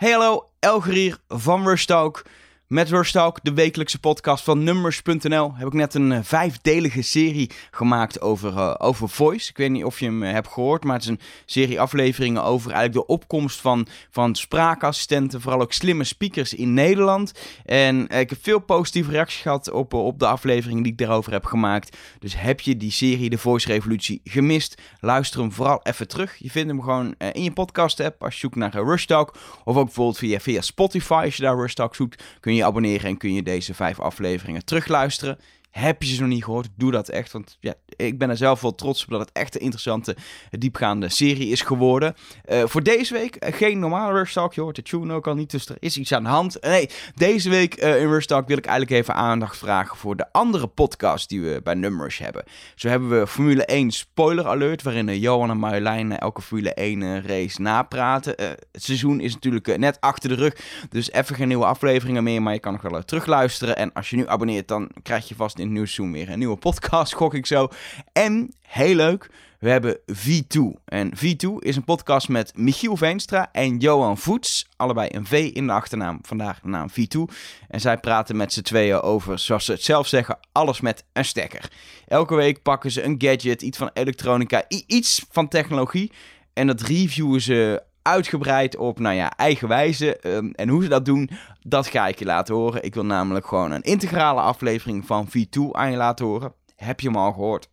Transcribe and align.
Hey 0.00 0.12
hallo, 0.12 0.50
Elger 0.60 0.92
hier 0.92 1.18
van 1.28 1.66
Rushtalk. 1.66 2.22
Met 2.68 2.88
Rushtalk, 2.88 3.38
de 3.42 3.52
wekelijkse 3.52 3.98
podcast 3.98 4.44
van 4.44 4.64
Numbers.nl, 4.64 5.54
heb 5.54 5.66
ik 5.66 5.72
net 5.72 5.94
een 5.94 6.10
uh, 6.10 6.18
vijfdelige 6.22 7.02
serie 7.02 7.50
gemaakt 7.70 8.20
over, 8.20 8.52
uh, 8.52 8.74
over 8.78 9.08
Voice. 9.08 9.50
Ik 9.50 9.56
weet 9.56 9.70
niet 9.70 9.84
of 9.84 10.00
je 10.00 10.04
hem 10.04 10.22
uh, 10.22 10.32
hebt 10.32 10.48
gehoord, 10.48 10.84
maar 10.84 10.94
het 10.94 11.02
is 11.02 11.08
een 11.08 11.20
serie 11.44 11.80
afleveringen 11.80 12.42
over 12.42 12.70
eigenlijk 12.72 13.06
de 13.06 13.12
opkomst 13.12 13.60
van, 13.60 13.86
van 14.10 14.34
spraakassistenten, 14.34 15.40
vooral 15.40 15.60
ook 15.60 15.72
slimme 15.72 16.04
speakers 16.04 16.54
in 16.54 16.74
Nederland. 16.74 17.32
En 17.64 18.08
ik 18.08 18.30
heb 18.30 18.38
veel 18.42 18.58
positieve 18.58 19.10
reacties 19.10 19.40
gehad 19.40 19.70
op, 19.70 19.92
op 19.92 20.18
de 20.18 20.26
afleveringen 20.26 20.82
die 20.82 20.92
ik 20.92 20.98
daarover 20.98 21.32
heb 21.32 21.44
gemaakt. 21.44 21.96
Dus 22.18 22.40
heb 22.40 22.60
je 22.60 22.76
die 22.76 22.92
serie, 22.92 23.30
de 23.30 23.38
Voice 23.38 23.68
Revolutie, 23.68 24.20
gemist? 24.24 24.82
Luister 25.00 25.40
hem 25.40 25.52
vooral 25.52 25.80
even 25.82 26.08
terug. 26.08 26.36
Je 26.38 26.50
vindt 26.50 26.68
hem 26.68 26.80
gewoon 26.80 27.14
in 27.32 27.42
je 27.42 27.52
podcast 27.52 28.00
app 28.00 28.22
als 28.22 28.34
je 28.34 28.40
zoekt 28.40 28.56
naar 28.56 28.74
Rushtalk. 28.74 29.36
Of 29.64 29.76
ook 29.76 29.84
bijvoorbeeld 29.84 30.18
via, 30.18 30.40
via 30.40 30.60
Spotify, 30.60 31.22
als 31.24 31.36
je 31.36 31.42
daar 31.42 31.56
Rushtalk 31.56 31.94
zoekt, 31.94 32.22
kun 32.40 32.54
je 32.54 32.56
abonneren 32.64 33.08
en 33.08 33.16
kun 33.16 33.32
je 33.32 33.42
deze 33.42 33.74
vijf 33.74 34.00
afleveringen 34.00 34.64
terugluisteren. 34.64 35.38
Heb 35.78 36.02
je 36.02 36.14
ze 36.14 36.20
nog 36.20 36.28
niet 36.28 36.44
gehoord? 36.44 36.68
Doe 36.76 36.90
dat 36.90 37.08
echt. 37.08 37.32
Want 37.32 37.56
ja, 37.60 37.74
ik 37.96 38.18
ben 38.18 38.30
er 38.30 38.36
zelf 38.36 38.60
wel 38.60 38.74
trots 38.74 39.04
op 39.04 39.10
dat 39.10 39.20
het 39.20 39.30
echt 39.32 39.54
een 39.54 39.60
interessante, 39.60 40.16
diepgaande 40.50 41.08
serie 41.08 41.48
is 41.48 41.60
geworden. 41.60 42.14
Uh, 42.50 42.62
voor 42.64 42.82
deze 42.82 43.12
week 43.12 43.44
uh, 43.44 43.54
geen 43.54 43.78
normale 43.78 44.12
Rush. 44.12 44.34
Je 44.34 44.60
hoort 44.60 44.76
de 44.76 44.82
tune 44.82 45.14
ook 45.14 45.26
al 45.26 45.34
niet, 45.34 45.50
dus 45.50 45.68
er 45.68 45.76
is 45.78 45.96
iets 45.96 46.12
aan 46.12 46.22
de 46.22 46.28
hand. 46.28 46.60
Nee, 46.60 46.90
deze 47.14 47.50
week 47.50 47.74
in 47.74 48.08
Rush 48.08 48.26
wil 48.26 48.38
ik 48.38 48.66
eigenlijk 48.66 48.90
even 48.90 49.14
aandacht 49.14 49.56
vragen 49.56 49.96
voor 49.96 50.16
de 50.16 50.32
andere 50.32 50.66
podcast 50.66 51.28
die 51.28 51.40
we 51.40 51.60
bij 51.62 51.74
Numbers 51.74 52.18
hebben. 52.18 52.44
Zo 52.74 52.88
hebben 52.88 53.20
we 53.20 53.26
Formule 53.26 53.64
1 53.64 53.90
Spoiler 53.90 54.46
Alert, 54.46 54.82
waarin 54.82 55.18
Johan 55.18 55.50
en 55.50 55.58
Marjolein 55.58 56.18
elke 56.18 56.42
Formule 56.42 56.74
1 56.74 57.26
race 57.26 57.60
napraten. 57.60 58.34
het 58.36 58.82
seizoen 58.82 59.20
is 59.20 59.34
natuurlijk 59.34 59.76
net 59.76 60.00
achter 60.00 60.28
de 60.28 60.34
rug, 60.34 60.56
dus 60.90 61.12
even 61.12 61.34
geen 61.34 61.48
nieuwe 61.48 61.64
afleveringen 61.64 62.22
meer, 62.22 62.42
maar 62.42 62.52
je 62.52 62.60
kan 62.60 62.72
nog 62.72 62.82
wel 62.82 63.04
terugluisteren. 63.04 63.76
En 63.76 63.92
als 63.92 64.10
je 64.10 64.16
nu 64.16 64.28
abonneert, 64.28 64.68
dan 64.68 64.90
krijg 65.02 65.28
je 65.28 65.34
vast 65.34 65.58
in 65.58 65.67
het 65.68 65.76
nieuwe 65.76 65.88
seizoen 65.88 66.12
weer 66.12 66.28
een 66.28 66.38
nieuwe 66.38 66.56
podcast, 66.56 67.14
gok 67.20 67.34
ik 67.34 67.46
zo. 67.46 67.68
En, 68.12 68.54
heel 68.62 68.94
leuk, 68.94 69.30
we 69.58 69.70
hebben 69.70 69.98
V2. 70.12 70.82
En 70.84 71.12
V2 71.16 71.48
is 71.58 71.76
een 71.76 71.84
podcast 71.84 72.28
met 72.28 72.56
Michiel 72.56 72.96
Veenstra 72.96 73.48
en 73.52 73.76
Johan 73.76 74.18
Voets. 74.18 74.68
Allebei 74.76 75.08
een 75.12 75.26
V 75.26 75.50
in 75.52 75.66
de 75.66 75.72
achternaam, 75.72 76.18
vandaag 76.22 76.60
de 76.60 76.68
naam 76.68 76.88
V2. 76.90 77.34
En 77.68 77.80
zij 77.80 77.98
praten 77.98 78.36
met 78.36 78.52
z'n 78.52 78.62
tweeën 78.62 79.00
over, 79.00 79.38
zoals 79.38 79.64
ze 79.64 79.72
het 79.72 79.82
zelf 79.82 80.06
zeggen, 80.06 80.38
alles 80.52 80.80
met 80.80 81.04
een 81.12 81.24
stekker. 81.24 81.72
Elke 82.08 82.34
week 82.34 82.62
pakken 82.62 82.90
ze 82.90 83.02
een 83.02 83.14
gadget, 83.18 83.62
iets 83.62 83.78
van 83.78 83.90
elektronica, 83.92 84.64
iets 84.86 85.26
van 85.30 85.48
technologie. 85.48 86.12
En 86.52 86.66
dat 86.66 86.80
reviewen 86.80 87.40
ze 87.40 87.82
uitgebreid 88.08 88.76
op, 88.76 88.98
nou 88.98 89.14
ja, 89.14 89.32
eigen 89.36 89.68
wijze. 89.68 90.18
Um, 90.22 90.52
en 90.52 90.68
hoe 90.68 90.82
ze 90.82 90.88
dat 90.88 91.04
doen, 91.04 91.30
dat 91.60 91.86
ga 91.86 92.06
ik 92.06 92.18
je 92.18 92.24
laten 92.24 92.54
horen. 92.54 92.84
Ik 92.84 92.94
wil 92.94 93.04
namelijk 93.04 93.46
gewoon 93.46 93.70
een 93.70 93.82
integrale 93.82 94.40
aflevering 94.40 95.06
van 95.06 95.28
V2 95.28 95.60
aan 95.72 95.90
je 95.90 95.96
laten 95.96 96.26
horen. 96.26 96.52
Heb 96.76 97.00
je 97.00 97.06
hem 97.08 97.16
al 97.16 97.32
gehoord? 97.32 97.68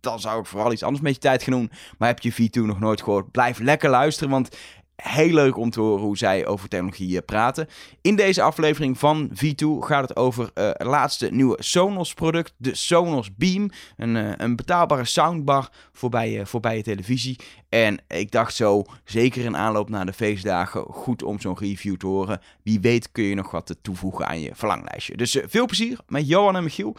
Dan 0.00 0.20
zou 0.20 0.40
ik 0.40 0.46
vooral 0.46 0.72
iets 0.72 0.82
anders 0.82 1.02
met 1.02 1.14
je 1.14 1.20
tijd 1.20 1.42
gaan 1.42 1.52
doen. 1.52 1.70
Maar 1.98 2.08
heb 2.08 2.20
je 2.20 2.32
V2 2.32 2.62
nog 2.62 2.80
nooit 2.80 3.02
gehoord? 3.02 3.30
Blijf 3.30 3.58
lekker 3.58 3.90
luisteren, 3.90 4.30
want 4.30 4.56
heel 5.02 5.32
leuk 5.32 5.56
om 5.56 5.70
te 5.70 5.80
horen 5.80 6.04
hoe 6.04 6.18
zij 6.18 6.46
over 6.46 6.68
technologie 6.68 7.22
praten. 7.22 7.68
In 8.00 8.16
deze 8.16 8.42
aflevering 8.42 8.98
van 8.98 9.30
V2 9.34 9.66
gaat 9.80 10.08
het 10.08 10.16
over 10.16 10.50
uh, 10.54 10.64
het 10.64 10.86
laatste 10.86 11.28
nieuwe 11.30 11.56
Sonos 11.58 12.14
product, 12.14 12.54
de 12.56 12.74
Sonos 12.74 13.34
Beam. 13.34 13.70
Een, 13.96 14.14
uh, 14.14 14.30
een 14.36 14.56
betaalbare 14.56 15.04
soundbar 15.04 15.68
voorbij, 15.92 16.38
uh, 16.38 16.44
voorbij 16.44 16.76
je 16.76 16.82
televisie. 16.82 17.38
En 17.68 17.98
ik 18.08 18.30
dacht 18.30 18.54
zo, 18.54 18.84
zeker 19.04 19.44
in 19.44 19.56
aanloop 19.56 19.88
naar 19.88 20.06
de 20.06 20.12
feestdagen, 20.12 20.84
goed 20.90 21.22
om 21.22 21.40
zo'n 21.40 21.58
review 21.58 21.96
te 21.96 22.06
horen. 22.06 22.40
Wie 22.62 22.80
weet 22.80 23.12
kun 23.12 23.24
je 23.24 23.34
nog 23.34 23.50
wat 23.50 23.76
toevoegen 23.82 24.26
aan 24.26 24.40
je 24.40 24.50
verlanglijstje. 24.54 25.16
Dus 25.16 25.38
veel 25.46 25.66
plezier 25.66 25.98
met 26.06 26.28
Johan 26.28 26.56
en 26.56 26.62
Michiel. 26.62 26.96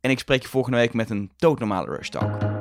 En 0.00 0.10
ik 0.10 0.18
spreek 0.18 0.42
je 0.42 0.48
volgende 0.48 0.78
week 0.78 0.94
met 0.94 1.10
een 1.10 1.30
doodnormale 1.36 1.96
Rush 1.96 2.08
Talk. 2.08 2.59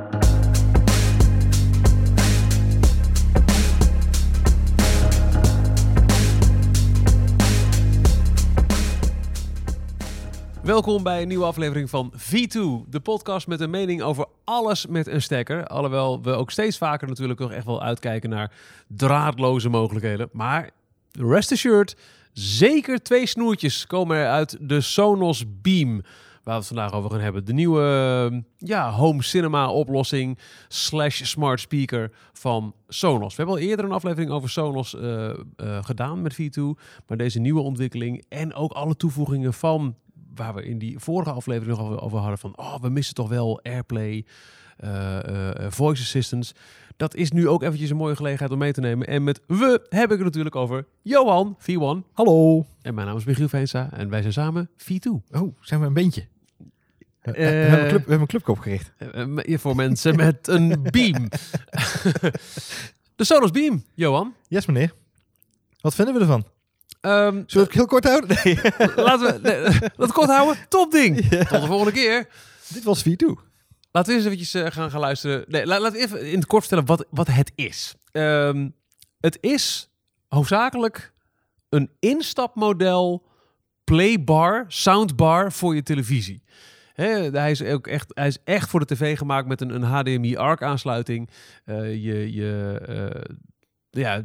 Welkom 10.69 11.03
bij 11.03 11.22
een 11.22 11.28
nieuwe 11.28 11.46
aflevering 11.46 11.90
van 11.90 12.13
V2, 12.13 12.90
de 12.90 13.00
podcast 13.03 13.47
met 13.47 13.59
een 13.59 13.69
mening 13.69 14.02
over 14.02 14.25
alles 14.44 14.85
met 14.85 15.07
een 15.07 15.22
stekker. 15.22 15.68
Alhoewel 15.68 16.22
we 16.22 16.31
ook 16.31 16.52
steeds 16.52 16.78
vaker 16.78 17.07
natuurlijk 17.07 17.40
nog 17.40 17.52
echt 17.52 17.66
wel 17.66 17.81
uitkijken 17.81 18.30
naar 18.30 18.52
draadloze 18.88 19.69
mogelijkheden. 19.69 20.29
Maar 20.31 20.69
rest 21.12 21.52
assured, 21.52 21.97
zeker 22.34 23.03
twee 23.03 23.25
snoertjes 23.25 23.88
komen 23.88 24.18
er 24.18 24.28
uit 24.28 24.58
de 24.62 24.81
Sonos 24.81 25.44
Beam. 25.62 26.02
Waar 26.44 26.53
we 26.53 26.59
het 26.59 26.68
vandaag 26.68 26.94
over 26.94 27.09
gaan 27.09 27.19
hebben. 27.19 27.46
De 27.46 27.53
nieuwe 27.53 28.44
ja, 28.58 28.91
home 28.91 29.24
cinema 29.24 29.72
oplossing 29.72 30.38
slash 30.68 31.24
smart 31.24 31.59
speaker 31.59 32.12
van 32.34 32.74
Sonos. 32.88 33.35
We 33.35 33.44
hebben 33.44 33.56
al 33.62 33.68
eerder 33.69 33.85
een 33.85 33.91
aflevering 33.91 34.31
over 34.31 34.50
Sonos 34.50 34.94
uh, 34.94 35.02
uh, 35.03 35.34
gedaan 35.84 36.22
met 36.22 36.34
V2. 36.41 36.62
Maar 37.08 37.18
deze 37.18 37.40
nieuwe 37.40 37.62
ontwikkeling 37.62 38.24
en 38.28 38.53
ook 38.53 38.72
alle 38.72 38.96
toevoegingen 38.96 39.53
van 39.53 39.96
waar 40.39 40.53
we 40.53 40.63
in 40.63 40.77
die 40.77 41.00
vorige 41.00 41.31
aflevering 41.31 41.77
nog 41.77 41.88
over, 41.88 42.01
over 42.01 42.19
hadden 42.19 42.38
van, 42.38 42.57
oh, 42.57 42.79
we 42.81 42.89
missen 42.89 43.16
toch 43.16 43.29
wel 43.29 43.59
AirPlay, 43.61 44.25
uh, 44.83 45.19
uh, 45.29 45.50
voice 45.69 46.01
assistants. 46.01 46.51
Dat 46.97 47.16
is 47.16 47.31
nu 47.31 47.47
ook 47.47 47.63
eventjes 47.63 47.89
een 47.89 47.97
mooie 47.97 48.16
gelegenheid 48.16 48.51
om 48.51 48.57
mee 48.57 48.72
te 48.72 48.81
nemen. 48.81 49.07
En 49.07 49.23
met 49.23 49.41
we 49.47 49.85
heb 49.89 50.11
ik 50.11 50.17
het 50.17 50.25
natuurlijk 50.25 50.55
over 50.55 50.85
Johan, 51.01 51.57
V1. 51.61 52.11
Hallo. 52.13 52.66
En 52.81 52.94
mijn 52.94 53.07
naam 53.07 53.17
is 53.17 53.23
Michiel 53.23 53.47
Veensa 53.47 53.89
en 53.91 54.09
wij 54.09 54.22
zijn 54.22 54.33
samen 54.33 54.69
V2. 54.78 55.09
Oh, 55.31 55.57
zijn 55.61 55.79
we 55.79 55.85
een 55.85 55.94
bandje? 55.94 56.28
Uh, 57.23 57.33
we, 57.33 57.41
hebben 57.41 57.81
een 57.81 57.88
club, 57.88 58.05
we 58.05 58.09
hebben 58.09 58.19
een 58.19 58.28
club 58.28 58.49
opgericht. 58.49 58.94
voor 59.61 59.75
mensen 59.75 60.16
met 60.16 60.47
een 60.47 60.88
beam. 60.91 61.29
de 63.16 63.23
Sonos 63.23 63.51
Beam, 63.51 63.83
Johan. 63.94 64.33
Yes, 64.47 64.66
meneer. 64.66 64.94
Wat 65.81 65.95
vinden 65.95 66.13
we 66.13 66.19
ervan? 66.19 66.45
Um, 67.01 67.44
Zullen 67.47 67.47
we 67.47 67.59
het 67.59 67.73
heel 67.73 67.85
kort 67.85 68.03
houden? 68.03 68.38
Nee. 68.44 68.59
Laten 69.05 69.41
we 69.41 69.50
nee, 69.50 69.89
het 69.95 70.11
kort 70.11 70.29
houden. 70.29 70.57
Top 70.69 70.91
ding. 70.91 71.29
Ja. 71.29 71.44
Tot 71.44 71.61
de 71.61 71.67
volgende 71.67 71.91
keer. 71.91 72.27
Dit 72.67 72.83
was 72.83 73.03
V2. 73.09 73.47
Laten 73.91 74.11
we 74.11 74.17
eens 74.17 74.25
eventjes 74.25 74.55
uh, 74.55 74.66
gaan, 74.66 74.91
gaan 74.91 74.99
luisteren. 74.99 75.44
Nee, 75.47 75.66
laat, 75.66 75.79
laten 75.79 75.97
we 75.97 76.03
even 76.03 76.31
in 76.31 76.35
het 76.35 76.45
kort 76.45 76.61
vertellen 76.61 76.85
wat, 76.85 77.05
wat 77.09 77.28
het 77.28 77.51
is. 77.55 77.95
Um, 78.11 78.75
het 79.19 79.38
is 79.41 79.89
hoofdzakelijk 80.28 81.13
een 81.69 81.91
instapmodel 81.99 83.28
playbar, 83.83 84.66
soundbar 84.67 85.51
voor 85.51 85.75
je 85.75 85.83
televisie. 85.83 86.44
He, 86.94 87.29
hij, 87.29 87.51
is 87.51 87.63
ook 87.63 87.88
echt, 87.88 88.11
hij 88.13 88.28
is 88.28 88.38
echt 88.44 88.69
voor 88.69 88.79
de 88.79 88.95
tv 88.95 89.17
gemaakt 89.17 89.47
met 89.47 89.61
een, 89.61 89.75
een 89.75 89.83
HDMI 89.83 90.38
ARC 90.38 90.63
aansluiting. 90.63 91.29
Uh, 91.66 91.94
je, 91.94 92.33
je, 92.33 92.81
uh, 92.89 93.35
ja, 93.91 94.23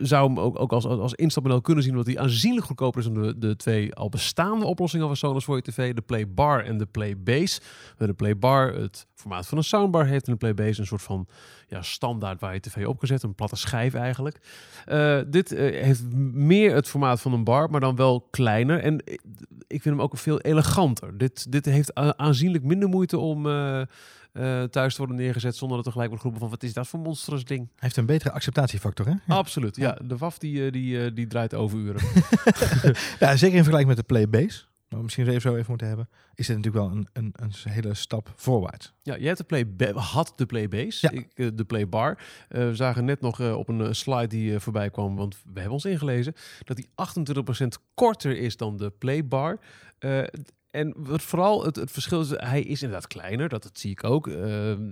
zou 0.00 0.26
hem 0.26 0.40
ook, 0.40 0.60
ook 0.60 0.72
als, 0.72 0.86
als 0.86 1.14
instapmodel 1.14 1.60
kunnen 1.60 1.82
zien, 1.82 1.92
omdat 1.92 2.06
hij 2.06 2.18
aanzienlijk 2.18 2.66
goedkoper 2.66 3.00
is 3.00 3.06
dan 3.06 3.22
de, 3.22 3.38
de 3.38 3.56
twee 3.56 3.94
al 3.94 4.08
bestaande 4.08 4.64
oplossingen 4.64 5.06
van 5.06 5.16
Sonos 5.16 5.44
voor 5.44 5.56
je 5.56 5.62
tv, 5.62 5.94
de 5.94 6.00
Play 6.00 6.28
Bar 6.28 6.64
en 6.64 6.78
de 6.78 6.86
Play 6.86 7.18
Base. 7.18 7.60
De 7.96 8.12
Play 8.12 8.38
Bar 8.38 8.74
het 8.74 9.06
formaat 9.14 9.46
van 9.46 9.58
een 9.58 9.64
soundbar 9.64 10.06
heeft 10.06 10.26
en 10.26 10.32
de 10.32 10.38
Play 10.38 10.54
Base 10.54 10.80
een 10.80 10.86
soort 10.86 11.02
van 11.02 11.26
ja, 11.68 11.82
standaard 11.82 12.40
waar 12.40 12.54
je 12.54 12.60
tv 12.60 12.86
op 12.86 12.98
zetten, 13.02 13.28
een 13.28 13.34
platte 13.34 13.56
schijf 13.56 13.94
eigenlijk. 13.94 14.40
Uh, 14.88 15.20
dit 15.26 15.52
uh, 15.52 15.58
heeft 15.58 16.12
meer 16.32 16.74
het 16.74 16.88
formaat 16.88 17.20
van 17.20 17.32
een 17.32 17.44
bar, 17.44 17.70
maar 17.70 17.80
dan 17.80 17.96
wel 17.96 18.26
kleiner 18.30 18.80
en 18.80 18.96
ik 19.66 19.82
vind 19.82 19.84
hem 19.84 20.00
ook 20.00 20.18
veel 20.18 20.40
eleganter. 20.40 21.18
Dit, 21.18 21.52
dit 21.52 21.64
heeft 21.64 21.94
aanzienlijk 21.94 22.64
minder 22.64 22.88
moeite 22.88 23.18
om... 23.18 23.46
uh, 24.32 24.62
thuis 24.62 24.92
te 24.92 24.98
worden 24.98 25.16
neergezet 25.16 25.56
zonder 25.56 25.76
dat 25.76 25.86
er 25.86 25.92
gelijk 25.92 26.10
wordt 26.10 26.24
geroepen 26.24 26.48
van 26.48 26.58
wat 26.58 26.68
is 26.68 26.74
dat 26.74 26.88
voor 26.88 27.00
monstrous 27.00 27.44
ding. 27.44 27.60
Hij 27.60 27.76
heeft 27.78 27.96
een 27.96 28.06
betere 28.06 28.32
acceptatiefactor, 28.32 29.06
hè? 29.06 29.12
Ja. 29.12 29.34
Absoluut, 29.34 29.76
ja. 29.76 29.98
De 30.04 30.16
WAF 30.16 30.38
die, 30.38 30.70
die, 30.70 31.12
die 31.12 31.26
draait 31.26 31.54
overuren. 31.54 32.02
ja, 33.20 33.36
zeker 33.36 33.56
in 33.56 33.64
vergelijking 33.64 33.86
met 33.86 33.96
de 33.96 34.02
Playbase. 34.02 34.68
Nou, 34.90 35.02
misschien 35.02 35.28
even 35.28 35.40
zo 35.40 35.54
even 35.54 35.66
moeten 35.68 35.86
hebben. 35.86 36.08
Is 36.34 36.46
dit 36.46 36.56
natuurlijk 36.56 36.84
wel 36.84 36.96
een, 36.96 37.08
een, 37.12 37.32
een 37.36 37.72
hele 37.72 37.94
stap 37.94 38.32
voorwaarts. 38.36 38.92
Ja, 39.02 39.14
je 39.14 39.26
hebt 39.26 39.38
de 39.38 39.44
play 39.44 39.92
had 39.94 40.32
de 40.36 40.46
Playbase, 40.46 41.08
ja. 41.12 41.20
Ik, 41.20 41.56
de 41.56 41.64
Playbar. 41.64 42.18
Uh, 42.48 42.68
we 42.68 42.74
zagen 42.74 43.04
net 43.04 43.20
nog 43.20 43.40
uh, 43.40 43.56
op 43.56 43.68
een 43.68 43.94
slide 43.94 44.26
die 44.26 44.52
uh, 44.52 44.58
voorbij 44.58 44.90
kwam, 44.90 45.16
want 45.16 45.34
we 45.34 45.54
hebben 45.54 45.72
ons 45.72 45.84
ingelezen, 45.84 46.34
dat 46.64 46.76
die 46.76 46.88
28% 47.64 47.66
korter 47.94 48.38
is 48.38 48.56
dan 48.56 48.76
de 48.76 48.90
Playbar. 48.90 49.58
En 50.70 50.94
wat 50.96 51.22
vooral 51.22 51.64
het, 51.64 51.76
het 51.76 51.90
verschil 51.90 52.20
is, 52.20 52.30
hij 52.30 52.62
is 52.62 52.82
inderdaad 52.82 53.06
kleiner, 53.06 53.48
dat, 53.48 53.62
dat 53.62 53.78
zie 53.78 53.90
ik 53.90 54.04
ook. 54.04 54.26
Uh, 54.26 54.36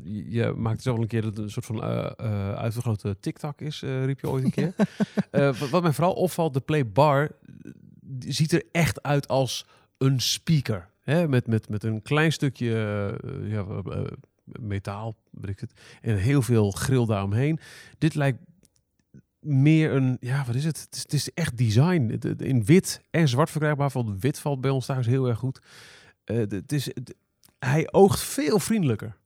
je 0.05 0.55
maakt 0.57 0.83
zelf 0.83 0.97
al 0.97 1.03
een 1.03 1.09
keer 1.09 1.23
dat 1.23 1.37
het 1.37 1.45
een 1.45 1.51
soort 1.51 1.67
van 1.67 1.77
uh, 1.77 2.11
uh, 2.21 2.55
uitvergrote 2.55 3.17
TikTok 3.21 3.61
is, 3.61 3.81
riep 3.81 4.21
je 4.21 4.29
ooit 4.29 4.45
een 4.45 4.51
keer. 4.51 4.75
wat, 5.61 5.69
wat 5.71 5.83
mij 5.83 5.93
vooral 5.93 6.13
opvalt, 6.13 6.55
de 6.55 6.61
Playbar 6.61 7.31
ziet 8.19 8.53
er 8.53 8.63
echt 8.73 9.03
uit 9.03 9.29
als 9.29 9.67
een 9.99 10.21
speaker. 10.21 10.89
Hè? 11.01 11.29
Met, 11.29 11.47
met, 11.47 11.69
met 11.69 11.85
een 11.85 12.03
klein 12.03 12.33
stukje 12.33 12.71
ja, 13.43 13.65
metaal, 14.61 15.17
weet 15.31 15.51
ik 15.51 15.61
het, 15.61 15.73
en 16.01 16.17
heel 16.17 16.43
veel 16.43 16.71
grill 16.71 17.07
daaromheen. 17.07 17.61
Dit 17.99 18.15
lijkt 18.15 18.39
meer 19.49 19.93
een, 19.95 20.17
ja, 20.21 20.45
wat 20.47 20.55
is 20.55 20.65
het? 20.65 20.87
Het 21.03 21.13
is, 21.13 21.33
echt 21.35 21.57
design. 21.57 22.19
In 22.39 22.65
wit 22.65 23.01
en 23.11 23.29
zwart 23.29 23.51
verkrijgbaar. 23.51 23.91
Want 23.93 24.21
wit 24.23 24.39
valt 24.39 24.61
bij 24.61 24.71
ons 24.71 24.87
thuis 24.87 25.07
heel 25.07 25.29
erg 25.29 25.39
goed. 25.39 25.59
Eh, 26.25 26.37
het- 26.37 26.73
is, 26.73 26.85
het- 26.85 27.15
hij 27.59 27.89
oogt 27.93 28.21
veel 28.21 28.59
vriendelijker. 28.59 29.17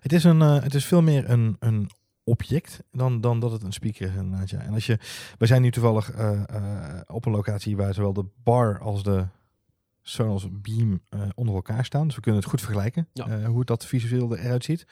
Het 0.00 0.12
is, 0.12 0.24
een, 0.24 0.42
eh, 0.42 0.62
het 0.62 0.74
is 0.74 0.84
veel 0.84 1.02
meer 1.02 1.30
een, 1.30 1.56
een 1.58 1.90
object 2.24 2.82
dan, 2.90 3.20
dan 3.20 3.40
dat 3.40 3.52
het 3.52 3.62
een 3.62 3.72
speaker 3.72 4.06
is. 4.42 4.52
En 4.52 4.72
als 4.72 4.86
je, 4.86 4.98
wij 5.38 5.48
zijn 5.48 5.62
nu 5.62 5.70
toevallig 5.70 6.10
eh, 6.10 6.40
op 7.06 7.26
een 7.26 7.32
locatie 7.32 7.76
waar 7.76 7.94
zowel 7.94 8.12
de 8.12 8.24
bar 8.42 8.78
als 8.78 9.02
de 9.02 9.26
Sonos 10.02 10.46
Beam 10.50 11.00
eh, 11.08 11.20
onder 11.34 11.54
elkaar 11.54 11.84
staan. 11.84 12.06
Dus 12.06 12.14
we 12.14 12.20
kunnen 12.20 12.40
het 12.40 12.50
goed 12.50 12.60
vergelijken 12.60 13.08
Ja. 13.12 13.26
eh, 13.26 13.46
hoe 13.46 13.58
het 13.58 13.66
dat 13.66 13.86
visueel 13.86 14.36
eruit 14.36 14.64
ziet. 14.64 14.86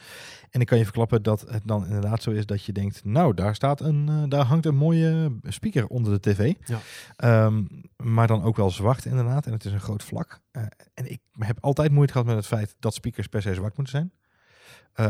En 0.51 0.61
ik 0.61 0.67
kan 0.67 0.79
je 0.79 0.85
verklappen 0.85 1.23
dat 1.23 1.41
het 1.41 1.63
dan 1.65 1.85
inderdaad 1.87 2.23
zo 2.23 2.31
is 2.31 2.47
dat 2.47 2.65
je 2.65 2.73
denkt, 2.73 3.05
nou 3.05 3.35
daar 3.35 3.55
staat 3.55 3.81
een, 3.81 4.09
eh, 4.09 4.23
daar 4.29 4.45
hangt 4.45 4.67
een 4.67 4.77
mooie 4.77 5.39
speaker 5.43 5.87
onder 5.87 6.13
de 6.13 6.21
tv. 6.35 6.55
Ja. 6.65 6.79
Ehm, 7.17 7.65
maar 7.97 8.27
dan 8.27 8.43
ook 8.43 8.57
wel 8.57 8.71
zwart 8.71 9.05
inderdaad. 9.05 9.47
En 9.47 9.53
het 9.53 9.65
is 9.65 9.73
een 9.73 9.81
groot 9.81 10.03
vlak. 10.03 10.41
En 10.95 11.11
ik 11.11 11.21
heb 11.39 11.59
altijd 11.61 11.91
moeite 11.93 12.13
gehad 12.13 12.27
met 12.27 12.37
het 12.37 12.47
feit 12.47 12.77
dat 12.79 12.95
speakers 12.95 13.27
per 13.27 13.43
se 13.43 13.55
zwart 13.55 13.77
moeten 13.77 13.95
zijn. 13.97 14.13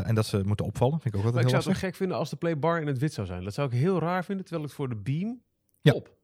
En 0.07 0.15
dat 0.15 0.27
ze 0.27 0.43
moeten 0.45 0.67
opvallen. 0.67 1.01
Vind 1.01 1.15
ik 1.15 1.21
ook 1.21 1.33
Maar 1.33 1.43
ik 1.43 1.49
zou 1.49 1.57
het 1.57 1.67
lastig. 1.67 1.73
toch 1.73 1.83
gek 1.91 1.95
vinden 1.95 2.17
als 2.17 2.31
de 2.31 2.37
playbar 2.37 2.81
in 2.81 2.87
het 2.87 2.99
wit 2.99 3.13
zou 3.13 3.27
zijn. 3.27 3.45
Dat 3.45 3.55
zou 3.55 3.69
ik 3.69 3.79
heel 3.79 3.99
raar 4.01 4.25
vinden, 4.25 4.45
terwijl 4.45 4.67
het 4.67 4.77
voor 4.77 4.89
de 4.89 4.97
beam 4.97 5.41
Ja. 5.81 5.93
op. 5.93 6.17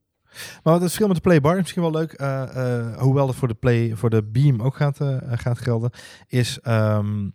Maar 0.62 0.72
het 0.72 0.82
verschil 0.82 1.06
met 1.06 1.16
de 1.16 1.22
playbar 1.22 1.54
is 1.54 1.60
misschien 1.60 1.82
wel 1.82 1.90
leuk. 1.90 2.12
eh, 2.12 2.78
eh, 2.78 2.98
hoewel 2.98 3.26
dat 3.26 3.34
voor 3.34 3.48
de, 3.48 3.54
play, 3.54 3.92
voor 3.94 4.10
de 4.10 4.22
beam 4.22 4.62
ook 4.62 4.76
gaat, 4.76 5.00
eh, 5.00 5.16
gaat 5.30 5.58
gelden. 5.58 5.90
Is 6.28 6.58
ehm, 6.62 7.28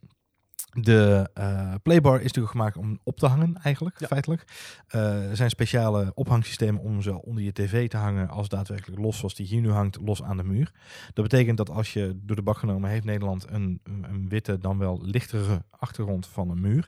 de 0.70 1.30
eh, 1.34 1.74
playbar 1.84 2.16
is 2.18 2.24
natuurlijk 2.24 2.52
gemaakt 2.52 2.78
om 2.78 3.00
op 3.04 3.18
te 3.20 3.26
hangen 3.26 3.58
eigenlijk, 3.64 4.00
Ja. 4.00 4.08
feitelijk. 4.08 4.44
Eh, 4.88 5.30
er 5.30 5.36
zijn 5.36 5.50
speciale 5.50 6.12
ophangsystemen 6.16 6.82
om 6.82 7.02
ze 7.02 7.22
onder 7.22 7.44
je 7.44 7.52
tv 7.52 7.88
te 7.90 7.98
hangen 7.98 8.30
als 8.30 8.50
daadwerkelijk 8.50 9.02
los 9.02 9.18
zoals 9.18 9.36
die 9.36 9.46
hier 9.46 9.62
nu 9.62 9.72
hangt, 9.72 9.98
los 10.02 10.24
aan 10.24 10.38
de 10.38 10.44
muur. 10.44 10.72
Dat 11.14 11.30
betekent 11.30 11.58
dat 11.58 11.70
als 11.70 11.94
je 11.94 12.20
door 12.22 12.36
de 12.36 12.42
bak 12.42 12.58
genomen 12.58 12.90
heeft 12.90 13.04
Nederland 13.06 13.46
een, 13.50 13.80
een, 13.84 14.30
witte 14.30 14.58
dan 14.58 14.78
wel 14.78 15.00
lichtere 15.02 15.64
achtergrond 15.70 16.28
van 16.28 16.50
een 16.50 16.62
muur. 16.62 16.88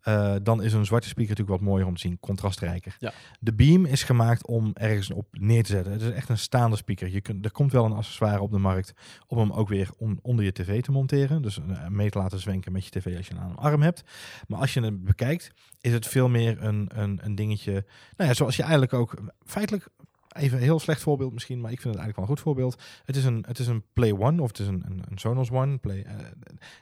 eh, 0.00 0.34
dan 0.42 0.62
is 0.62 0.72
een 0.72 0.84
zwarte 0.86 1.08
speaker 1.08 1.30
natuurlijk 1.30 1.58
wat 1.60 1.68
mooier 1.68 1.86
om 1.86 1.94
te 1.94 2.00
zien, 2.00 2.20
contrastrijker. 2.20 2.96
Ja. 2.98 3.12
De 3.40 3.52
beam 3.54 3.84
is 3.84 4.02
gemaakt 4.02 4.46
om 4.46 4.70
ergens 4.74 5.10
op 5.10 5.26
neer 5.30 5.62
te 5.62 5.72
zetten. 5.72 5.92
Het 5.92 6.02
is 6.02 6.10
echt 6.10 6.28
een 6.28 6.38
staande 6.38 6.76
speaker. 6.76 7.08
Je 7.08 7.20
kunt, 7.20 7.44
er 7.44 7.52
komt 7.52 7.72
wel 7.72 7.84
een 7.84 7.92
accessoire 7.92 8.40
op 8.40 8.50
de 8.50 8.58
markt 8.58 8.94
om 9.26 9.38
hem 9.38 9.52
ook 9.52 9.68
weer 9.68 9.90
om, 9.98 10.18
onder 10.22 10.44
je 10.44 10.52
tv 10.52 10.82
te 10.82 10.90
monteren. 10.92 11.42
Dus 11.42 11.58
mee 11.88 12.10
te 12.10 12.18
laten 12.18 12.38
zwenken 12.40 12.72
met 12.72 12.84
je 12.84 12.90
tv 12.90 13.16
als 13.16 13.28
je 13.28 13.29
een 13.30 13.40
aan 13.40 13.50
een 13.50 13.56
arm 13.56 13.82
hebt. 13.82 14.02
Maar 14.48 14.58
als 14.60 14.74
je 14.74 14.80
het 14.80 15.04
bekijkt, 15.04 15.50
is 15.80 15.92
het 15.92 16.06
veel 16.06 16.28
meer 16.28 16.62
een, 16.62 16.90
een, 16.94 17.18
een 17.22 17.34
dingetje. 17.34 17.72
Nou 18.16 18.28
ja, 18.28 18.34
zoals 18.34 18.56
je 18.56 18.62
eigenlijk 18.62 18.92
ook 18.92 19.14
feitelijk. 19.44 19.88
Even 20.36 20.56
een 20.56 20.62
heel 20.62 20.80
slecht 20.80 21.02
voorbeeld 21.02 21.32
misschien, 21.32 21.60
maar 21.60 21.72
ik 21.72 21.80
vind 21.80 21.94
het 21.94 22.02
eigenlijk 22.02 22.16
wel 22.16 22.24
een 22.24 22.44
goed 22.44 22.54
voorbeeld. 22.54 22.82
Het 23.04 23.16
is 23.16 23.24
een, 23.24 23.44
het 23.48 23.58
is 23.58 23.66
een 23.66 23.84
Play 23.92 24.12
One 24.12 24.42
of 24.42 24.48
het 24.48 24.58
is 24.58 24.66
een, 24.66 24.82
een, 24.86 25.02
een 25.08 25.18
Sonos 25.18 25.50
One. 25.50 25.78
Play, 25.78 26.02
eh, 26.02 26.14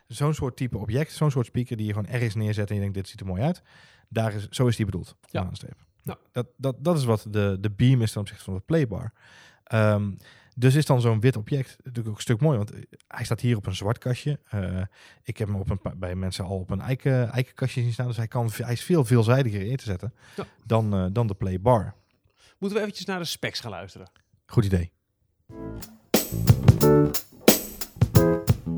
zo'n 0.07 0.35
soort 0.35 0.57
type 0.57 0.79
object, 0.79 1.13
zo'n 1.13 1.31
soort 1.31 1.47
speaker 1.47 1.77
die 1.77 1.87
je 1.87 1.93
gewoon 1.93 2.09
ergens 2.09 2.35
neerzet 2.35 2.69
en 2.69 2.75
je 2.75 2.81
denkt, 2.81 2.97
dit 2.97 3.09
ziet 3.09 3.21
er 3.21 3.27
mooi 3.27 3.43
uit. 3.43 3.63
Daar 4.09 4.35
is, 4.35 4.49
zo 4.49 4.67
is 4.67 4.77
die 4.77 4.85
bedoeld. 4.85 5.17
Ja. 5.31 5.51
Ja. 6.03 6.19
Dat, 6.33 6.47
dat, 6.57 6.77
dat 6.79 6.97
is 6.97 7.05
wat 7.05 7.27
de, 7.31 7.57
de 7.61 7.71
beam 7.71 8.03
is 8.03 8.13
ten 8.13 8.21
opzichte 8.21 8.45
van 8.45 8.55
de 8.55 8.61
playbar. 8.61 9.13
Ehm, 9.65 10.11
dus 10.59 10.75
is 10.75 10.87
dan 10.87 11.01
zo'n 11.01 11.21
wit 11.21 11.37
object 11.37 11.77
natuurlijk 11.77 12.09
ook 12.09 12.15
een 12.15 12.21
stuk 12.23 12.41
mooi, 12.41 12.57
want 12.57 12.71
eh, 12.73 12.81
hij 13.09 13.25
staat 13.25 13.41
hier 13.41 13.57
op 13.57 13.67
een 13.67 13.75
zwart 13.75 13.99
kastje. 13.99 14.39
Eh, 14.49 14.81
ik 15.23 15.37
heb 15.39 15.49
hem 15.49 15.57
op 15.57 15.71
een, 15.71 15.81
bij 15.97 16.15
mensen 16.15 16.45
al 16.45 16.59
op 16.59 16.71
een 16.71 16.81
eiken, 16.81 17.31
eikenkastje 17.31 17.83
zien 17.83 17.93
staan, 17.93 18.07
dus 18.07 18.17
hij, 18.17 18.29
kan, 18.29 18.51
hij 18.57 18.73
is 18.73 18.83
veel 18.83 19.05
veelzijdiger 19.05 19.63
in 19.63 19.77
te 19.77 19.85
zetten 19.85 20.15
Ja. 20.37 20.47
dan, 20.67 20.95
eh, 20.95 21.07
dan 21.13 21.27
de 21.27 21.35
playbar. 21.35 21.95
Moeten 22.59 22.79
we 22.79 22.85
eventjes 22.85 23.07
naar 23.07 23.19
de 23.19 23.25
specs 23.25 23.61
gaan 23.61 23.71
luisteren. 23.71 24.11
Goed 24.47 24.65
idee. 24.65 24.91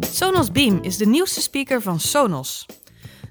Sonos 0.01 0.53
Beam 0.53 0.79
is 0.83 0.97
de 0.97 1.07
nieuwste 1.07 1.41
speaker 1.41 1.83
van 1.83 2.01
Sonos. 2.01 2.67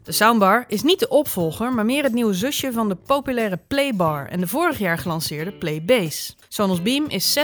De 0.10 0.16
soundbar 0.16 0.66
is 0.68 0.82
niet 0.82 1.00
de 1.00 1.10
opvolger, 1.10 1.74
maar 1.74 1.86
meer 1.86 2.04
het 2.04 2.14
nieuwe 2.14 2.34
zusje 2.34 2.72
van 2.72 2.90
de 2.90 2.96
populaire 2.96 3.60
Playbar 3.68 4.28
en 4.28 4.40
de 4.40 4.48
vorig 4.48 4.78
jaar 4.78 4.98
gelanceerde 4.98 5.52
Playbase. 5.52 6.34
Sonos 6.48 6.82
Beam 6.82 7.06
is 7.08 7.38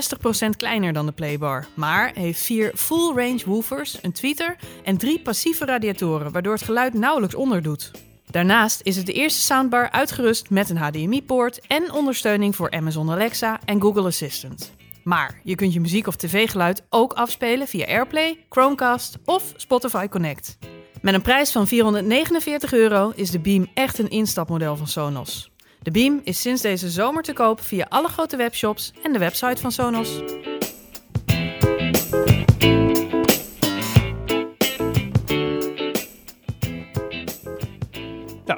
60% 0.46 0.50
kleiner 0.58 0.94
dan 0.94 1.06
de 1.06 1.12
Playbar, 1.12 1.66
maar 1.74 2.12
heeft 2.14 2.42
vier 2.42 2.72
full-range 2.76 3.42
woofers, 3.46 3.98
een 4.02 4.12
tweeter 4.12 4.56
en 4.84 4.98
drie 4.98 5.22
passieve 5.22 5.66
radiatoren, 5.66 6.32
waardoor 6.32 6.54
het 6.54 6.64
geluid 6.64 6.94
nauwelijks 6.94 7.36
onderdoet. 7.36 7.92
Daarnaast 8.32 8.82
is 8.84 8.96
het 8.96 9.06
de 9.06 9.14
eerste 9.14 9.42
soundbar 9.42 9.92
uitgerust 9.92 10.50
met 10.50 10.70
een 10.70 10.78
HDMI-poort 10.78 11.62
en 11.68 11.92
ondersteuning 11.92 12.56
voor 12.56 12.72
Amazon 12.72 13.12
Alexa 13.12 13.60
en 13.66 13.82
Google 13.82 14.06
Assistant. 14.06 14.72
Maar 15.04 15.40
je 15.44 15.56
kunt 15.56 15.74
je 15.74 15.80
muziek 15.80 16.08
of 16.08 16.16
tv-geluid 16.16 16.84
ook 16.90 17.14
afspelen 17.14 17.68
via 17.68 17.86
AirPlay, 17.86 18.46
Chromecast 18.50 19.18
of 19.26 19.54
Spotify 19.56 20.08
Connect. 20.08 20.58
Met 21.06 21.13
een 21.13 21.22
prijs 21.22 21.52
van 21.52 21.68
449 21.68 22.74
euro 22.74 23.12
is 23.16 23.31
de 23.31 23.40
Beam 23.40 23.68
echt 23.74 24.00
een 24.00 24.10
instapmodel 24.10 24.75
van 24.75 24.88
Sonos. 24.88 25.52
De 25.81 25.92
Beam 25.92 26.22
is 26.24 26.42
sinds 26.42 26.62
deze 26.62 26.90
zomer 26.90 27.24
te 27.24 27.34
koop 27.34 27.62
via 27.62 27.86
alle 27.90 28.07
grote 28.07 28.36
webshops 28.36 28.94
en 29.04 29.13
de 29.13 29.19
website 29.19 29.62
van 29.62 29.72
Sonos. 29.72 30.10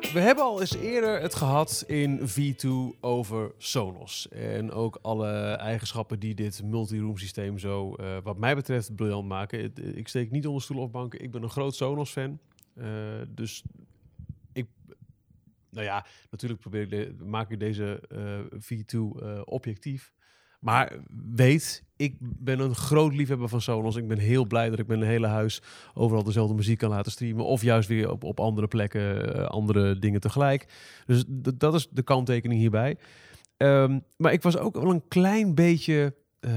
Nou, 0.01 0.13
we 0.13 0.19
hebben 0.19 0.43
al 0.43 0.59
eens 0.61 0.75
eerder 0.75 1.21
het 1.21 1.35
gehad 1.35 1.83
in 1.87 2.19
V2 2.27 2.99
over 3.01 3.51
Sonos. 3.57 4.27
En 4.29 4.71
ook 4.71 4.99
alle 5.01 5.29
eigenschappen 5.51 6.19
die 6.19 6.35
dit 6.35 6.63
multi-room 6.63 7.17
systeem 7.17 7.57
zo, 7.59 7.93
eh, 7.95 8.17
wat 8.23 8.37
mij 8.37 8.55
betreft, 8.55 8.95
briljant 8.95 9.27
maken. 9.27 9.61
Het- 9.61 9.79
Ik 9.95 10.07
steek 10.07 10.31
niet 10.31 10.47
onder 10.47 10.61
stoel 10.61 10.81
of 10.81 10.91
banken. 10.91 11.21
Ik 11.21 11.31
ben 11.31 11.43
een 11.43 11.49
groot 11.49 11.75
Sonos-fan. 11.75 12.39
Eh, 12.73 12.85
dus 13.29 13.63
ik, 14.53 14.67
nou 15.69 15.85
ja, 15.85 16.05
natuurlijk 16.31 16.61
probeer 16.61 16.81
ik 16.81 16.89
de, 16.89 17.15
maak 17.25 17.51
ik 17.51 17.59
deze 17.59 18.01
eh, 18.09 18.39
V2 18.59 19.21
eh, 19.21 19.41
objectief. 19.45 20.13
Maar 20.59 20.97
weet, 21.35 21.83
ik 21.95 22.15
ben 22.19 22.59
een 22.59 22.75
groot 22.75 23.13
liefhebber 23.13 23.49
van 23.49 23.61
Sonos. 23.61 23.95
Ik 23.95 24.07
ben 24.07 24.17
heel 24.17 24.45
blij 24.45 24.69
dat 24.69 24.79
ik 24.79 24.87
mijn 24.87 25.01
hele 25.03 25.27
huis 25.27 25.61
overal 25.93 26.23
dezelfde 26.23 26.55
muziek 26.55 26.77
kan 26.77 26.89
laten 26.89 27.11
streamen. 27.11 27.45
Of 27.45 27.61
juist 27.61 27.87
weer 27.87 28.11
op, 28.11 28.23
op 28.23 28.39
andere 28.39 28.67
plekken 28.67 29.35
eh, 29.35 29.45
andere 29.45 29.99
dingen 29.99 30.19
tegelijk. 30.19 30.65
Dus 31.05 31.23
dat 31.55 31.73
is 31.73 31.87
de 31.91 32.03
kanttekening 32.03 32.59
hierbij. 32.59 32.97
Ehm, 33.57 33.99
maar 34.17 34.33
ik 34.33 34.41
was 34.41 34.57
ook 34.57 34.75
wel 34.75 34.89
een 34.91 35.07
klein 35.07 35.55
beetje 35.55 36.15
eh, 36.39 36.51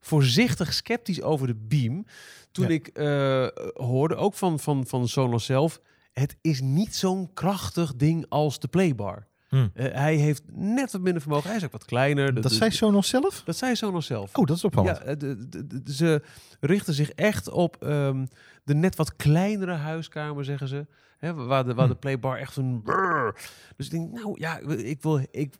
voorzichtig 0.00 0.72
sceptisch 0.72 1.22
over 1.22 1.46
de 1.46 1.54
Beam. 1.54 2.06
Toen 2.52 2.68
Ja. 2.68 2.70
ik 2.74 2.88
eh, 2.88 3.46
hoorde, 3.74 4.14
ook 4.16 4.34
van, 4.34 4.58
van, 4.58 4.86
van 4.86 5.08
Sonos 5.08 5.44
zelf... 5.44 5.80
het 6.12 6.36
is 6.40 6.60
niet 6.60 6.94
zo'n 6.94 7.32
krachtig 7.32 7.96
ding 7.96 8.26
als 8.28 8.58
de 8.58 8.68
Playbar. 8.68 9.26
Hmm. 9.48 9.70
Eh, 9.74 9.92
hij 9.94 10.14
heeft 10.14 10.42
net 10.52 10.92
wat 10.92 11.00
minder 11.00 11.22
vermogen. 11.22 11.48
Hij 11.48 11.56
is 11.58 11.64
ook 11.64 11.72
wat 11.72 11.84
kleiner. 11.84 12.34
Dat 12.34 12.42
de- 12.42 12.48
zei 12.54 12.70
Sonos 12.70 13.08
zelf? 13.08 13.42
dat 13.44 13.56
zei 13.56 13.74
Sonos 13.76 14.06
zelf. 14.06 14.34
Oh, 14.36 14.46
dat 14.46 14.56
is 14.56 14.64
opvallend. 14.64 14.98
Ja, 15.04 15.14
de, 15.14 15.48
de- 15.48 15.66
de- 15.66 15.92
ze 15.92 16.22
richten 16.60 16.94
zich 16.94 17.10
echt 17.10 17.50
op 17.50 17.76
ehm, 17.82 18.26
de 18.64 18.74
net 18.74 18.96
wat 18.96 19.16
kleinere 19.16 19.72
huiskamer, 19.74 20.44
zeggen 20.44 20.68
ze. 20.68 20.86
Hè, 21.18 21.34
waar 21.34 21.64
de, 21.64 21.74
waar 21.74 21.86
Hm. 21.86 21.92
de 21.92 21.98
playbar 21.98 22.38
echt 22.38 22.56
een... 22.56 22.82
brrr. 22.82 23.34
Dus 23.76 23.86
ik 23.86 23.92
denk, 23.92 24.12
nou 24.12 24.40
ja, 24.40 24.58
ik 24.68 25.02
wil, 25.02 25.20
ik 25.30 25.54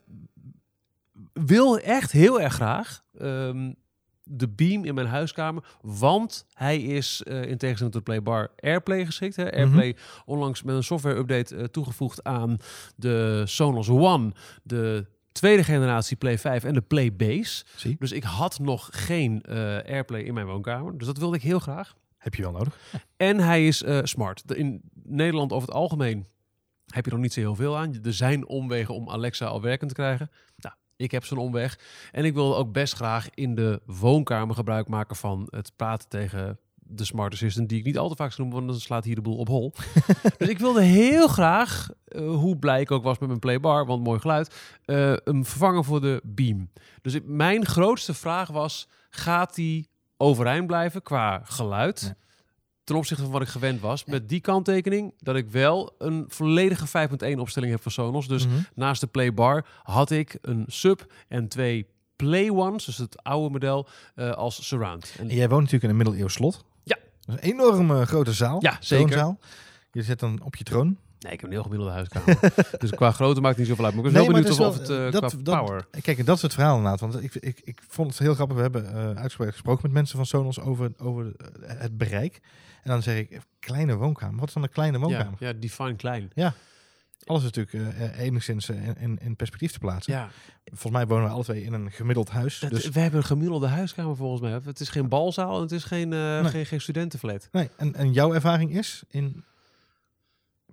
wil 1.32 1.78
echt 1.78 2.12
heel 2.12 2.40
erg 2.40 2.52
graag 2.54 3.04
ehm, 3.18 3.72
de 4.28 4.48
Beam 4.48 4.84
in 4.84 4.94
mijn 4.94 5.06
huiskamer. 5.06 5.64
Want 5.82 6.46
hij 6.52 6.82
is 6.82 7.22
eh, 7.22 7.34
in 7.42 7.56
tegenstelling 7.58 7.78
tot 7.78 7.92
de 7.92 8.00
Playbar 8.12 8.50
Airplay 8.60 9.04
geschikt. 9.06 9.36
Hè. 9.36 9.52
Airplay 9.52 9.96
onlangs 10.24 10.62
met 10.62 10.74
een 10.76 10.82
software-update 10.82 11.56
eh, 11.56 11.64
toegevoegd 11.64 12.24
aan 12.24 12.56
de 12.96 13.42
Sonos 13.46 13.88
One. 13.88 14.32
De 14.62 15.06
tweede 15.32 15.64
generatie 15.64 16.16
Play 16.16 16.38
5 16.38 16.64
en 16.64 16.74
de 16.74 16.80
Play 16.80 17.16
Base. 17.16 17.64
Zie, 17.76 17.96
Dus 17.98 18.12
ik 18.12 18.22
had 18.22 18.58
nog 18.58 18.88
geen 18.92 19.42
eh, 19.42 19.56
AirPlay 19.78 20.20
in 20.20 20.34
mijn 20.34 20.46
woonkamer. 20.46 20.98
Dus 20.98 21.06
dat 21.06 21.18
wilde 21.18 21.36
ik 21.36 21.42
heel 21.42 21.58
graag. 21.58 21.96
heb 22.16 22.34
je 22.34 22.42
wel 22.42 22.52
nodig. 22.52 22.78
En 23.16 23.38
hij 23.40 23.66
is 23.66 23.84
smart. 24.02 24.48
De- 24.48 24.56
in 24.56 24.80
Nederland 25.02 25.52
over 25.52 25.68
het 25.68 25.76
algemeen 25.76 26.26
heb 26.86 27.04
je 27.04 27.10
nog 27.10 27.20
niet 27.20 27.32
zo 27.32 27.40
heel 27.40 27.54
veel 27.54 27.78
aan. 27.78 27.98
Er 28.04 28.12
zijn 28.14 28.46
omwegen 28.46 28.94
om 28.94 29.10
Alexa 29.10 29.46
al 29.46 29.60
werkend 29.62 29.88
te 29.88 29.94
krijgen. 29.96 30.30
Nou, 30.56 30.74
ik 30.96 31.10
heb 31.10 31.24
zo'n 31.24 31.38
omweg. 31.38 31.78
En 32.12 32.24
ik 32.24 32.34
wil 32.34 32.56
ook 32.56 32.72
best 32.72 32.94
graag 32.94 33.28
in 33.34 33.54
de 33.54 33.80
woonkamer 33.86 34.54
gebruik 34.54 34.88
maken 34.88 35.16
van 35.16 35.46
het 35.50 35.72
praten 35.76 36.08
tegen 36.08 36.58
de 36.88 37.04
smart 37.04 37.32
assistant, 37.32 37.68
die 37.68 37.78
ik 37.78 37.84
niet 37.84 37.98
al 37.98 38.08
te 38.08 38.16
vaak 38.16 38.32
zou 38.32 38.40
noemen, 38.48 38.56
want 38.58 38.70
dan 38.72 38.80
slaat 38.86 39.04
hier 39.04 39.14
de 39.14 39.20
boel 39.20 39.36
op 39.36 39.48
hol. 39.48 39.72
dus 40.38 40.48
ik 40.48 40.58
wilde 40.58 40.82
heel 40.82 41.28
graag, 41.28 41.88
eh, 42.04 42.28
hoe 42.28 42.56
blij 42.58 42.80
ik 42.80 42.90
ook 42.90 43.02
was 43.02 43.18
met 43.18 43.28
mijn 43.28 43.40
playbar, 43.40 43.86
want 43.86 44.04
mooi 44.04 44.20
geluid, 44.20 44.54
eh 44.84 45.12
hem 45.24 45.44
vervangen 45.44 45.84
voor 45.84 46.00
de 46.00 46.20
Beam. 46.24 46.70
Dus 47.02 47.14
ik- 47.14 47.26
mijn 47.26 47.66
grootste 47.66 48.14
vraag 48.14 48.48
was, 48.48 48.88
gaat 49.10 49.54
die 49.54 49.88
overeind 50.16 50.66
blijven 50.66 51.02
qua 51.02 51.40
geluid? 51.44 52.00
Ja. 52.18 52.24
Ten 52.86 52.96
opzichte 52.96 53.22
van 53.22 53.32
wat 53.32 53.42
ik 53.42 53.48
gewend 53.48 53.80
was. 53.80 54.04
Met 54.04 54.28
die 54.28 54.40
kanttekening 54.40 55.14
dat 55.18 55.36
ik 55.36 55.50
wel 55.50 55.94
een 55.98 56.24
volledige 56.28 56.86
5.1 56.86 57.38
opstelling 57.38 57.72
heb 57.72 57.82
van 57.82 57.92
Sonos. 57.92 58.28
Dus 58.28 58.46
Mhm. 58.46 58.56
naast 58.74 59.00
de 59.00 59.06
Playbar 59.06 59.66
had 59.82 60.10
ik 60.10 60.38
een 60.42 60.64
sub 60.66 61.12
en 61.28 61.48
twee 61.48 61.86
Play 62.16 62.50
Ones, 62.50 62.84
dus 62.84 62.96
het 62.96 63.22
oude 63.22 63.50
model, 63.50 63.88
eh, 64.14 64.30
als 64.30 64.66
surround. 64.66 65.14
En, 65.18 65.26
jij 65.26 65.48
woont 65.48 65.62
natuurlijk 65.62 65.82
in 65.82 65.90
een 65.90 65.96
middeleeuws 65.96 66.32
slot. 66.32 66.64
Ja. 66.82 66.96
Dat 67.20 67.36
is 67.38 67.42
een 67.42 67.52
enorme 67.52 68.06
grote 68.06 68.32
zaal. 68.32 68.58
Ja, 68.62 68.76
zeker. 68.80 69.06
Troonzaal. 69.06 69.38
Je 69.92 70.02
zit 70.02 70.18
dan 70.20 70.40
op 70.42 70.56
je 70.56 70.64
troon. 70.64 70.86
nee, 71.18 71.32
ik 71.32 71.40
heb 71.40 71.42
een 71.42 71.50
heel 71.54 71.62
gemiddelde 71.62 71.92
huiskamer. 71.92 72.38
dus 72.78 72.90
qua 72.90 73.10
grootte 73.10 73.40
maakt 73.40 73.56
het 73.56 73.66
niet 73.68 73.76
zoveel 73.76 73.84
uit. 73.84 73.94
Maar 73.94 74.04
ik 74.04 74.10
was 74.12 74.20
Nee, 74.20 74.30
wel 74.32 74.42
maar 74.42 74.50
benieuwd 74.56 74.66
of, 74.66 74.78
het 74.78 74.90
eh, 74.90 75.20
dat- 75.20 75.32
qua 75.34 75.42
dat- 75.42 75.66
power... 75.66 75.86
Kijk, 76.00 76.18
en 76.18 76.24
dat 76.24 76.36
is 76.36 76.42
het 76.42 76.54
verhaal 76.54 76.76
inderdaad. 76.76 77.00
Want 77.00 77.22
ik, 77.22 77.34
ik, 77.34 77.60
ik 77.64 77.82
vond 77.88 78.08
het 78.10 78.18
heel 78.18 78.34
grappig. 78.34 78.56
We 78.56 78.62
hebben 78.62 78.86
eh 78.94 79.04
uitgesproken 79.06 79.52
gesproken 79.52 79.82
met 79.82 79.92
mensen 79.92 80.16
van 80.16 80.26
Sonos 80.26 80.60
over, 80.60 80.92
over 80.98 81.32
eh, 81.36 81.48
het 81.78 81.98
bereik. 81.98 82.40
En 82.86 82.92
dan 82.92 83.02
zeg 83.02 83.18
ik, 83.18 83.40
kleine 83.58 83.94
woonkamer. 83.96 84.38
Wat 84.38 84.48
is 84.48 84.54
dan 84.54 84.62
een 84.62 84.70
kleine 84.70 84.98
Ja, 84.98 85.04
woonkamer? 85.04 85.36
ja, 85.38 85.52
define 85.52 85.96
klein. 85.96 86.32
Alles 87.24 87.44
is 87.44 87.50
natuurlijk 87.52 87.96
eh, 87.96 88.04
eh, 88.04 88.18
enigszins 88.18 88.68
eh, 88.68 88.86
in, 89.00 89.18
in 89.22 89.36
perspectief 89.36 89.72
te 89.72 89.78
plaatsen. 89.78 90.12
Ja, 90.12 90.28
Volgens 90.64 90.92
mij 90.92 91.06
wonen 91.06 91.24
we 91.24 91.30
alle 91.30 91.42
twee 91.42 91.62
in 91.62 91.72
een 91.72 91.90
gemiddeld 91.90 92.30
huis. 92.30 92.58
dus, 92.58 92.88
we 92.88 93.00
hebben 93.00 93.20
een 93.20 93.26
gemiddelde 93.26 93.66
huiskamer 93.66 94.16
volgens 94.16 94.40
mij. 94.40 94.50
Het 94.64 94.80
is 94.80 94.88
geen 94.88 95.08
balzaal 95.08 95.56
en 95.56 95.62
het 95.62 95.72
is 95.72 95.84
geen, 95.84 96.12
eh, 96.12 96.40
Nee. 96.40 96.50
geen, 96.50 96.66
geen 96.66 96.80
studentenflat. 96.80 97.48
nee, 97.52 97.70
en, 97.76 97.94
en 97.94 98.12
jouw 98.12 98.34
ervaring 98.34 98.76
is 98.76 99.02
in 99.08 99.44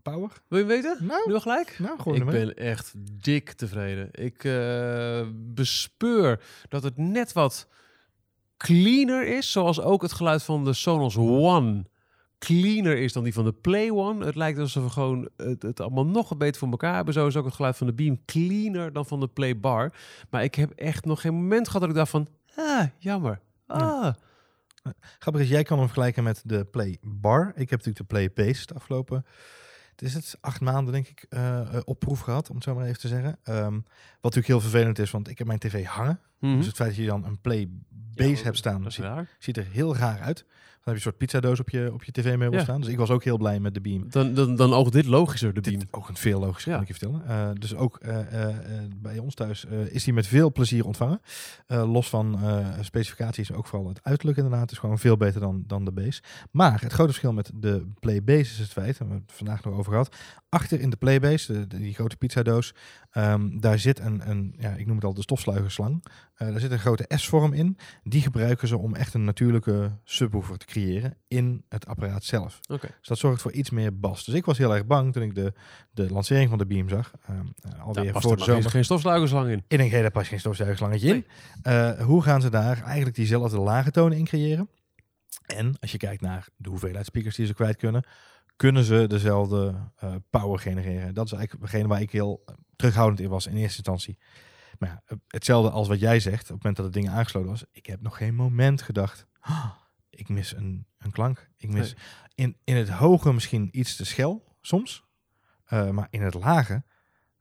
Power? 0.02 0.30
Wil 0.48 0.60
je 0.60 0.66
weten? 0.66 0.98
Nou, 1.02 1.22
Nu 1.28 1.34
al 1.34 1.40
gelijk? 1.42 1.76
nou 1.80 1.98
gewoon 2.02 2.18
ik 2.18 2.26
ben 2.26 2.56
echt 2.56 2.94
dik 3.24 3.52
tevreden. 3.52 4.10
Ik 4.12 4.38
bespeur 5.54 6.42
dat 6.70 6.84
het 6.84 6.98
net 6.98 7.34
wat 7.34 7.68
cleaner 8.58 9.28
is, 9.38 9.52
zoals 9.52 9.82
ook 9.82 10.02
het 10.02 10.14
geluid 10.14 10.44
van 10.44 10.64
de 10.66 10.74
Sonos 10.74 11.18
One 11.18 11.86
cleaner 12.46 12.98
is 12.98 13.14
dan 13.14 13.24
die 13.24 13.34
van 13.34 13.46
de 13.46 13.54
Play 13.54 13.92
One. 13.92 14.26
Het 14.26 14.36
lijkt 14.36 14.60
alsof 14.60 14.84
we 14.84 14.90
gewoon 14.90 15.30
het, 15.38 15.62
het 15.62 15.80
allemaal 15.80 16.06
nog 16.06 16.30
wat 16.30 16.38
beter 16.38 16.60
voor 16.60 16.70
elkaar 16.70 16.96
hebben. 16.96 17.14
Zo 17.14 17.28
is 17.28 17.36
ook 17.36 17.46
het 17.46 17.54
geluid 17.54 17.78
van 17.78 17.88
de 17.88 17.94
Beam 17.94 18.26
cleaner 18.26 18.94
dan 18.94 19.06
van 19.06 19.20
de 19.20 19.28
Play 19.28 19.60
Bar. 19.60 19.94
Maar 20.30 20.44
ik 20.44 20.56
heb 20.56 20.72
echt 20.72 21.06
nog 21.06 21.22
geen 21.22 21.34
moment 21.34 21.66
gehad 21.68 21.82
dat 21.82 21.90
ik 21.90 21.96
dacht 21.96 22.10
van, 22.10 22.28
ah, 22.56 22.86
jammer. 22.98 23.40
Ah, 23.68 24.14
Grappig 25.20 25.42
is, 25.42 25.50
jij 25.50 25.64
kan 25.64 25.78
hem 25.78 25.86
vergelijken 25.86 26.24
met 26.24 26.42
de 26.46 26.66
Play 26.66 26.98
Bar. 27.02 27.48
Ik 27.48 27.70
heb 27.70 27.80
natuurlijk 27.86 27.98
de 27.98 28.04
Play 28.04 28.32
Base 28.34 28.66
afgelopen, 28.74 29.26
het 29.92 30.02
is 30.02 30.14
het, 30.14 30.38
acht 30.42 30.62
maanden 30.62 30.94
denk 30.94 31.08
ik, 31.08 31.26
eh, 31.30 31.62
op 31.84 32.00
proef 32.00 32.20
gehad, 32.20 32.50
om 32.50 32.56
het 32.56 32.64
zo 32.64 32.76
maar 32.76 32.86
even 32.86 33.00
te 33.00 33.08
zeggen. 33.08 33.38
Ehm, 33.44 33.74
wat 33.74 34.36
natuurlijk 34.36 34.48
heel 34.48 34.60
vervelend 34.62 35.00
is, 35.00 35.12
want 35.12 35.30
ik 35.30 35.38
heb 35.38 35.48
mijn 35.48 35.60
tv 35.60 35.86
hangen. 35.86 36.20
mhm. 36.40 36.58
Dus 36.58 36.66
het 36.66 36.76
feit 36.76 36.90
dat 36.90 36.98
je 36.98 37.06
dan 37.06 37.26
een 37.26 37.42
Play 37.42 37.60
Ja, 37.60 37.68
Base 38.28 38.44
hebt 38.44 38.58
staan, 38.58 38.86
ziet 39.40 39.58
er 39.58 39.68
heel 39.72 39.96
raar 39.96 40.20
uit. 40.20 40.46
Dan 40.84 40.94
heb 40.94 41.04
je 41.04 41.10
een 41.10 41.14
soort 41.14 41.32
pizzadoos 41.32 41.60
op 41.60 41.70
je, 41.70 41.94
op 41.94 42.04
je 42.04 42.12
tv-meubel 42.12 42.58
Ja. 42.58 42.64
staan. 42.64 42.82
Dus 42.82 42.90
ik 42.90 42.98
was 42.98 43.10
ook 43.10 43.24
heel 43.24 43.38
blij 43.38 43.60
met 43.60 43.74
de 43.74 43.82
Beam. 43.82 44.06
Dan, 44.10 44.34
dan, 44.34 44.56
dan 44.56 44.74
oogt 44.74 44.92
dit 44.92 45.06
logischer, 45.06 45.54
de 45.54 45.62
Beam. 45.62 45.80
Dit 45.80 45.88
ook 45.92 46.10
een 46.10 46.16
veel 46.16 46.40
logischer, 46.40 46.72
Ja. 46.72 46.78
kan 46.78 46.88
ik 46.88 46.94
je 46.94 47.00
vertellen. 47.00 47.28
Eh, 47.28 47.50
dus 47.60 47.76
ook 47.76 47.98
eh, 47.98 48.48
eh, 48.50 48.56
bij 48.96 49.18
ons 49.18 49.36
thuis 49.36 49.66
is 49.90 50.04
die 50.04 50.14
met 50.14 50.28
veel 50.28 50.52
plezier 50.52 50.86
ontvangen. 50.86 51.22
Los 51.68 52.10
van 52.10 52.40
specificaties, 52.82 53.52
ook 53.52 53.68
vooral 53.68 53.88
het 53.88 54.04
uiterlijk 54.04 54.38
inderdaad. 54.38 54.72
is 54.72 54.78
gewoon 54.78 55.00
veel 55.00 55.18
beter 55.18 55.40
dan, 55.42 55.64
dan 55.68 55.86
de 55.86 55.92
base. 55.92 56.22
Maar 56.52 56.82
het 56.82 56.94
grote 56.94 57.10
verschil 57.10 57.34
met 57.34 57.52
de 57.54 57.88
Playbase 58.00 58.40
is 58.40 58.58
het 58.58 58.72
feit, 58.72 59.00
en 59.00 59.06
we 59.06 59.12
hebben 59.12 59.24
het 59.28 59.36
vandaag 59.36 59.64
nog 59.64 59.74
over 59.74 59.92
gehad. 59.92 60.16
Achter 60.54 60.80
in 60.80 60.90
de 60.90 60.96
Playbase, 60.96 61.54
de, 61.54 61.68
de- 61.68 61.78
die 61.78 61.94
grote 61.94 62.16
pizzadoos, 62.18 62.74
ehm, 63.12 63.60
daar 63.60 63.80
zit 63.80 64.00
een, 64.00 64.30
een, 64.30 64.56
ja, 64.58 64.70
ik 64.70 64.86
noem 64.86 64.96
het 64.96 65.06
al 65.06 65.14
de 65.14 65.22
stofzuigerslang. 65.22 66.04
Eh, 66.36 66.48
daar 66.52 66.60
zit 66.60 66.72
een 66.72 66.80
grote 66.80 67.06
S-vorm 67.08 67.54
in. 67.54 67.78
Die 68.04 68.22
gebruiken 68.22 68.68
ze 68.68 68.78
om 68.78 68.96
echt 68.96 69.14
een 69.14 69.24
natuurlijke 69.24 69.92
subwoofer 70.04 70.58
te 70.58 70.66
creëren 70.66 71.18
in 71.28 71.66
het 71.70 71.86
apparaat 71.88 72.24
zelf. 72.24 72.60
Oké. 72.70 72.88
Dus 73.00 73.08
dat 73.08 73.18
zorgt 73.18 73.42
voor 73.42 73.52
iets 73.52 73.70
meer 73.70 74.00
bas. 74.00 74.24
Dus 74.26 74.34
ik 74.36 74.46
was 74.46 74.58
heel 74.58 74.74
erg 74.76 74.86
bang 74.86 75.14
toen 75.14 75.24
ik 75.24 75.36
de, 75.36 75.54
de 75.92 76.10
lancering 76.12 76.50
van 76.50 76.58
de 76.58 76.66
Beam 76.66 76.90
zag. 76.90 77.12
eh, 77.26 77.36
alweer 77.80 78.04
Daar 78.04 78.12
past 78.14 78.24
voor 78.24 78.32
er 78.32 78.38
de 78.38 78.44
zomer. 78.44 78.70
geen 78.70 78.84
stofsluikerslang 78.86 79.50
in. 79.50 79.64
Ik 79.68 79.78
denk, 79.78 79.92
hé, 79.92 80.02
daar 80.02 80.12
past 80.12 80.28
geen 80.28 80.40
stofzuigerslangetje 80.40 81.08
in. 81.16 81.26
Eh, 81.62 82.00
hoe 82.02 82.22
gaan 82.24 82.42
ze 82.42 82.50
daar 82.50 82.84
eigenlijk 82.84 83.16
diezelfde 83.16 83.60
lage 83.60 83.92
tonen 83.92 84.18
in 84.18 84.26
creëren? 84.26 84.70
En 85.46 85.76
als 85.80 85.92
je 85.92 85.98
kijkt 85.98 86.22
naar 86.22 86.48
de 86.58 86.70
hoeveelheid 86.70 87.06
speakers 87.06 87.36
die 87.36 87.46
ze 87.46 87.54
kwijt 87.54 87.76
kunnen, 87.78 88.04
kunnen 88.56 88.84
ze 88.84 89.08
dezelfde 89.08 89.92
eh, 89.96 90.16
power 90.30 90.60
genereren. 90.60 91.14
Dat 91.14 91.26
is 91.26 91.32
eigenlijk 91.32 91.72
degene 91.72 91.88
waar 91.88 92.02
ik 92.02 92.12
heel 92.12 92.44
terughoudend 92.76 93.20
in 93.20 93.30
was 93.30 93.48
in 93.48 93.56
eerste 93.56 93.78
instantie. 93.78 94.18
Maar 94.80 94.90
ja, 94.90 95.02
eh, 95.06 95.18
hetzelfde 95.28 95.70
als 95.70 95.88
wat 95.88 96.00
jij 96.00 96.20
zegt, 96.20 96.42
op 96.42 96.48
het 96.48 96.58
moment 96.58 96.76
dat 96.76 96.86
het 96.86 96.94
ding 96.94 97.10
aangesloten 97.10 97.50
was. 97.50 97.66
Ik 97.72 97.86
heb 97.86 98.02
nog 98.02 98.18
geen 98.18 98.36
moment 98.36 98.82
gedacht, 98.82 99.28
"Ah, 99.40 99.72
ik 100.10 100.30
mis 100.30 100.56
een, 100.56 100.88
een 100.98 101.12
klank. 101.12 101.50
Ik 101.58 101.70
mis 101.70 101.96
in, 102.36 102.58
in 102.64 102.76
het 102.76 102.90
hoge 102.90 103.34
misschien 103.34 103.70
iets 103.72 103.96
te 103.96 104.06
schel, 104.06 104.56
soms. 104.62 105.04
Eh, 105.64 105.90
maar 105.90 106.08
in 106.10 106.22
het 106.22 106.34
lage, 106.34 106.84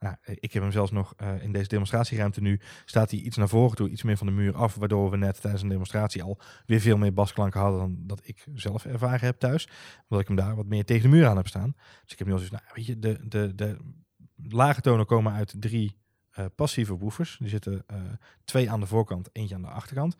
nou, 0.02 0.16
ik 0.24 0.52
heb 0.52 0.62
hem 0.62 0.72
zelfs 0.72 0.90
nog 0.90 1.14
eh, 1.16 1.42
in 1.42 1.52
deze 1.52 1.68
demonstratieruimte 1.68 2.40
nu, 2.40 2.60
staat 2.84 3.10
hij 3.10 3.20
iets 3.20 3.36
naar 3.36 3.48
voren 3.48 3.76
toe, 3.76 3.88
iets 3.88 4.02
meer 4.02 4.16
van 4.16 4.26
de 4.26 4.32
muur 4.32 4.54
af, 4.54 4.74
waardoor 4.74 5.10
we 5.10 5.16
net 5.16 5.40
tijdens 5.40 5.62
een 5.62 5.68
demonstratie 5.68 6.22
al 6.22 6.40
weer 6.66 6.80
veel 6.80 6.96
meer 6.96 7.12
basklanken 7.12 7.60
hadden 7.60 7.80
dan 7.80 7.96
dat 7.98 8.20
ik 8.24 8.44
zelf 8.54 8.84
ervaren 8.84 9.26
heb 9.26 9.38
thuis. 9.38 9.68
Omdat 10.02 10.20
ik 10.20 10.26
hem 10.26 10.36
daar 10.36 10.56
wat 10.56 10.66
meer 10.66 10.84
tegen 10.84 11.10
de 11.10 11.16
muur 11.16 11.26
aan 11.26 11.36
heb 11.36 11.46
staan. 11.46 11.74
Dus 12.02 12.12
ik 12.12 12.18
heb 12.18 12.26
nu 12.26 12.32
al 12.32 12.38
zoiets, 12.38 12.56
nou, 12.56 12.74
weet 12.74 12.86
je, 12.86 12.98
de, 12.98 13.28
de, 13.28 13.54
de 13.54 13.76
lage 14.48 14.80
tonen 14.80 15.06
komen 15.06 15.32
uit 15.32 15.54
drie 15.58 15.96
eh, 16.30 16.44
passieve 16.54 16.96
woofers. 16.96 17.36
Die 17.38 17.48
zitten 17.48 17.84
eh, 17.86 17.96
twee 18.44 18.70
aan 18.70 18.80
de 18.80 18.86
voorkant, 18.86 19.28
eentje 19.32 19.54
aan 19.54 19.62
de 19.62 19.68
achterkant. 19.68 20.16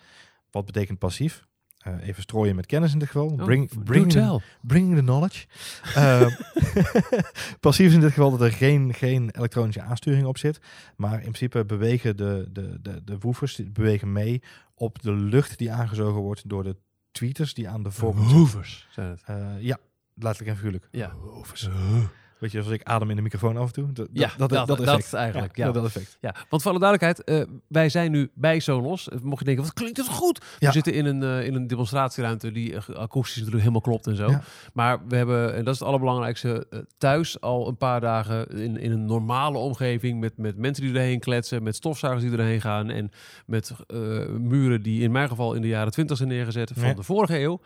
Wat 0.50 0.66
betekent 0.66 0.98
passief? 0.98 1.46
Eh, 1.82 2.06
even 2.06 2.22
strooien 2.22 2.56
met 2.56 2.66
kennis 2.66 2.92
in 2.92 2.98
dit 2.98 3.08
geval. 3.08 3.26
Oh, 3.26 3.44
Bring, 3.44 3.84
bring, 3.84 4.12
bring 4.60 4.94
the 4.94 5.02
knowledge. 5.02 5.46
Eh, 5.94 6.26
passief 7.60 7.86
is 7.86 7.94
in 7.94 8.00
dit 8.00 8.12
geval 8.12 8.30
dat 8.30 8.40
er 8.40 8.52
geen, 8.52 8.94
geen 8.94 9.30
elektronische 9.30 9.82
aansturing 9.82 10.26
op 10.26 10.38
zit. 10.38 10.60
Maar 10.96 11.14
in 11.14 11.20
principe 11.20 11.64
bewegen 11.64 12.16
de, 12.16 12.48
de, 12.52 12.78
de, 12.82 13.04
de 13.04 13.18
woofers 13.18 13.54
die 13.54 13.70
bewegen 13.70 14.12
mee 14.12 14.42
op 14.74 15.02
de 15.02 15.12
lucht 15.12 15.58
die 15.58 15.72
aangezogen 15.72 16.20
wordt 16.20 16.48
door 16.48 16.64
de 16.64 16.76
tweeters 17.10 17.54
die 17.54 17.68
aan 17.68 17.82
de 17.82 17.90
voorkant 17.90 18.56
zijn 18.90 19.08
het. 19.08 19.22
Eh, 19.26 19.46
ja, 19.60 19.78
letterlijk 20.14 20.50
en 20.50 20.56
figuurlijk. 20.56 20.88
Ja. 20.90 21.12
Weet 22.42 22.52
je, 22.52 22.62
zoals 22.62 22.74
ik 22.74 22.82
adem 22.82 23.10
in 23.10 23.16
de 23.16 23.22
microfoon 23.22 23.56
af 23.56 23.66
en 23.66 23.72
toe. 23.72 23.92
Dat, 23.92 24.08
Ja, 24.12 24.30
dat, 24.36 24.50
dat, 24.50 24.80
effect. 24.80 25.12
eigenlijk. 25.12 25.56
Ja, 25.56 25.66
Ja, 25.66 25.72
dat 25.72 25.84
effect. 25.84 26.18
Ja, 26.20 26.34
want 26.48 26.62
voor 26.62 26.70
alle 26.70 26.80
duidelijkheid, 26.80 27.48
eh, 27.48 27.54
wij 27.68 27.88
zijn 27.88 28.10
nu 28.10 28.30
bij 28.34 28.58
Sonos. 28.58 29.08
Eh, 29.08 29.18
Mocht 29.20 29.38
je 29.38 29.44
denken, 29.44 29.64
wat 29.64 29.72
klinkt 29.72 29.96
het 29.96 30.08
goed? 30.08 30.44
Ja. 30.58 30.66
We 30.66 30.72
zitten 30.72 30.94
in 30.94 31.06
een, 31.06 31.22
eh, 31.22 31.46
in 31.46 31.54
een 31.54 31.66
demonstratieruimte 31.66 32.52
die 32.52 32.78
akoestisch 32.78 33.36
natuurlijk 33.36 33.60
helemaal 33.60 33.80
klopt 33.80 34.06
en 34.06 34.16
zo. 34.16 34.30
Ja. 34.30 34.42
Maar 34.72 35.06
we 35.08 35.16
hebben, 35.16 35.54
en 35.54 35.64
dat 35.64 35.74
is 35.74 35.78
het 35.78 35.88
allerbelangrijkste, 35.88 36.66
thuis 36.98 37.40
al 37.40 37.68
een 37.68 37.76
paar 37.76 38.00
dagen 38.00 38.48
in, 38.48 38.76
in 38.76 38.92
een 38.92 39.04
normale 39.04 39.58
omgeving 39.58 40.20
met, 40.20 40.38
met 40.38 40.56
mensen 40.56 40.84
die 40.84 40.94
erheen 40.94 41.20
kletsen, 41.20 41.62
met 41.62 41.76
stofzuigers 41.76 42.24
die 42.24 42.38
erheen 42.38 42.60
gaan 42.60 42.90
en 42.90 43.10
met 43.46 43.72
muren 44.38 44.82
die 44.82 45.02
in 45.02 45.12
mijn 45.12 45.28
geval 45.28 45.54
in 45.54 45.62
de 45.62 45.68
jaren 45.68 45.92
twintig 45.92 46.16
zijn 46.16 46.28
neergezet 46.28 46.72
van 46.74 46.94
de 46.94 47.02
vorige 47.02 47.40
eeuw. 47.40 47.60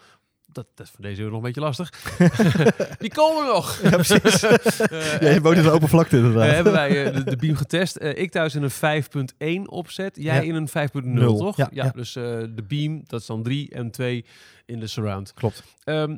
Dat, 0.57 0.67
dat 0.75 0.87
is 0.87 0.93
van 0.93 1.03
deze 1.05 1.23
eeuw 1.23 1.29
nog 1.29 1.37
een 1.37 1.43
beetje 1.43 1.61
lastig. 1.61 1.91
die 2.99 3.11
komen 3.15 3.47
nog. 3.47 3.81
Ja, 3.83 3.91
precies. 3.91 4.43
Eh, 4.87 5.21
ja, 5.21 5.29
je 5.31 5.41
woont 5.41 5.57
in 5.57 5.63
de 5.63 5.71
open 5.71 5.89
vlakte 5.89 6.17
inderdaad. 6.17 6.49
eh, 6.49 6.55
hebben 6.55 6.73
wij 6.73 7.05
eh, 7.07 7.15
de, 7.15 7.25
de 7.25 7.37
beam 7.37 7.57
getest. 7.57 7.99
Ik 8.03 8.31
thuis 8.31 8.55
in 8.55 8.63
een 8.63 9.63
5.1 9.63 9.63
opzet. 9.71 10.17
Jij 10.21 10.35
Ja. 10.35 10.41
in 10.41 10.55
een 10.55 10.69
5.0, 10.69 11.05
Nul. 11.05 11.37
toch? 11.37 11.57
Ja, 11.57 11.69
ja. 11.73 11.91
Dus 11.95 12.13
de 12.13 12.65
beam, 12.69 13.03
dat 13.07 13.21
is 13.21 13.27
dan 13.27 13.43
3 13.43 13.71
en 13.71 13.91
2 13.91 14.25
in 14.67 14.81
de 14.81 14.87
surround. 14.87 15.33
Klopt. 15.35 15.63
Ehm, 15.85 16.17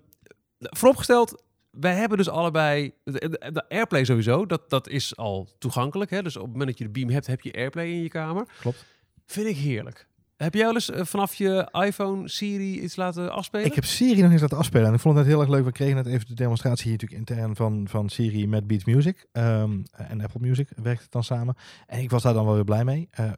vooropgesteld, 0.59 1.43
wij 1.71 1.95
hebben 1.95 2.19
dus 2.19 2.29
allebei... 2.29 2.93
De 3.05 3.65
Airplay 3.69 4.05
sowieso, 4.05 4.47
dat, 4.47 4.71
dat 4.71 4.89
is 4.89 5.17
al 5.17 5.49
toegankelijk. 5.59 6.11
Hè? 6.11 6.23
Dus 6.23 6.37
op 6.37 6.43
het 6.43 6.51
moment 6.53 6.69
dat 6.71 6.79
je 6.79 6.85
de 6.85 6.91
beam 6.91 7.11
hebt, 7.11 7.27
heb 7.27 7.41
je 7.41 7.53
Airplay 7.53 7.87
in 7.87 8.03
je 8.03 8.09
kamer. 8.09 8.47
Klopt. 8.61 8.85
Vind 9.27 9.47
ik 9.47 9.57
heerlijk. 9.57 10.07
Heb 10.39 10.55
jij 10.55 10.65
wel 10.65 10.75
eens 10.75 10.91
eh, 10.91 11.05
vanaf 11.05 11.35
je 11.35 11.69
iPhone 11.87 12.29
Siri 12.29 12.81
iets 12.81 12.97
laten 12.97 13.33
afspelen? 13.33 13.67
Ik 13.67 13.75
heb 13.75 13.85
Siri 13.85 14.23
nog 14.23 14.33
eens 14.33 14.41
laten 14.41 14.57
afspelen. 14.57 14.87
En 14.87 14.95
ik 14.95 15.01
vond 15.01 15.17
het 15.17 15.25
net 15.25 15.35
heel 15.35 15.43
erg 15.43 15.53
leuk. 15.55 15.65
We 15.65 15.73
kregen 15.73 15.95
net 15.95 16.07
even 16.07 16.27
de 16.27 16.35
demonstratie 16.35 16.85
hier 16.85 16.93
natuurlijk 16.93 17.21
intern 17.21 17.57
van, 17.57 17.87
van 17.89 18.09
Siri 18.09 18.47
met 18.47 18.67
Beats 18.67 18.85
Music. 18.85 19.27
ehm, 19.33 19.83
en 19.91 20.21
Apple 20.21 20.41
Music 20.41 20.69
werkt 20.83 21.03
het 21.03 21.13
dan 21.13 21.25
samen. 21.25 21.57
En 21.87 22.01
ik 22.01 22.11
was 22.11 22.23
daar 22.23 22.35
dan 22.35 22.45
wel 22.45 22.55
weer 22.55 22.65
blij 22.65 22.85
mee. 22.85 23.09
Eh, 23.11 23.31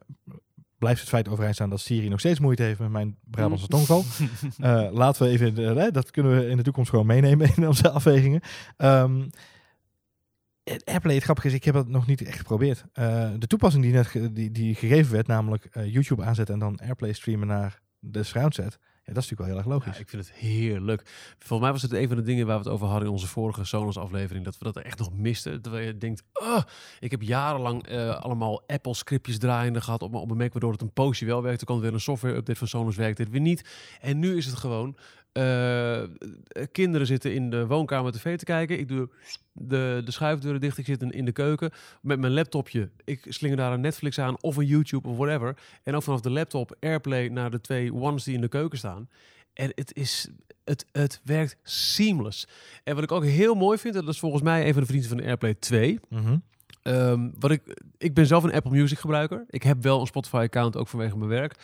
blijft 0.77 0.99
het 0.99 1.09
feit 1.09 1.29
overeind 1.29 1.55
staan 1.55 1.69
dat 1.69 1.79
Siri 1.79 2.09
nog 2.09 2.19
steeds 2.19 2.39
moeite 2.39 2.63
heeft 2.63 2.79
met 2.79 2.89
mijn 2.89 3.17
Brabantse 3.23 3.67
tongval. 3.67 4.03
Eh, 4.57 4.87
laten 4.91 5.23
we 5.25 5.29
even, 5.29 5.93
dat 5.93 6.11
kunnen 6.11 6.37
we 6.37 6.47
in 6.47 6.57
de 6.57 6.63
toekomst 6.63 6.89
gewoon 6.89 7.05
meenemen 7.05 7.51
in 7.55 7.67
onze 7.67 7.89
afwegingen. 7.89 8.41
Ehm 8.77 9.21
het 10.63 10.85
Airplay, 10.85 11.15
het 11.15 11.23
grappige 11.23 11.47
is, 11.47 11.53
ik 11.53 11.63
heb 11.63 11.75
het 11.75 11.87
nog 11.87 12.07
niet 12.07 12.21
echt 12.21 12.37
geprobeerd. 12.37 12.83
Eh, 12.93 13.29
de 13.37 13.47
toepassing 13.47 13.83
die 13.83 13.93
net 13.93 14.35
die, 14.35 14.51
die 14.51 14.75
gegeven 14.75 15.11
werd, 15.11 15.27
namelijk 15.27 15.65
eh, 15.65 15.93
YouTube 15.93 16.23
aanzetten 16.23 16.53
en 16.53 16.59
dan 16.59 16.77
Airplay 16.79 17.13
streamen 17.13 17.47
naar 17.47 17.81
de 17.99 18.23
surround 18.23 18.53
set. 18.55 18.77
Ja, 19.03 19.13
dat 19.13 19.23
is 19.23 19.29
natuurlijk 19.29 19.39
wel 19.39 19.47
heel 19.49 19.57
erg 19.57 19.85
logisch. 19.85 19.95
Ja, 19.97 20.03
ik 20.03 20.09
vind 20.09 20.27
het 20.27 20.33
heerlijk. 20.35 21.01
Volgens 21.37 21.59
mij 21.61 21.71
was 21.71 21.81
het 21.81 21.91
een 21.93 22.07
van 22.07 22.17
de 22.17 22.23
dingen 22.23 22.45
waar 22.47 22.57
we 22.57 22.63
het 22.63 22.73
over 22.73 22.87
hadden 22.87 23.05
in 23.07 23.13
onze 23.13 23.27
vorige 23.27 23.63
Sonos 23.65 23.97
aflevering. 23.97 24.45
Dat 24.45 24.57
we 24.57 24.63
dat 24.63 24.77
echt 24.77 24.99
nog 24.99 25.13
misten. 25.13 25.61
Terwijl 25.61 25.85
je 25.85 25.97
denkt, 25.97 26.23
"Ah, 26.33 26.63
ik 26.99 27.11
heb 27.11 27.21
jarenlang 27.21 27.87
eh, 27.87 28.19
allemaal 28.21 28.63
Apple 28.67 28.93
scriptjes 28.93 29.37
draaiende 29.37 29.81
gehad 29.81 30.01
op, 30.01 30.09
mijn- 30.11 30.21
op 30.21 30.27
mijn 30.27 30.39
Mac. 30.39 30.51
Waardoor 30.51 30.71
het 30.71 30.81
een 30.81 30.93
poosje 30.93 31.25
wel 31.25 31.41
werkte. 31.41 31.57
Toen 31.57 31.67
kwam 31.67 31.77
er 31.77 31.83
weer 31.83 31.93
een 31.93 31.99
software 31.99 32.35
update 32.35 32.59
van 32.59 32.67
Sonos 32.67 32.95
werkte 32.95 33.21
het 33.21 33.31
weer 33.31 33.41
niet. 33.41 33.69
En 34.01 34.19
nu 34.19 34.37
is 34.37 34.45
het 34.45 34.55
gewoon 34.55 34.97
Eh, 35.31 36.01
kinderen 36.71 37.07
zitten 37.07 37.33
in 37.33 37.49
de 37.49 37.67
woonkamer 37.67 38.11
tv 38.11 38.37
te 38.37 38.45
kijken. 38.45 38.79
Ik 38.79 38.87
doe 38.87 39.09
de, 39.51 40.01
de 40.05 40.11
schuifdeuren 40.11 40.61
dicht. 40.61 40.77
Ik 40.77 40.85
zit 40.85 41.01
in, 41.01 41.11
in 41.11 41.25
de 41.25 41.31
keuken 41.31 41.71
met 42.01 42.19
mijn 42.19 42.33
laptopje. 42.33 42.89
Ik 43.03 43.25
slinger 43.29 43.57
daar 43.57 43.73
een 43.73 43.81
Netflix 43.81 44.19
aan 44.19 44.41
of 44.41 44.57
een 44.57 44.65
YouTube 44.65 45.07
of 45.07 45.17
whatever. 45.17 45.57
En 45.83 45.95
ook 45.95 46.03
vanaf 46.03 46.21
de 46.21 46.29
laptop 46.29 46.75
Airplay 46.79 47.27
naar 47.27 47.51
de 47.51 47.61
twee 47.61 47.93
ones 47.93 48.23
die 48.23 48.35
in 48.35 48.41
de 48.41 48.47
keuken 48.47 48.77
staan. 48.77 49.09
En 49.53 49.71
het 49.75 49.95
is... 49.95 50.29
Het, 50.63 50.85
het 50.91 51.21
werkt 51.23 51.57
seamless. 51.63 52.47
En 52.83 52.95
wat 52.95 53.03
ik 53.03 53.11
ook 53.11 53.23
heel 53.25 53.55
mooi 53.55 53.77
vind, 53.77 53.95
en 53.95 54.05
dat 54.05 54.13
is 54.13 54.19
volgens 54.19 54.43
mij 54.43 54.67
een 54.67 54.73
van 54.73 54.81
de 54.81 54.87
vrienden 54.87 55.09
van 55.09 55.17
de 55.17 55.23
Airplay 55.23 55.53
2. 55.53 55.99
Mhm. 56.09 56.37
Ehm, 56.81 57.29
wat 57.39 57.51
ik, 57.51 57.81
ik 57.97 58.13
ben 58.13 58.25
zelf 58.25 58.43
een 58.43 58.53
Apple 58.53 58.71
Music 58.71 58.99
gebruiker. 58.99 59.45
Ik 59.49 59.63
heb 59.63 59.83
wel 59.83 59.99
een 59.99 60.07
Spotify 60.07 60.35
account 60.35 60.77
ook 60.77 60.87
vanwege 60.87 61.17
mijn 61.17 61.29
werk. 61.29 61.55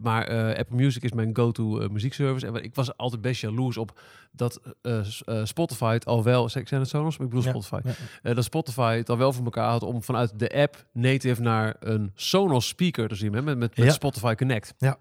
Maar 0.00 0.24
eh, 0.26 0.58
Apple 0.58 0.76
Music 0.76 1.02
is 1.02 1.12
mijn 1.12 1.36
go-to 1.36 1.78
eh, 1.80 1.88
muziekservice. 1.88 2.46
En 2.46 2.54
ik 2.54 2.74
was 2.74 2.96
altijd 2.96 3.20
best 3.20 3.40
jaloers 3.40 3.76
op 3.76 4.00
dat 4.32 4.60
eh, 4.82 5.00
Spotify 5.44 5.92
het 5.92 6.06
al 6.06 6.22
wel... 6.22 6.48
Zijn 6.48 6.66
het 6.70 6.88
Sonos? 6.88 7.14
Ik 7.14 7.28
bedoel 7.28 7.42
Ja, 7.42 7.48
Spotify. 7.60 7.80
ja. 8.22 8.34
Dat 8.34 8.44
Spotify 8.44 8.96
het 8.96 9.08
al 9.10 9.18
wel 9.18 9.32
voor 9.32 9.44
elkaar 9.44 9.70
had 9.70 9.82
om 9.82 10.02
vanuit 10.02 10.38
de 10.38 10.50
app 10.60 10.84
native 10.92 11.42
naar 11.42 11.76
een 11.80 12.10
Sonos 12.14 12.68
speaker 12.68 13.08
te 13.08 13.14
zien. 13.14 13.32
Hè, 13.32 13.42
met, 13.42 13.58
met, 13.58 13.76
met 13.76 13.86
Ja. 13.86 13.92
Spotify 13.92 14.34
Connect. 14.34 14.74
Ja. 14.78 14.96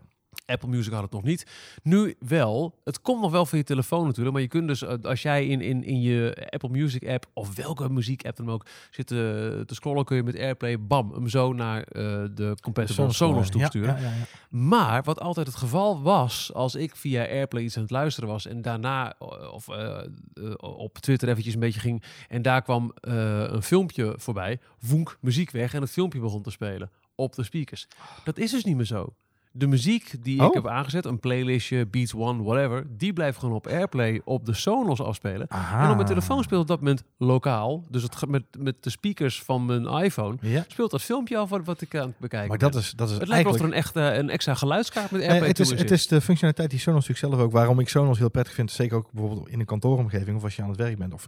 Apple 0.45 0.69
Music 0.69 0.93
had 0.93 1.01
het 1.01 1.12
nog 1.12 1.24
niet. 1.24 1.45
Nu 1.83 2.15
wel. 2.19 2.79
Het 2.83 3.01
komt 3.01 3.21
nog 3.21 3.31
wel 3.31 3.45
van 3.45 3.57
je 3.57 3.63
telefoon 3.63 4.05
natuurlijk. 4.05 4.33
Maar 4.33 4.41
je 4.41 4.48
kunt 4.48 4.67
dus, 4.67 4.81
eh, 4.81 4.93
als 5.01 5.21
jij 5.21 5.48
in, 5.48 5.62
in, 5.62 5.83
in 5.83 6.01
je 6.01 6.48
Apple 6.50 6.69
Music 6.69 7.07
app 7.07 7.25
of 7.33 7.55
welke 7.55 7.89
muziek 7.89 8.25
app 8.25 8.38
dan 8.38 8.50
ook 8.50 8.65
zit 8.91 9.07
te, 9.07 9.63
te 9.65 9.75
scrollen, 9.75 10.05
kun 10.05 10.15
je 10.15 10.24
met 10.24 10.39
Airplay, 10.39 10.79
bam, 10.79 11.13
hem 11.13 11.29
zo 11.29 11.53
naar 11.53 11.83
eh, 11.83 12.03
de 12.33 12.55
compatible 12.62 13.12
Sonos, 13.12 13.45
ja, 13.45 13.51
toesturen. 13.51 13.95
Ja, 13.95 14.01
ja, 14.01 14.15
ja. 14.15 14.57
Maar 14.57 15.03
wat 15.03 15.19
altijd 15.19 15.48
het 15.48 15.55
geval 15.55 16.01
was, 16.01 16.53
als 16.53 16.75
ik 16.75 16.95
via 16.95 17.25
Airplay 17.25 17.63
iets 17.63 17.75
aan 17.75 17.81
het 17.81 17.91
luisteren 17.91 18.29
was 18.29 18.48
en 18.48 18.62
daarna 18.62 19.15
eh, 19.19 19.53
of 19.53 19.67
eh, 19.67 20.00
eh, 20.33 20.53
op 20.60 20.98
Twitter 20.98 21.29
eventjes 21.29 21.53
een 21.53 21.60
beetje 21.60 21.79
ging 21.79 22.03
en 22.29 22.41
daar 22.41 22.62
kwam 22.62 22.91
eh, 23.01 23.43
een 23.48 23.63
filmpje 23.63 24.13
voorbij, 24.17 24.60
woenk, 24.79 25.17
muziek 25.21 25.51
weg 25.51 25.74
en 25.74 25.81
het 25.81 25.91
filmpje 25.91 26.19
begon 26.19 26.41
te 26.41 26.51
spelen 26.51 26.91
op 27.15 27.36
de 27.36 27.43
speakers. 27.43 27.88
Dat 28.24 28.38
is 28.38 28.51
dus 28.51 28.63
niet 28.63 28.75
meer 28.75 28.86
zo. 28.86 29.13
De 29.53 29.67
muziek 29.67 30.13
die 30.24 30.36
ik 30.36 30.41
Oh. 30.41 30.53
heb 30.53 30.67
aangezet, 30.67 31.05
een 31.05 31.20
playlistje, 31.20 31.86
Beats 31.88 32.13
One, 32.15 32.43
whatever, 32.43 32.86
die 32.98 33.13
blijft 33.13 33.38
gewoon 33.38 33.55
op 33.55 33.67
Airplay 33.67 34.22
op 34.25 34.46
de 34.46 34.53
Sonos 34.53 35.01
afspelen. 35.01 35.50
Aha. 35.50 35.84
En 35.84 35.89
op 35.89 35.96
mijn 35.96 36.08
telefoon 36.08 36.43
speelt 36.43 36.62
op 36.62 36.67
dat 36.67 36.79
moment 36.79 37.03
lokaal, 37.17 37.84
dus 37.89 38.03
het 38.03 38.27
met, 38.27 38.43
met 38.60 38.75
de 38.79 38.89
speakers 38.89 39.41
van 39.43 39.65
mijn 39.65 39.86
iPhone, 39.86 40.38
Ja, 40.41 40.65
speelt 40.67 40.91
dat 40.91 41.01
filmpje 41.01 41.38
af 41.38 41.50
wat, 41.50 41.65
wat 41.65 41.81
ik 41.81 41.96
aan 41.96 42.08
het 42.08 42.17
bekijken 42.20 42.48
maar 42.50 42.58
ben. 42.58 42.72
dat 42.72 42.81
is, 42.81 42.91
dat 42.91 43.10
is 43.10 43.17
Het 43.17 43.27
lijkt 43.27 43.43
wel 43.43 43.53
of 43.53 43.60
er 43.60 43.65
een, 43.65 43.74
echte, 43.74 44.01
een 44.01 44.29
extra 44.29 44.53
geluidskaart 44.53 45.12
met 45.12 45.20
Nee, 45.20 45.29
Airplay 45.29 45.50
het, 45.50 45.60
is, 45.60 45.70
het 45.70 45.91
is 45.91 46.08
de 46.08 46.22
functionaliteit 46.22 46.70
die 46.70 46.79
Sonos 46.79 47.08
natuurlijk 47.08 47.34
zelf 47.34 47.46
ook, 47.48 47.51
waarom 47.51 47.79
ik 47.79 47.89
Sonos 47.89 48.17
heel 48.17 48.29
prettig 48.29 48.53
vind, 48.53 48.72
zeker 48.72 48.98
ook 48.98 49.12
bijvoorbeeld 49.12 49.50
in 49.50 49.60
een 49.60 49.65
kantooromgeving 49.65 50.38
of 50.38 50.43
als 50.43 50.55
je 50.55 50.62
aan 50.62 50.70
het 50.70 50.77
werk 50.77 50.98
bent 50.98 51.13
of 51.13 51.27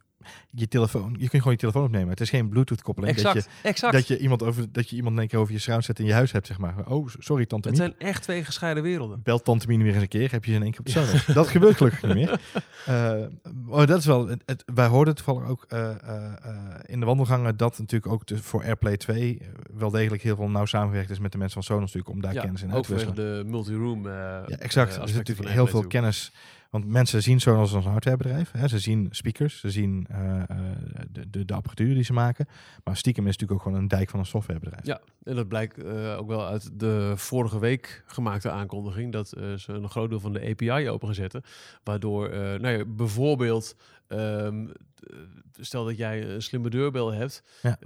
je 0.52 0.68
telefoon, 0.68 1.12
je 1.12 1.18
kunt 1.18 1.32
gewoon 1.32 1.52
je 1.52 1.58
telefoon 1.58 1.84
opnemen. 1.84 2.10
Het 2.10 2.22
is 2.22 2.30
geen 2.30 2.50
Bluetooth 2.50 2.82
koppeling 2.82 3.14
Exact, 3.16 3.36
dat 3.36 3.44
je, 3.44 3.50
exact. 3.68 3.94
dat 3.94 4.08
je 4.08 4.18
iemand 4.18 4.44
over 4.44 4.72
dat 4.72 4.90
je 4.90 4.96
iemand 4.96 5.14
in 5.14 5.20
één 5.20 5.30
keer 5.30 5.40
over 5.40 5.54
je 5.54 5.60
surround 5.60 5.84
set 5.86 6.00
in 6.00 6.06
je 6.06 6.14
huis 6.14 6.32
hebt 6.32 6.48
zeg 6.48 6.58
maar. 6.58 6.76
Oh, 6.88 7.08
sorry 7.20 7.46
tante 7.46 7.68
het 7.68 7.78
zijn 7.78 7.94
echt 7.98 8.13
twee 8.20 8.44
gescheiden 8.44 8.84
werelden. 8.84 9.22
Belt 9.24 9.44
tante 9.44 9.68
Mie 9.68 9.78
weer 9.78 9.94
eens 9.94 10.02
een 10.02 10.08
keer, 10.08 10.32
heb 10.32 10.46
je 10.46 10.52
ze 10.52 10.58
in 10.58 10.64
één 10.64 10.72
keer 10.72 10.80
op 10.80 10.86
de. 11.26 11.34
Dat 11.34 11.48
gebeurt 11.48 11.78
gelukkig 11.78 12.02
niet 12.02 12.14
meer. 12.14 12.40
Eh, 12.86 13.24
maar 13.66 13.88
dat 13.88 14.00
is 14.00 14.06
wel, 14.06 14.28
het, 14.46 14.64
wij 14.74 14.88
hoorden 14.88 15.16
toevallig 15.16 15.48
ook 15.48 15.66
eh, 15.68 15.90
eh, 15.90 16.34
in 16.86 17.00
de 17.00 17.06
wandelgangen 17.06 17.58
dat 17.58 17.80
natuurlijk 17.80 18.14
ook 18.14 18.28
de, 18.28 18.44
voor 18.44 18.64
AirPlay 18.64 18.98
2 18.98 19.38
eh, 19.40 19.48
wel 19.74 19.90
degelijk 19.90 20.24
heel 20.24 20.36
veel 20.36 20.50
nauw 20.50 20.66
samengewerkt 20.66 21.10
is 21.10 21.20
met 21.20 21.32
de 21.32 21.38
mensen 21.38 21.64
van 21.64 21.76
Sonos 21.76 21.94
natuurlijk 21.94 22.16
om 22.16 22.22
daar 22.22 22.34
ja, 22.34 22.42
kennis 22.42 22.62
in 22.62 22.70
ook 22.70 22.76
uit 22.76 22.84
te 22.86 22.94
wisselen. 22.94 23.16
de 23.16 23.50
multi-room 23.50 24.08
Ja, 24.08 24.46
exact. 24.48 24.88
er 24.88 24.94
zit 24.94 25.02
aspecten 25.04 25.16
natuurlijk 25.18 25.50
heel 25.50 25.68
veel 25.68 25.88
kennis. 25.88 26.32
Want 26.74 26.88
mensen 26.88 27.22
zien 27.24 27.40
Sonos 27.40 27.74
als 27.74 27.86
een 27.86 27.92
hardwarebedrijf. 27.92 28.52
Hè. 28.52 28.68
Ze 28.68 28.80
zien 28.80 29.08
speakers, 29.12 29.60
ze 29.60 29.72
zien 29.72 30.06
eh, 30.10 30.42
eh, 30.42 30.48
de, 31.12 31.30
de, 31.30 31.46
de 31.46 31.54
apparatuur 31.54 31.94
die 31.94 32.04
ze 32.04 32.14
maken. 32.14 32.48
Maar 32.84 32.98
stiekem 32.98 33.28
is 33.28 33.32
het 33.32 33.42
natuurlijk 33.42 33.52
ook 33.52 33.62
gewoon 33.62 33.84
een 33.84 33.98
dijk 33.98 34.10
van 34.10 34.20
een 34.20 34.26
softwarebedrijf. 34.26 34.86
Ja, 34.86 35.02
en 35.24 35.36
dat 35.36 35.48
blijkt 35.48 35.84
eh, 35.84 36.18
ook 36.18 36.28
wel 36.28 36.46
uit 36.46 36.80
de 36.80 37.14
vorige 37.16 37.60
week 37.60 38.04
gemaakte 38.06 38.50
aankondiging 38.50 39.12
dat 39.12 39.28
ze 39.28 39.64
een 39.68 39.90
groot 39.90 40.10
deel 40.10 40.20
van 40.20 40.34
de 40.34 40.50
API 40.50 40.90
open 40.90 41.08
gaan 41.08 41.16
zetten. 41.16 41.44
Waardoor, 41.84 42.30
nou 42.30 42.68
ja, 42.68 42.86
bijvoorbeeld, 42.86 43.76
ehm, 44.08 44.68
eh, 44.68 45.18
stel 45.60 45.86
dat 45.86 45.98
jij 45.98 46.30
een 46.30 46.42
slimme 46.42 46.70
deurbel 46.70 47.12
hebt 47.12 47.44
Ja. 47.62 47.78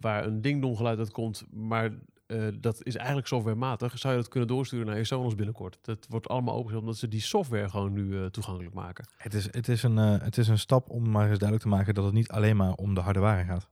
waar 0.00 0.26
een 0.26 0.40
ding-dong 0.40 0.76
geluid 0.76 0.98
uit 0.98 1.10
komt, 1.10 1.44
maar 1.50 1.90
eh, 2.34 2.54
dat 2.60 2.84
is 2.84 2.96
eigenlijk 2.96 3.26
softwarematig, 3.26 3.98
zou 3.98 4.14
je 4.14 4.20
dat 4.20 4.28
kunnen 4.28 4.48
doorsturen 4.48 4.86
naar 4.86 4.96
je 4.96 5.04
Sonos 5.04 5.34
binnenkort. 5.34 5.78
Dat 5.82 6.06
wordt 6.08 6.28
allemaal 6.28 6.54
opengezet 6.54 6.80
omdat 6.80 6.96
ze 6.96 7.08
die 7.08 7.20
software 7.20 7.68
gewoon 7.68 7.92
nu 7.92 8.18
eh, 8.18 8.26
toegankelijk 8.26 8.74
maken. 8.74 9.06
Het, 9.16 9.34
is, 9.34 9.44
het, 9.50 9.68
is 9.68 9.82
een, 9.82 9.98
eh, 9.98 10.20
het 10.20 10.38
is 10.38 10.48
een 10.48 10.58
stap 10.58 10.90
om 10.90 11.10
maar 11.10 11.28
eens 11.28 11.38
duidelijk 11.38 11.62
te 11.62 11.76
maken 11.76 11.94
dat 11.94 12.04
het 12.04 12.12
niet 12.12 12.30
alleen 12.30 12.56
maar 12.56 12.72
om 12.72 12.94
de 12.94 13.00
hardware 13.00 13.44
gaat. 13.44 13.68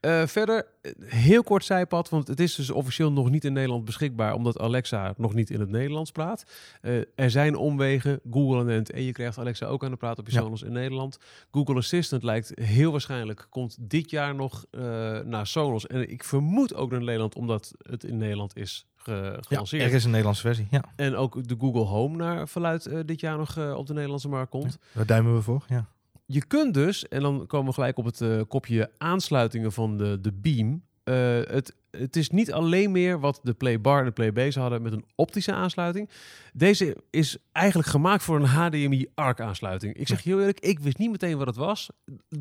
Eh, 0.00 0.26
verder, 0.26 0.66
heel 1.04 1.42
kort 1.42 1.64
zijpad, 1.64 2.08
want 2.08 2.28
het 2.28 2.40
is 2.40 2.54
dus 2.54 2.70
officieel 2.70 3.12
nog 3.12 3.30
niet 3.30 3.44
in 3.44 3.52
Nederland 3.52 3.84
beschikbaar, 3.84 4.34
omdat 4.34 4.58
Alexa 4.58 5.14
nog 5.16 5.34
niet 5.34 5.50
in 5.50 5.60
het 5.60 5.70
Nederlands 5.70 6.10
praat. 6.12 6.44
Eh, 6.80 6.96
er 7.14 7.30
zijn 7.30 7.56
omwegen, 7.56 8.20
Google 8.30 8.72
en 8.72 8.84
en 8.84 9.02
je 9.02 9.12
krijgt 9.12 9.38
Alexa 9.38 9.66
ook 9.66 9.84
aan 9.84 9.90
de 9.90 9.96
praat 9.96 10.18
op 10.18 10.26
je 10.26 10.32
Ja. 10.34 10.40
Sonos 10.40 10.62
in 10.62 10.72
Nederland. 10.72 11.18
Google 11.50 11.74
Assistant 11.76 12.22
lijkt 12.22 12.52
heel 12.60 12.90
waarschijnlijk, 12.92 13.46
komt 13.50 13.76
dit 13.80 14.10
jaar 14.10 14.34
nog 14.34 14.64
eh, 14.70 14.80
naar 15.20 15.46
Sonos. 15.46 15.86
En 15.86 16.10
ik 16.10 16.24
vermoed 16.24 16.74
ook 16.74 16.90
naar 16.90 17.02
Nederland, 17.02 17.34
omdat 17.34 17.72
het 17.88 18.04
in 18.04 18.16
Nederland 18.16 18.56
is 18.56 18.86
ge 18.96 19.12
Ja, 19.12 19.38
gelanceerd. 19.40 19.82
er 19.82 19.94
is 19.94 20.04
een 20.04 20.10
Nederlandse 20.10 20.42
versie. 20.42 20.66
Ja, 20.70 20.84
En 20.96 21.16
ook 21.16 21.48
de 21.48 21.56
Google 21.58 21.82
Home 21.84 22.16
naar 22.16 22.48
verluid 22.48 22.90
dit 23.06 23.20
jaar 23.20 23.36
nog 23.36 23.74
op 23.76 23.86
de 23.86 23.92
Nederlandse 23.92 24.28
markt 24.28 24.50
komt. 24.50 24.78
daar 24.92 25.06
duimen 25.06 25.34
we 25.34 25.42
voor. 25.42 25.64
Ja. 25.68 25.86
Je 26.26 26.46
kunt 26.46 26.74
dus, 26.74 27.08
en 27.08 27.20
dan 27.20 27.46
komen 27.46 27.66
we 27.66 27.74
gelijk 27.74 27.98
op 27.98 28.04
het 28.04 28.20
eh, 28.20 28.40
kopje 28.48 28.90
aansluitingen 28.98 29.72
van 29.72 29.98
de, 29.98 30.20
de 30.20 30.32
Beam. 30.32 30.82
Eh, 31.04 31.14
het, 31.44 31.74
het 31.90 32.16
is 32.16 32.30
niet 32.30 32.52
alleen 32.52 32.92
meer 32.92 33.20
wat 33.20 33.40
de 33.42 33.54
Play 33.54 33.80
Bar 33.80 33.98
en 33.98 34.04
de 34.04 34.10
Play 34.10 34.32
Base 34.32 34.60
hadden 34.60 34.82
met 34.82 34.92
een 34.92 35.04
optische 35.14 35.52
aansluiting. 35.52 36.10
Deze 36.52 36.96
is 37.10 37.36
eigenlijk 37.52 37.88
gemaakt 37.88 38.22
voor 38.22 38.36
een 38.36 38.46
HDMI 38.46 39.06
ARC 39.14 39.40
aansluiting. 39.40 39.94
Ik 39.94 40.08
zeg 40.08 40.22
heel 40.22 40.38
eerlijk, 40.38 40.60
ik 40.60 40.78
wist 40.78 40.98
niet 40.98 41.10
meteen 41.10 41.38
wat 41.38 41.46
het 41.46 41.56
was. 41.56 41.90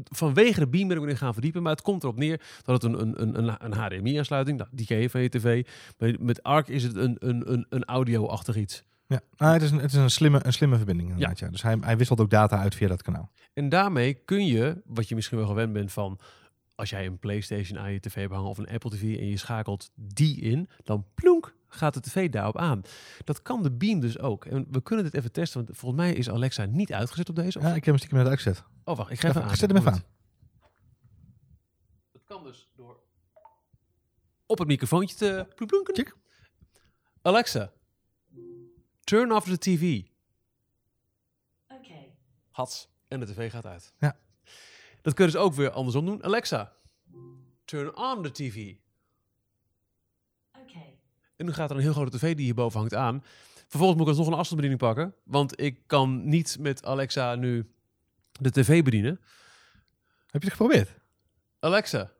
Vanwege 0.03 0.59
de 0.59 0.67
Beam 0.67 0.87
ben 0.87 0.97
ik 0.97 1.03
erin 1.03 1.17
gaan 1.17 1.33
verdiepen. 1.33 1.61
Maar 1.61 1.71
het 1.71 1.81
komt 1.81 2.03
erop 2.03 2.17
neer 2.17 2.41
dat 2.61 2.83
het 2.83 2.93
een, 2.93 3.01
een, 3.01 3.37
een, 3.37 3.65
een, 3.65 3.73
HDMI 3.73 4.17
aansluiting, 4.17 4.57
nou, 4.57 4.69
die 4.73 4.85
ken 4.85 4.97
je 4.97 5.09
van 5.09 5.21
je 5.21 5.29
tv. 5.29 5.65
Met 6.19 6.43
ARC 6.43 6.67
is 6.67 6.83
het 6.83 6.95
een, 6.95 7.15
een, 7.19 7.51
een, 7.51 7.65
een 7.69 7.85
audio-achtig 7.85 8.55
iets. 8.55 8.83
Ja. 9.13 9.21
Ah, 9.47 9.53
het 9.53 9.61
is, 9.61 9.71
een, 9.71 9.79
het 9.79 9.91
is 9.91 9.97
een, 9.97 10.09
slimme, 10.09 10.39
een 10.43 10.53
slimme 10.53 10.75
verbinding 10.75 11.09
inderdaad. 11.09 11.39
Ja. 11.39 11.49
Dus 11.49 11.61
hij, 11.61 11.77
hij 11.81 11.97
wisselt 11.97 12.19
ook 12.19 12.29
data 12.29 12.59
uit 12.59 12.75
via 12.75 12.87
dat 12.87 13.01
kanaal. 13.01 13.31
En 13.53 13.69
daarmee 13.69 14.13
kun 14.13 14.45
je, 14.45 14.81
wat 14.85 15.07
je 15.09 15.15
misschien 15.15 15.37
wel 15.37 15.47
gewend 15.47 15.73
bent 15.73 15.91
van 15.91 16.19
als 16.75 16.89
jij 16.89 17.05
een 17.05 17.19
PlayStation 17.19 17.79
aan 17.79 17.91
je 17.91 17.99
tv 17.99 18.15
hebt 18.15 18.33
hangen 18.33 18.49
of 18.49 18.57
een 18.57 18.69
Apple 18.69 18.89
TV 18.89 19.01
en 19.01 19.27
je 19.29 19.37
schakelt 19.37 19.89
die 19.95 20.41
in, 20.41 20.69
dan 20.83 21.05
plonk 21.15 21.55
gaat 21.67 21.93
de 21.93 22.01
tv 22.01 22.29
daarop 22.29 22.57
aan. 22.57 22.81
Dat 23.23 23.41
kan 23.41 23.63
de 23.63 23.71
Beam 23.71 23.99
dus 23.99 24.19
ook. 24.19 24.45
En 24.45 24.67
we 24.71 24.81
kunnen 24.81 25.05
dit 25.05 25.13
even 25.13 25.31
testen, 25.31 25.65
want 25.65 25.77
volgens 25.77 26.01
mij 26.01 26.13
is 26.13 26.29
Alexa 26.29 26.65
niet 26.65 26.93
uitgezet 26.93 27.29
op 27.29 27.35
deze. 27.35 27.57
Of... 27.59 27.63
Ja, 27.63 27.69
ik 27.69 27.75
heb 27.75 27.85
hem 27.85 27.97
stiekem 27.97 28.17
net 28.17 28.27
uitgezet. 28.27 28.63
Oh, 28.83 28.97
wacht, 28.97 29.11
ik 29.11 29.19
ga 29.19 29.27
even 29.29 29.41
Ja, 29.41 29.47
aan. 29.47 29.55
zet 29.55 29.69
hem 29.69 29.77
even 29.79 29.91
Moment. 29.91 30.09
Het 32.11 32.23
kan 32.23 32.43
dus 32.43 32.69
door 32.75 32.99
op 34.45 34.57
het 34.57 34.67
microfoontje 34.67 35.15
te 35.15 35.47
ploeploenken. 35.55 36.13
Alexa, 37.21 37.71
turn 39.03 39.31
off 39.31 39.47
the 39.47 39.57
TV. 39.57 40.01
Okay. 41.67 42.15
Hats. 42.51 42.89
En 43.07 43.19
de 43.19 43.25
tv 43.25 43.51
gaat 43.51 43.65
uit. 43.65 43.93
Ja. 43.99 44.17
Dat 45.01 45.13
kun 45.13 45.25
je 45.25 45.31
dus 45.31 45.41
ook 45.41 45.53
weer 45.53 45.69
andersom 45.69 46.05
doen. 46.05 46.23
Alexa, 46.23 46.73
turn 47.65 47.97
on 47.97 48.23
the 48.23 48.31
TV. 48.31 48.75
Okay. 50.61 50.97
En 51.35 51.45
nu 51.45 51.53
gaat 51.53 51.69
er 51.69 51.75
een 51.75 51.81
heel 51.81 51.93
grote 51.93 52.17
tv 52.17 52.35
die 52.35 52.45
hierboven 52.45 52.79
hangt 52.79 52.93
aan. 52.93 53.23
Vervolgens 53.67 53.99
moet 53.99 54.09
ik 54.09 54.15
nog 54.17 54.27
een 54.27 54.39
afstandsbediening 54.39 54.79
pakken. 54.79 55.15
Want 55.23 55.59
ik 55.61 55.79
kan 55.87 56.29
niet 56.29 56.57
met 56.59 56.85
Alexa 56.85 57.35
nu 57.35 57.71
de 58.31 58.51
tv 58.51 58.83
bedienen. 58.83 59.21
Heb 60.29 60.41
je 60.41 60.47
het 60.47 60.57
geprobeerd? 60.57 60.99
Alexa, 61.59 62.11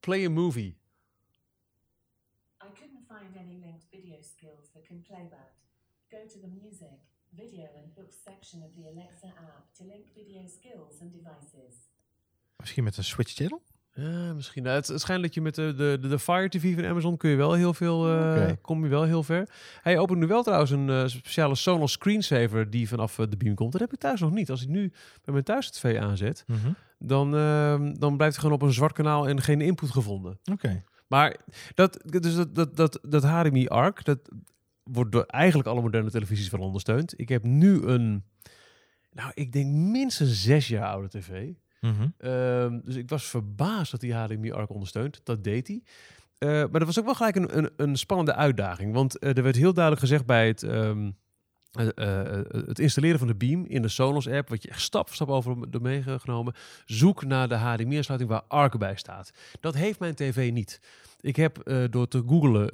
play 0.00 0.24
a 0.24 0.30
movie. 0.30 0.76
I 2.62 2.66
couldn't 2.74 3.06
find 3.08 3.36
any 3.36 3.58
linked 3.60 3.86
video 3.90 4.16
skills 4.20 4.70
that 4.72 4.83
can 4.94 5.16
play 5.16 5.26
that. 5.36 5.50
Go 6.10 6.20
to 6.32 6.38
the 6.44 6.50
music, 6.62 6.98
video 7.30 7.66
and 7.78 7.94
books 7.94 8.16
section 8.24 8.62
of 8.62 8.70
the 8.76 8.84
Alexa 8.92 9.26
app 9.26 9.64
to 9.78 9.84
link 9.84 10.04
video 10.14 10.42
skills 10.46 11.00
and 11.00 11.12
devices. 11.12 11.74
Misschien 12.56 12.84
met 12.84 12.96
een 12.96 13.04
switch 13.04 13.32
channel? 13.32 13.62
Ja, 13.94 14.32
misschien. 14.32 14.62
Nou, 14.62 14.76
het, 14.76 14.88
het 14.88 15.00
schijnt 15.00 15.22
dat 15.22 15.34
je 15.34 15.40
met 15.40 15.54
de, 15.54 15.74
de, 15.76 16.08
de, 16.08 16.18
Fire 16.18 16.48
TV 16.48 16.74
van 16.74 16.84
Amazon 16.84 17.16
kun 17.16 17.30
je 17.30 17.36
wel 17.36 17.52
heel 17.52 17.74
veel, 17.74 18.08
eh, 18.08 18.52
kom 18.60 18.82
je 18.82 18.90
wel 18.90 19.02
heel 19.02 19.22
ver. 19.22 19.48
Hij 19.82 19.98
opent 19.98 20.18
nu 20.18 20.26
wel 20.26 20.42
trouwens 20.42 20.70
een 20.70 20.90
eh, 20.90 21.06
speciale 21.06 21.54
Sonos 21.54 21.92
screensaver 21.92 22.70
die 22.70 22.88
vanaf 22.88 23.18
eh, 23.18 23.26
de 23.28 23.36
beam 23.36 23.54
komt. 23.54 23.72
Dat 23.72 23.80
heb 23.80 23.92
ik 23.92 23.98
thuis 23.98 24.20
nog 24.20 24.30
niet. 24.30 24.50
Als 24.50 24.62
ik 24.62 24.68
nu 24.68 24.88
bij 25.24 25.32
mijn 25.32 25.44
thuis 25.44 25.70
tv 25.70 25.98
aanzet, 25.98 26.44
dan, 26.98 27.34
ehm, 27.34 27.94
dan 27.94 28.16
blijft 28.16 28.34
hij 28.34 28.44
gewoon 28.44 28.60
op 28.60 28.62
een 28.62 28.74
zwart 28.74 28.92
kanaal 28.92 29.28
en 29.28 29.40
geen 29.40 29.60
input 29.60 29.90
gevonden. 29.90 30.38
Oké. 30.52 30.84
Maar 31.06 31.36
dat, 31.74 32.00
dus 32.04 32.34
dat, 32.34 32.54
dat, 32.54 32.76
dat, 32.76 32.98
dat 33.02 33.22
HDMI 33.24 33.68
ARC, 33.68 34.04
dat, 34.04 34.18
wordt 34.84 35.12
door 35.12 35.24
eigenlijk 35.24 35.68
alle 35.68 35.82
moderne 35.82 36.10
televisies 36.10 36.50
wel 36.50 36.60
ondersteund. 36.60 37.20
Ik 37.20 37.28
heb 37.28 37.42
nu 37.42 37.82
een, 37.82 38.24
nou, 39.12 39.30
ik 39.34 39.52
denk 39.52 39.66
minstens 39.72 40.42
zes 40.42 40.68
jaar 40.68 40.88
oude 40.88 41.08
tv. 41.08 41.52
Mhm. 41.80 42.08
Ehm, 42.18 42.80
dus 42.84 42.94
ik 42.94 43.08
was 43.08 43.24
verbaasd 43.24 43.90
dat 43.90 44.00
hij 44.00 44.10
HDMI-ARC 44.10 44.70
ondersteunt. 44.70 45.20
Dat 45.24 45.44
deed 45.44 45.66
hij. 45.66 45.82
Eh, 46.38 46.48
maar 46.48 46.78
dat 46.80 46.84
was 46.84 46.98
ook 46.98 47.04
wel 47.04 47.14
gelijk 47.14 47.36
een, 47.36 47.58
een, 47.58 47.70
een 47.76 47.96
spannende 47.96 48.34
uitdaging. 48.34 48.92
Want 48.92 49.18
eh, 49.18 49.36
er 49.36 49.42
werd 49.42 49.56
heel 49.56 49.72
duidelijk 49.72 50.04
gezegd 50.04 50.26
bij 50.26 50.46
het, 50.46 50.62
ehm, 50.62 51.10
eh, 51.74 51.88
eh, 51.94 52.38
eh, 52.38 52.44
het 52.66 52.78
installeren 52.78 53.18
van 53.18 53.28
de 53.28 53.34
Beam 53.34 53.64
in 53.66 53.82
de 53.82 53.88
Sonos-app, 53.88 54.48
wat 54.48 54.62
je 54.62 54.68
echt 54.68 54.80
stap 54.80 55.06
voor 55.06 55.14
stap 55.14 55.28
over 55.28 55.70
door 55.70 55.82
meegenomen, 55.82 56.54
zoek 56.84 57.24
naar 57.24 57.48
de 57.48 57.54
HDMI-aansluiting 57.54 58.30
waar 58.30 58.42
ARC 58.48 58.78
bij 58.78 58.96
staat. 58.96 59.32
Dat 59.60 59.74
heeft 59.74 59.98
mijn 59.98 60.14
tv 60.14 60.52
niet. 60.52 60.80
Ik 61.20 61.36
heb 61.36 61.62
door 61.90 62.08
te 62.08 62.22
googlen 62.26 62.66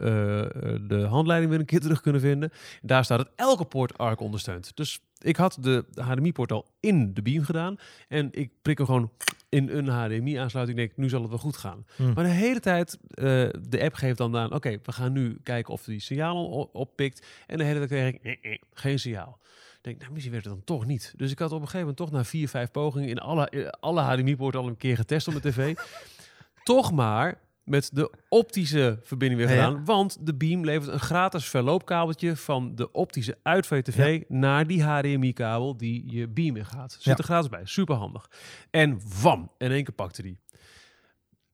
de 0.89 1.07
handleiding 1.09 1.51
weer 1.51 1.61
een 1.61 1.67
keer 1.67 1.81
terug 1.89 2.01
kunnen 2.01 2.21
vinden. 2.21 2.51
Daar 2.83 3.05
staat 3.05 3.19
dat 3.19 3.31
elke 3.37 3.65
poort 3.65 3.99
ARC 3.99 4.21
ondersteunt. 4.21 4.77
Dus 4.77 5.01
ik 5.19 5.37
had 5.37 5.57
de 5.61 5.85
HDMI-poort 5.95 6.53
al 6.53 6.67
in 6.81 7.15
de 7.15 7.23
Beam 7.23 7.45
gedaan. 7.45 7.77
En 8.09 8.29
ik 8.33 8.51
prik 8.63 8.79
hem 8.79 8.87
gewoon 8.87 9.11
in 9.51 9.69
een 9.69 9.89
HDMI-aansluiting. 9.89 10.79
Ik 10.79 10.87
denk, 10.87 10.97
nu 10.97 11.09
zal 11.09 11.21
het 11.21 11.31
wel 11.31 11.39
goed 11.39 11.57
gaan. 11.57 11.87
Hmm. 11.97 12.13
Maar 12.13 12.25
de 12.25 12.31
hele 12.31 12.61
tijd, 12.61 12.99
eh, 13.09 13.25
de 13.69 13.81
app 13.83 13.95
geeft 13.95 14.19
dan 14.19 14.37
aan... 14.37 14.53
Oké, 14.53 14.79
we 14.83 14.93
gaan 14.93 15.13
nu 15.13 15.39
kijken 15.43 15.73
of 15.73 15.85
die 15.85 16.01
signalen 16.01 16.51
o- 16.51 16.71
oppikt. 16.73 17.27
En 17.47 17.59
de 17.59 17.65
hele 17.65 17.79
tijd 17.79 17.91
kreeg 17.91 18.15
ik 18.15 18.23
eh, 18.43 18.53
eh, 18.53 18.59
geen 18.73 18.99
signaal. 18.99 19.39
Ik 19.77 19.79
denk, 19.87 20.01
nou, 20.01 20.13
misschien 20.13 20.33
werd 20.33 20.45
het 20.45 20.55
dan 20.55 20.65
toch 20.65 20.87
niet. 20.87 21.15
Dus 21.17 21.31
ik 21.31 21.39
had 21.39 21.49
op 21.49 21.61
een 21.61 21.69
gegeven 21.69 21.81
moment 21.81 21.97
toch 21.97 22.11
na 22.11 22.25
vier, 22.25 22.49
vijf 22.49 22.71
pogingen... 22.71 23.09
in 23.09 23.19
alle, 23.19 23.75
alle 23.81 24.01
HDMI-poorten 24.01 24.61
al 24.61 24.67
een 24.67 24.77
keer 24.77 24.97
getest 24.97 25.27
op 25.29 25.33
mijn 25.33 25.55
tv. 25.55 25.79
toch 26.63 26.93
maar 26.93 27.41
met 27.71 27.91
de 27.93 28.11
optische 28.29 28.99
verbinding 29.03 29.41
weer 29.41 29.51
Ja, 29.51 29.57
ja. 29.57 29.67
gedaan. 29.69 29.85
Want 29.85 30.27
de 30.27 30.35
Beam 30.35 30.65
levert 30.65 30.93
een 30.93 31.01
gratis 31.01 31.49
verloopkabeltje 31.49 32.37
van 32.37 32.75
de 32.75 32.93
optische 32.93 33.39
uit 33.43 33.67
van 33.67 33.77
je 33.77 33.83
tv 33.83 34.23
naar 34.29 34.67
die 34.67 34.83
HDMI-kabel 34.83 35.77
die 35.77 36.13
je 36.13 36.29
Beam 36.29 36.57
in 36.57 36.67
gaat. 36.67 36.97
Zit 36.99 37.19
er 37.19 37.25
gratis 37.25 37.49
bij. 37.49 37.61
Super 37.65 37.95
handig. 37.95 38.31
En 38.71 39.01
wam, 39.23 39.51
in 39.59 39.71
één 39.71 39.85
keer 39.85 39.95
pakte 39.95 40.23
die. 40.23 40.39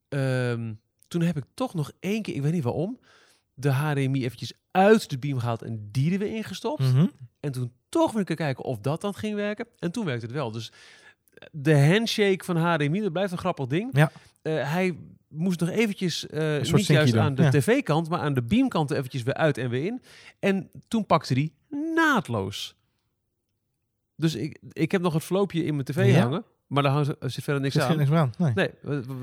Ehm, 0.09 0.75
toen 1.09 1.23
heb 1.23 1.37
ik 1.37 1.45
toch 1.55 1.75
nog 1.75 1.93
één 2.01 2.23
keer, 2.23 2.35
ik 2.35 2.43
weet 2.43 2.53
niet 2.53 2.65
waarom, 2.65 3.01
de 3.55 3.71
HDMI 3.71 4.25
eventjes 4.25 4.53
uit 4.71 5.11
de 5.11 5.19
Beam 5.19 5.39
gehaald 5.39 5.63
en 5.63 5.89
die 5.91 6.13
er 6.13 6.19
weer 6.19 6.35
ingestopt. 6.35 6.83
Mhm. 6.83 7.07
En 7.41 7.53
toen 7.53 7.73
toch 7.89 8.11
weer 8.11 8.21
een 8.21 8.27
keer 8.27 8.37
kijken 8.37 8.65
of 8.65 8.79
dat 8.79 9.01
dan 9.01 9.15
ging 9.15 9.35
werken. 9.35 9.67
En 9.79 9.93
toen 9.93 10.05
werkte 10.05 10.27
het 10.27 10.35
wel. 10.35 10.51
Dus 10.51 10.73
de 11.53 11.87
handshake 11.87 12.45
van 12.45 12.57
HDMI, 12.57 13.01
dat 13.01 13.13
blijft 13.13 13.33
een 13.33 13.39
grappig 13.39 13.67
ding. 13.67 13.91
Ja. 13.93 14.11
Eh, 14.43 14.73
hij 14.73 14.97
moest 15.29 15.61
nog 15.61 15.69
eventjes, 15.69 16.27
eh, 16.27 16.61
niet 16.61 16.87
juist 16.87 17.17
aan 17.17 17.35
de 17.35 17.43
ja. 17.43 17.51
tv-kant, 17.51 18.09
maar 18.09 18.21
aan 18.21 18.35
de 18.35 18.43
beamkant 18.43 18.91
eventjes 18.91 19.23
weer 19.23 19.35
uit 19.35 19.59
en 19.59 19.71
weer 19.71 19.85
in. 19.85 20.03
En 20.39 20.71
toen 20.89 21.07
pakte 21.07 21.35
hij 21.35 21.53
naadloos. 21.95 22.77
Dus 24.17 24.35
ik, 24.35 24.59
ik 24.73 24.93
heb 24.93 25.01
nog 25.01 25.12
het 25.12 25.25
verloopje 25.25 25.65
in 25.65 25.73
mijn 25.73 25.85
tv 25.85 26.12
Ja? 26.12 26.21
hangen, 26.21 26.45
maar 26.67 26.83
daar 26.83 26.93
hangt, 26.93 27.15
zit 27.21 27.45
verder 27.45 27.62
niks 27.62 27.75
Zit 27.75 27.83
aan. 27.83 27.97
niks 27.97 28.11
aan. 28.11 28.33
Nee. 28.55 28.71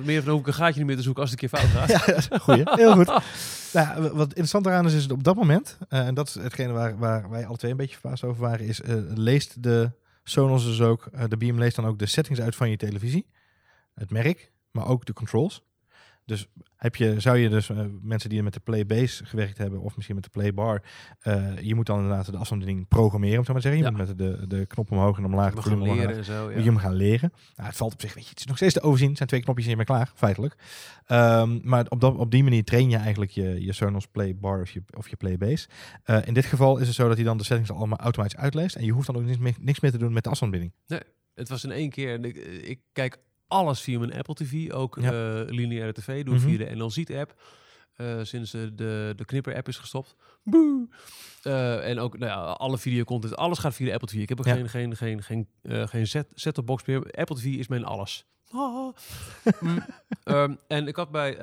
Meer 0.04 0.24
van 0.24 0.32
hoef 0.32 0.42
ik 0.42 0.48
een 0.48 0.54
gaatje 0.54 0.78
niet 0.78 0.88
meer 0.88 0.96
te 0.96 1.02
zoeken 1.02 1.22
als 1.22 1.32
het 1.32 1.42
een 1.42 1.50
keer 1.50 1.60
fout 1.60 1.70
gaat. 1.70 2.06
Ja, 2.30 2.38
goeie. 2.38 2.64
Heel 2.66 2.94
goed. 2.94 3.12
Nou, 3.74 4.02
wat 4.02 4.28
interessant 4.28 4.66
eraan 4.66 4.86
is, 4.86 4.94
is 4.94 5.08
op 5.08 5.24
dat 5.24 5.36
moment, 5.36 5.78
eh, 5.90 6.08
en 6.08 6.14
dat 6.14 6.28
is 6.28 6.34
hetgene 6.34 6.74
waar, 6.74 6.98
waar 6.98 7.30
wij 7.30 7.46
alle 7.46 7.58
twee 7.58 7.72
een 7.72 7.78
beetje 7.78 7.98
verbaasd 8.00 8.24
over 8.24 8.42
waren, 8.42 8.66
is 8.66 8.82
eh, 8.82 8.96
leest 9.14 9.64
de 9.64 9.92
Sonos 10.24 10.66
dus 10.66 10.82
ook, 10.82 11.10
de 11.30 11.38
Beam 11.38 11.58
leest 11.60 11.76
dan 11.76 11.86
ook 11.86 12.00
de 12.00 12.06
settings 12.06 12.42
uit 12.42 12.56
van 12.56 12.70
je 12.70 12.78
televisie, 12.78 13.26
het 13.94 14.12
merk, 14.12 14.52
maar 14.72 14.88
ook 14.88 15.06
de 15.06 15.14
controls. 15.14 15.64
Dus 16.26 16.48
heb 16.76 16.96
je, 16.96 17.20
zou 17.20 17.38
je 17.38 17.50
dus 17.50 17.70
eh, 17.70 17.78
mensen 18.02 18.30
die 18.30 18.44
met 18.44 18.54
de 18.54 18.60
Playbase 18.60 19.26
gewerkt 19.26 19.58
hebben, 19.58 19.82
of 19.82 19.96
misschien 19.96 20.16
met 20.16 20.24
de 20.24 20.30
Playbar, 20.30 20.84
eh 21.20 21.60
je 21.62 21.76
moet 21.76 21.86
dan 21.86 22.00
inderdaad 22.02 22.26
de 22.32 22.38
afstandsbediening 22.38 22.88
programmeren, 22.88 23.38
om 23.40 23.46
zo 23.46 23.54
maar 23.54 23.62
te 23.62 23.68
zeggen. 23.68 23.86
Je 23.86 23.92
Ja. 23.92 23.98
moet 24.06 24.08
met 24.08 24.18
de, 24.18 24.48
de 24.48 24.66
knop 24.66 24.92
omhoog 24.92 25.18
en 25.18 25.26
omlaag, 25.26 25.54
gaan 25.54 25.74
omlaag 25.74 25.90
en 25.90 25.96
leren 25.96 26.16
en 26.18 26.24
zo. 26.26 26.44
moet 26.44 26.52
Ja. 26.52 26.58
je 26.58 26.64
hem 26.64 26.78
gaan 26.78 26.94
leren. 26.94 27.32
Nou, 27.56 27.68
het 27.68 27.78
valt 27.78 27.94
op 27.94 28.02
zich, 28.02 28.14
weet 28.14 28.24
je, 28.24 28.30
het 28.30 28.40
is 28.40 28.46
nog 28.46 28.56
steeds 28.56 28.74
te 28.74 28.82
overzien. 28.82 29.08
Het 29.08 29.18
zijn 29.18 29.30
twee 29.30 29.42
knopjes 29.42 29.66
en 29.66 29.72
je 29.72 29.78
bent 29.78 29.88
klaar, 29.90 30.12
feitelijk. 30.16 30.56
Ehm, 31.06 31.60
maar 31.64 31.86
op, 31.90 32.02
dat, 32.02 32.16
op 32.16 32.32
die 32.32 32.44
manier 32.44 32.64
train 32.64 32.90
je 32.90 32.98
eigenlijk 32.98 33.32
je, 33.32 33.64
je 33.66 33.74
Sonos 33.74 34.08
Play 34.08 34.36
Bar 34.36 34.62
of 34.62 34.70
je, 34.72 34.84
of 34.98 35.10
je 35.10 35.16
Playbase. 35.16 35.68
Eh 36.04 36.18
in 36.26 36.34
dit 36.34 36.46
geval 36.46 36.78
is 36.78 36.88
het 36.88 36.96
zo 36.96 37.08
dat 37.08 37.16
hij 37.16 37.26
dan 37.26 37.38
de 37.38 37.44
settings 37.44 37.72
allemaal 37.72 37.98
automatisch 38.00 38.38
uitleest. 38.40 38.76
En 38.76 38.86
je 38.86 38.92
hoeft 38.92 39.08
dan 39.08 39.16
ook 39.16 39.24
niks 39.24 39.38
meer, 39.38 39.56
niks 39.60 39.80
meer 39.80 39.92
te 39.92 39.98
doen 39.98 40.14
met 40.14 40.24
de 40.24 40.30
afstandsbediening. 40.30 40.80
Het 41.36 41.50
was 41.50 41.64
in 41.64 41.72
één 41.72 41.90
keer. 41.90 42.26
ik 42.68 42.80
kijk 42.92 43.18
alles 43.54 43.82
via 43.82 44.00
mijn 44.00 44.14
Apple 44.14 44.34
TV, 44.34 44.72
ook 44.72 44.98
Ja. 45.02 45.12
eh, 45.12 45.50
lineaire 45.50 45.92
tv. 45.94 46.24
Doe 46.24 46.36
Mhm. 46.36 46.44
via 46.48 46.58
de 46.58 46.76
NLZ-app. 46.76 47.34
eh, 47.94 48.20
sinds 48.22 48.52
de, 48.52 48.74
de 49.16 49.26
Knipper-app 49.26 49.68
is 49.68 49.78
gestopt. 49.78 50.16
Boe! 50.44 50.88
Eh, 51.42 51.90
en 51.90 52.00
ook 52.00 52.18
nou 52.18 52.32
ja, 52.32 52.42
alle 52.44 52.78
videocontent, 52.78 53.36
alles 53.36 53.60
gaat 53.60 53.74
via 53.76 53.86
de 53.88 53.94
Apple 53.94 54.08
TV. 54.08 54.16
Ik 54.16 54.30
heb 54.30 54.40
ook 54.40 54.46
Ja. 54.46 54.54
geen, 54.56 54.70
geen, 54.70 54.96
geen, 54.96 55.24
geen, 55.24 55.48
eh, 55.62 55.88
geen 55.88 56.08
set, 56.08 56.28
set-top 56.34 56.66
box 56.66 56.86
meer. 56.86 57.12
Apple 57.12 57.36
TV 57.36 57.46
is 57.46 57.68
mijn 57.68 57.86
alles. 57.86 58.26
Ah. 58.52 58.94
Mm. 59.60 59.86
Ehm, 60.24 60.56
en 60.68 60.88
ik 60.88 60.96
had 60.96 61.12
bij 61.12 61.36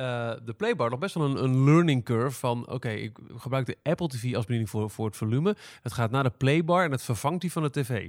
de 0.45 0.55
Playbar 0.57 0.91
nog 0.91 0.99
best 0.99 1.15
wel 1.15 1.25
een, 1.31 1.45
een 1.45 1.65
learning 1.65 2.05
curve 2.05 2.39
van... 2.39 2.69
oké, 2.71 2.89
ik 2.91 3.19
gebruik 3.37 3.67
de 3.67 3.77
Apple 3.83 4.09
TV 4.09 4.35
als 4.35 4.45
bediening 4.45 4.71
voor, 4.71 4.91
voor 4.91 5.07
het 5.07 5.17
volume. 5.17 5.57
Het 5.83 5.93
gaat 5.93 6.11
naar 6.11 6.23
de 6.23 6.31
Playbar 6.31 6.85
en 6.85 6.91
het 6.91 7.03
vervangt 7.03 7.41
die 7.41 7.53
van 7.53 7.63
de 7.63 7.71
tv. 7.71 8.09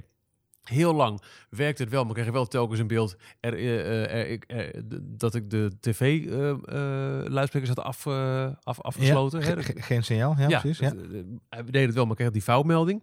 Heel 0.62 0.94
lang 0.94 1.22
werkte 1.50 1.82
het 1.82 1.92
wel, 1.92 2.04
maar 2.04 2.14
kreeg 2.14 2.26
ik 2.26 2.32
wel 2.32 2.46
telkens 2.46 2.80
in 2.80 2.86
beeld 2.86 3.16
er, 3.40 3.54
eh, 3.54 4.04
eh, 4.04 4.30
er, 4.32 4.42
er- 4.46 4.82
dat 5.02 5.34
ik 5.34 5.50
de 5.50 5.70
tv-luidsprekers 5.80 7.68
had 7.74 7.84
af, 7.84 8.06
eh, 8.06 8.48
af, 8.62 8.80
afgesloten. 8.80 9.40
Ja, 9.40 9.46
hè. 9.46 9.62
ge- 9.62 9.72
ge- 9.72 9.82
geen 9.82 10.04
signaal, 10.04 10.34
ja, 10.38 10.60
precies. 10.60 10.78
Ja. 10.78 10.86
het, 10.86 11.12
eh, 11.12 11.20
hij 11.48 11.64
deed 11.64 11.86
het 11.86 11.94
wel, 11.94 12.02
maar 12.02 12.12
ik 12.12 12.18
kreeg 12.18 12.30
die 12.30 12.42
foutmelding. 12.42 13.02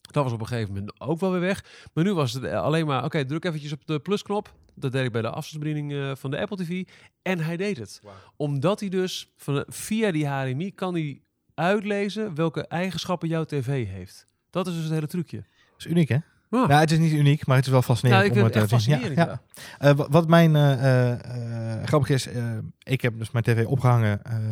Dat 0.00 0.24
was 0.24 0.32
op 0.32 0.40
een 0.40 0.46
gegeven 0.46 0.72
moment 0.74 1.00
ook 1.00 1.20
wel 1.20 1.30
weer 1.30 1.40
weg. 1.40 1.88
Maar 1.94 2.04
nu 2.04 2.14
was 2.14 2.32
het 2.32 2.44
eh, 2.44 2.62
alleen 2.62 2.86
maar, 2.86 3.04
oké, 3.04 3.24
druk 3.24 3.44
eventjes 3.44 3.72
op 3.72 3.86
de 3.86 3.98
plusknop. 4.00 4.54
Dat 4.74 4.92
deed 4.92 5.04
ik 5.04 5.12
bij 5.12 5.22
de 5.22 5.30
afstandsbediening 5.30 5.92
eh, 5.92 6.14
van 6.16 6.30
de 6.30 6.38
Apple 6.38 6.56
TV. 6.56 6.84
En 7.22 7.38
hij 7.38 7.56
deed 7.56 7.76
het. 7.78 8.00
Omdat 8.36 8.80
hij 8.80 8.88
dus 8.88 9.32
van, 9.36 9.64
via 9.68 10.10
die 10.12 10.26
HDMI 10.26 10.74
kan 10.74 10.94
hij 10.94 11.20
uitlezen 11.54 12.34
welke 12.34 12.66
eigenschappen 12.66 13.28
jouw 13.28 13.44
tv 13.44 13.86
heeft. 13.88 14.26
Dat 14.50 14.66
is 14.66 14.74
dus 14.74 14.82
het 14.82 14.92
hele 14.92 15.06
trucje. 15.06 15.36
Dat 15.36 15.78
is 15.78 15.86
uniek, 15.86 16.08
hè? 16.08 16.18
Oh. 16.56 16.68
Ja, 16.68 16.78
het 16.80 16.90
is 16.90 16.98
niet 16.98 17.12
uniek, 17.12 17.46
maar 17.46 17.56
het 17.56 17.66
is 17.66 17.72
wel 17.72 17.82
fascinerend. 17.82 18.26
Nou, 18.28 18.38
om 18.40 18.44
het 18.46 18.56
echt 18.56 18.68
te 18.68 18.78
zien. 18.80 18.94
fascinerend, 18.94 19.30
Ja, 19.30 19.40
Eh, 19.78 19.96
wa- 19.96 20.06
wat 20.10 20.28
mijn 20.28 20.56
eh, 20.56 20.72
eh, 20.72 21.12
eh, 21.74 21.84
grappig 21.84 22.08
is, 22.10 22.26
eh, 22.28 22.42
ik 22.82 23.00
heb 23.00 23.18
dus 23.18 23.30
mijn 23.30 23.44
tv 23.44 23.64
opgehangen 23.64 24.24
eh, 24.24 24.34
eh, 24.36 24.42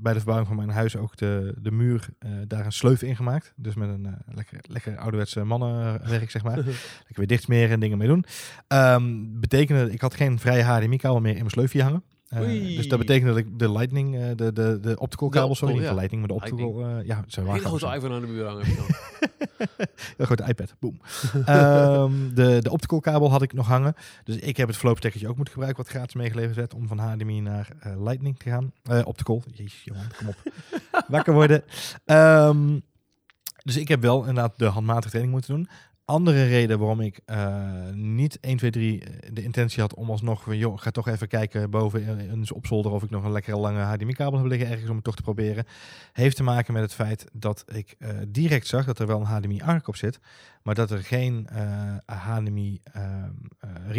bij 0.00 0.12
de 0.12 0.18
verbouwing 0.18 0.48
van 0.48 0.56
mijn 0.56 0.70
huis 0.70 0.96
ook 0.96 1.16
de, 1.16 1.54
de 1.58 1.70
muur 1.70 2.08
eh, 2.18 2.30
daar 2.46 2.64
een 2.64 2.72
sleuf 2.72 3.02
in 3.02 3.16
gemaakt. 3.16 3.52
Dus 3.56 3.74
met 3.74 3.88
een 3.88 4.06
eh, 4.06 4.12
lekker, 4.34 4.58
lekker 4.68 4.96
ouderwetse 4.98 5.44
mannenwerk, 5.44 6.30
zeg 6.30 6.42
maar. 6.42 6.56
lekker 7.06 7.14
weer 7.14 7.26
dichtsmeren 7.26 7.70
en 7.70 7.80
dingen 7.80 7.98
mee 7.98 8.08
doen. 8.08 8.24
Ehm 8.68 9.02
betekende, 9.40 9.92
ik 9.92 10.00
had 10.00 10.14
geen 10.14 10.38
vrije 10.38 10.62
HDMI-kabel 10.62 11.20
meer 11.20 11.32
in 11.32 11.38
mijn 11.38 11.50
sleufje 11.50 11.82
hangen. 11.82 12.02
Eh, 12.28 12.40
dus 12.76 12.88
dat 12.88 12.98
betekende 12.98 13.28
dat 13.34 13.38
ik 13.38 13.58
de 13.58 13.72
lightning, 13.72 14.16
eh, 14.16 14.22
de, 14.34 14.52
de, 14.52 14.78
de 14.80 14.98
optical 14.98 15.28
kabel, 15.28 15.54
sorry, 15.54 15.74
optical, 15.74 15.74
niet 15.74 15.82
ja. 15.82 15.88
de 15.88 15.94
lightning, 15.94 16.20
maar 16.20 16.30
de 16.30 16.68
optical, 16.74 16.98
eh, 16.98 17.06
ja, 17.06 17.24
hele 17.28 17.46
waren 17.46 17.62
grote 17.78 17.96
iPhone 17.96 18.14
aan 18.14 18.20
de 18.20 18.26
muur 18.26 18.46
hangen. 18.46 18.64
Heel 20.16 20.26
grote 20.26 20.44
iPad, 20.48 20.74
boom. 20.78 21.00
Ehm, 21.44 22.34
de, 22.34 22.58
de 22.62 22.70
optical 22.70 23.00
kabel 23.00 23.30
had 23.30 23.42
ik 23.42 23.52
nog 23.52 23.66
hangen. 23.66 23.94
Dus 24.24 24.36
ik 24.36 24.56
heb 24.56 24.68
het 24.68 24.76
verloopstekkertje 24.76 25.28
ook 25.28 25.36
moeten 25.36 25.54
gebruiken 25.54 25.84
wat 25.84 25.92
gratis 25.92 26.14
meegeleverd 26.14 26.56
werd 26.56 26.74
om 26.74 26.88
van 26.88 26.98
HDMI 26.98 27.40
naar 27.40 27.68
eh, 27.80 28.02
Lightning 28.02 28.38
te 28.38 28.48
gaan. 28.50 28.72
Eh, 28.82 29.00
optical, 29.04 29.42
jezus 29.52 29.84
Johan, 29.84 30.06
kom 30.16 30.28
op. 30.28 30.36
Wakker 31.08 31.34
worden. 31.34 31.64
Ehm, 32.04 32.78
dus 33.62 33.76
ik 33.76 33.88
heb 33.88 34.00
wel 34.00 34.18
inderdaad 34.18 34.58
de 34.58 34.66
handmatige 34.66 35.08
training 35.08 35.32
moeten 35.32 35.54
doen. 35.54 35.68
Andere 36.06 36.46
reden 36.46 36.78
waarom 36.78 37.00
ik 37.00 37.20
eh, 37.24 37.90
niet 37.92 38.40
1, 38.40 38.56
2, 38.56 38.70
3 38.70 39.02
de 39.32 39.42
intentie 39.42 39.80
had 39.80 39.94
om 39.94 40.10
alsnog 40.10 40.54
joh, 40.54 40.78
ga 40.78 40.90
toch 40.90 41.08
even 41.08 41.28
kijken 41.28 41.70
boven 41.70 42.02
in, 42.02 42.18
in 42.18 42.52
op 42.54 42.66
zolder 42.66 42.92
of 42.92 43.02
ik 43.02 43.10
nog 43.10 43.24
een 43.24 43.32
lekkere 43.32 43.56
lange 43.56 43.80
HDMI-kabel 43.80 44.38
heb 44.38 44.48
liggen 44.48 44.68
ergens 44.68 44.88
om 44.88 44.94
het 44.94 45.04
toch 45.04 45.16
te 45.16 45.22
proberen, 45.22 45.64
heeft 46.12 46.36
te 46.36 46.42
maken 46.42 46.72
met 46.72 46.82
het 46.82 46.94
feit 46.94 47.24
dat 47.32 47.64
ik 47.66 47.94
eh, 47.98 48.18
direct 48.28 48.66
zag 48.66 48.84
dat 48.84 48.98
er 48.98 49.06
wel 49.06 49.20
een 49.20 49.26
HDMI-ARC 49.26 49.88
op 49.88 49.96
zit, 49.96 50.20
maar 50.62 50.74
dat 50.74 50.90
er 50.90 51.02
geen 51.02 51.46
eh, 51.46 51.96
HDMI 52.06 52.80
ehm, 52.82 53.30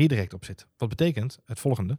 eh, 0.09 0.33
op 0.33 0.45
zit. 0.45 0.67
Wat 0.77 0.89
betekent 0.89 1.39
het 1.45 1.59
volgende. 1.59 1.97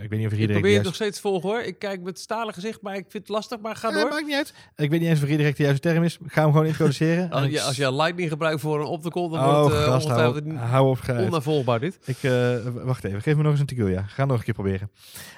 Ik 0.00 0.10
weet 0.10 0.18
niet 0.18 0.26
of 0.26 0.32
Ik 0.32 0.38
probeer 0.38 0.54
het 0.62 0.64
juist- 0.70 0.84
nog 0.84 0.94
steeds 0.94 1.16
te 1.16 1.22
volgen 1.22 1.48
hoor. 1.48 1.60
Ik 1.60 1.78
kijk 1.78 2.02
met 2.02 2.18
stalen 2.18 2.54
gezicht, 2.54 2.82
maar 2.82 2.94
ik 2.94 3.04
vind 3.08 3.12
het 3.12 3.28
lastig. 3.28 3.60
Maar 3.60 3.76
ga 3.76 3.88
Eh, 3.88 3.94
door. 4.00 4.08
maakt 4.08 4.24
niet 4.26 4.34
uit. 4.34 4.54
Ik 4.76 4.90
weet 4.90 5.00
niet 5.00 5.08
eens 5.08 5.22
of 5.22 5.28
redirect 5.28 5.56
de 5.56 5.62
juiste 5.62 5.88
term 5.88 6.02
is. 6.04 6.18
Ik 6.24 6.32
ga 6.32 6.42
hem 6.42 6.50
gewoon 6.52 6.66
introduceren. 6.66 7.30
Als 7.30 7.44
je, 7.44 7.50
ik- 7.50 7.58
als 7.58 7.76
je 7.76 7.94
Lightning 7.94 8.28
gebruikt 8.28 8.60
voor 8.60 8.80
een 8.80 8.86
optical, 8.86 9.28
dan 9.28 9.40
Oh, 9.40 9.60
wordt 9.60 9.74
het 9.74 9.84
uh, 9.86 9.92
gast, 9.92 10.08
hou 10.08 10.84
op, 10.84 10.90
op, 10.90 11.00
ga 11.00 11.12
uit. 11.14 11.24
onnavolgbaar 11.24 11.80
dit. 11.80 11.98
Ik, 12.04 12.22
eh, 12.22 12.56
wacht 12.72 13.04
even, 13.04 13.22
geef 13.22 13.36
me 13.36 13.42
nog 13.42 13.50
eens 13.50 13.60
een 13.60 13.66
tequila. 13.66 14.02
Ga 14.02 14.24
nog 14.24 14.38
een 14.38 14.44
keer 14.44 14.54
proberen. 14.54 14.90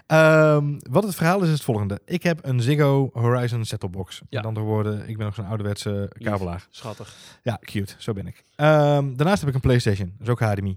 Ehm, 0.07 0.79
wat 0.91 1.03
het 1.05 1.15
verhaal 1.15 1.39
is, 1.41 1.47
is 1.47 1.53
het 1.53 1.63
volgende. 1.63 2.01
Ik 2.05 2.23
heb 2.23 2.39
een 2.45 2.61
Ziggo 2.61 3.11
Horizon 3.13 3.65
set-top 3.65 3.93
box. 3.93 4.19
Ja. 4.29 4.39
Met 4.39 4.47
andere 4.47 4.67
woorden, 4.67 5.09
ik 5.09 5.17
ben 5.17 5.27
nog 5.27 5.35
zo'n 5.35 5.47
ouderwetse 5.47 6.11
kabelaar. 6.19 6.67
Schattig. 6.71 7.15
Ja, 7.43 7.59
cute. 7.61 7.95
Zo 7.99 8.13
ben 8.13 8.27
ik. 8.27 8.45
Ehm, 8.55 9.15
daarnaast 9.15 9.41
heb 9.41 9.49
ik 9.49 9.55
een 9.55 9.61
PlayStation. 9.61 10.09
Dat 10.19 10.27
is 10.27 10.33
ook 10.33 10.41
HDMI. 10.41 10.77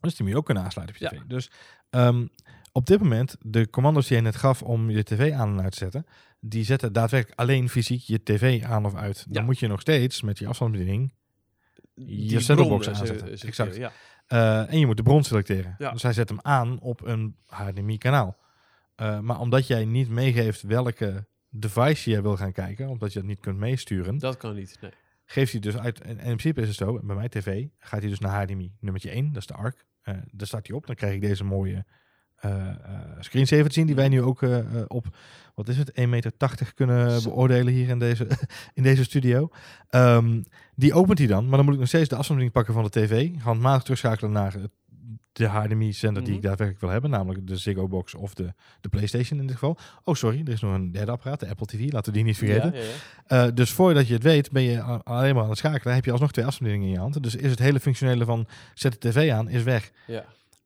Dus 0.00 0.14
die 0.14 0.22
moet 0.22 0.32
je 0.32 0.36
ook 0.38 0.44
kunnen 0.44 0.62
aansluiten 0.64 0.96
op 0.96 1.02
je 1.02 1.16
Ja. 1.16 1.20
tv. 1.22 1.28
Dus 1.28 1.50
ehm, 1.90 2.26
op 2.76 2.86
dit 2.86 3.00
moment, 3.00 3.36
de 3.40 3.70
commando's 3.70 4.06
die 4.06 4.16
je 4.16 4.22
net 4.22 4.36
gaf 4.36 4.62
om 4.62 4.90
je 4.90 5.02
tv 5.02 5.32
aan 5.32 5.50
en 5.58 5.62
uit 5.64 5.72
te 5.72 5.78
zetten, 5.78 6.06
die 6.40 6.64
zetten 6.64 6.92
daadwerkelijk 6.92 7.40
alleen 7.40 7.68
fysiek 7.68 8.00
je 8.00 8.22
tv 8.22 8.62
aan 8.62 8.84
of 8.86 8.94
uit. 8.94 9.24
Dan 9.28 9.42
Ja. 9.42 9.46
moet 9.48 9.58
je 9.58 9.66
nog 9.66 9.80
steeds 9.80 10.22
met 10.22 10.38
je 10.38 10.46
afstandsbediening 10.46 11.12
Die 11.94 12.30
je 12.30 12.40
setupbox 12.40 12.88
aanzetten. 12.88 13.38
Exact. 13.38 13.76
Ja. 13.76 13.92
eh, 14.26 14.72
en 14.72 14.78
je 14.78 14.86
moet 14.86 14.96
de 14.96 15.02
bron 15.02 15.24
selecteren. 15.24 15.74
Ja. 15.78 15.90
Dus 15.92 16.02
hij 16.02 16.12
zet 16.12 16.28
hem 16.28 16.38
aan 16.42 16.80
op 16.80 17.04
een 17.06 17.36
HDMI-kanaal. 17.46 18.36
Eh, 18.94 19.20
maar 19.20 19.40
omdat 19.40 19.66
jij 19.66 19.84
niet 19.84 20.08
meegeeft 20.08 20.62
welke 20.62 21.26
device 21.50 22.10
je 22.10 22.22
wil 22.22 22.36
gaan 22.36 22.52
kijken, 22.52 22.88
omdat 22.88 23.12
je 23.12 23.18
dat 23.18 23.28
niet 23.28 23.40
kunt 23.40 23.58
meesturen, 23.58 24.18
Dat 24.18 24.36
kan 24.36 24.54
niet. 24.54 24.78
Nee. 24.80 24.90
geeft 25.24 25.52
hij 25.52 25.60
dus 25.60 25.76
uit. 25.76 26.00
En, 26.00 26.10
in 26.10 26.16
principe 26.24 26.60
is 26.60 26.68
het 26.68 26.76
zo, 26.76 27.00
bij 27.02 27.16
mijn 27.16 27.28
tv 27.28 27.66
gaat 27.78 28.00
hij 28.00 28.08
dus 28.08 28.18
naar 28.18 28.42
HDMI 28.44 28.72
nummertje 28.80 29.10
1, 29.10 29.28
dat 29.32 29.36
is 29.42 29.46
de 29.46 29.54
ARC. 29.54 29.84
Eh 30.02 30.14
daar 30.30 30.46
staat 30.46 30.66
hij 30.66 30.76
op, 30.76 30.86
dan 30.86 30.94
krijg 30.94 31.14
ik 31.14 31.20
deze 31.20 31.44
mooie 31.44 31.84
screensaver 33.20 33.66
te 33.66 33.72
zien, 33.72 33.86
die 33.86 33.94
wij 33.94 34.08
nu 34.08 34.22
ook 34.22 34.42
eh, 34.42 34.58
eh, 34.58 34.64
op, 34.86 35.06
wat 35.54 35.68
is 35.68 35.76
het, 35.76 35.90
1,80 36.00 36.08
meter 36.08 36.32
kunnen 36.74 37.22
beoordelen 37.22 37.72
hier 37.72 37.88
in 37.88 37.98
deze, 37.98 38.26
in 38.74 38.82
deze 38.82 39.04
studio. 39.04 39.48
Ehm, 39.88 40.42
die 40.74 40.94
opent 40.94 41.18
hij 41.18 41.26
dan, 41.26 41.46
maar 41.48 41.56
dan 41.56 41.64
moet 41.64 41.74
ik 41.74 41.80
nog 41.80 41.88
steeds 41.88 42.08
de 42.08 42.16
afstandsbediening 42.16 42.52
pakken 42.52 42.74
van 42.74 42.82
de 42.82 42.90
tv, 42.90 43.30
handmatig 43.42 43.82
terugschakelen 43.82 44.32
naar 44.32 44.52
het- 44.52 44.70
de 45.32 45.46
HDMI-zender 45.46 46.22
die 46.24 46.32
ik 46.32 46.38
Mhm. 46.38 46.46
daadwerkelijk 46.46 46.80
wil 46.80 46.90
hebben, 46.92 47.10
namelijk 47.10 47.46
de 47.46 47.56
Ziggo 47.56 47.88
Box 47.88 48.14
of 48.14 48.34
de, 48.34 48.54
de 48.80 48.88
PlayStation 48.88 49.40
in 49.40 49.46
dit 49.46 49.56
geval. 49.56 49.78
Oh, 50.04 50.14
sorry, 50.14 50.40
er 50.46 50.52
is 50.52 50.60
nog 50.60 50.74
een 50.74 50.92
derde 50.92 51.10
apparaat, 51.12 51.40
de 51.40 51.48
Apple 51.48 51.66
TV, 51.66 51.92
laten 51.92 52.12
we 52.12 52.18
die 52.18 52.26
niet 52.26 52.36
vergeten. 52.38 52.72
Ja, 52.72 52.78
ja, 52.78 52.84
ja. 53.28 53.46
Eh, 53.46 53.54
dus 53.54 53.70
voordat 53.70 54.06
je 54.06 54.14
het 54.14 54.22
weet, 54.22 54.50
ben 54.50 54.62
je 54.62 54.80
alleen 54.82 55.34
maar 55.34 55.42
aan 55.44 55.48
het 55.48 55.58
schakelen. 55.58 55.94
Heb 55.94 56.04
je 56.04 56.10
alsnog 56.10 56.32
twee 56.32 56.44
afstandsbedieningen 56.44 56.96
in 56.98 57.04
je 57.04 57.10
hand. 57.12 57.22
Dus 57.22 57.36
is 57.42 57.50
het 57.50 57.58
hele 57.58 57.80
functionele 57.80 58.24
van 58.24 58.46
zet 58.74 58.92
de 59.02 59.08
tv 59.08 59.30
aan, 59.30 59.48
is 59.48 59.62
weg. 59.62 59.90
Ja. 60.06 60.24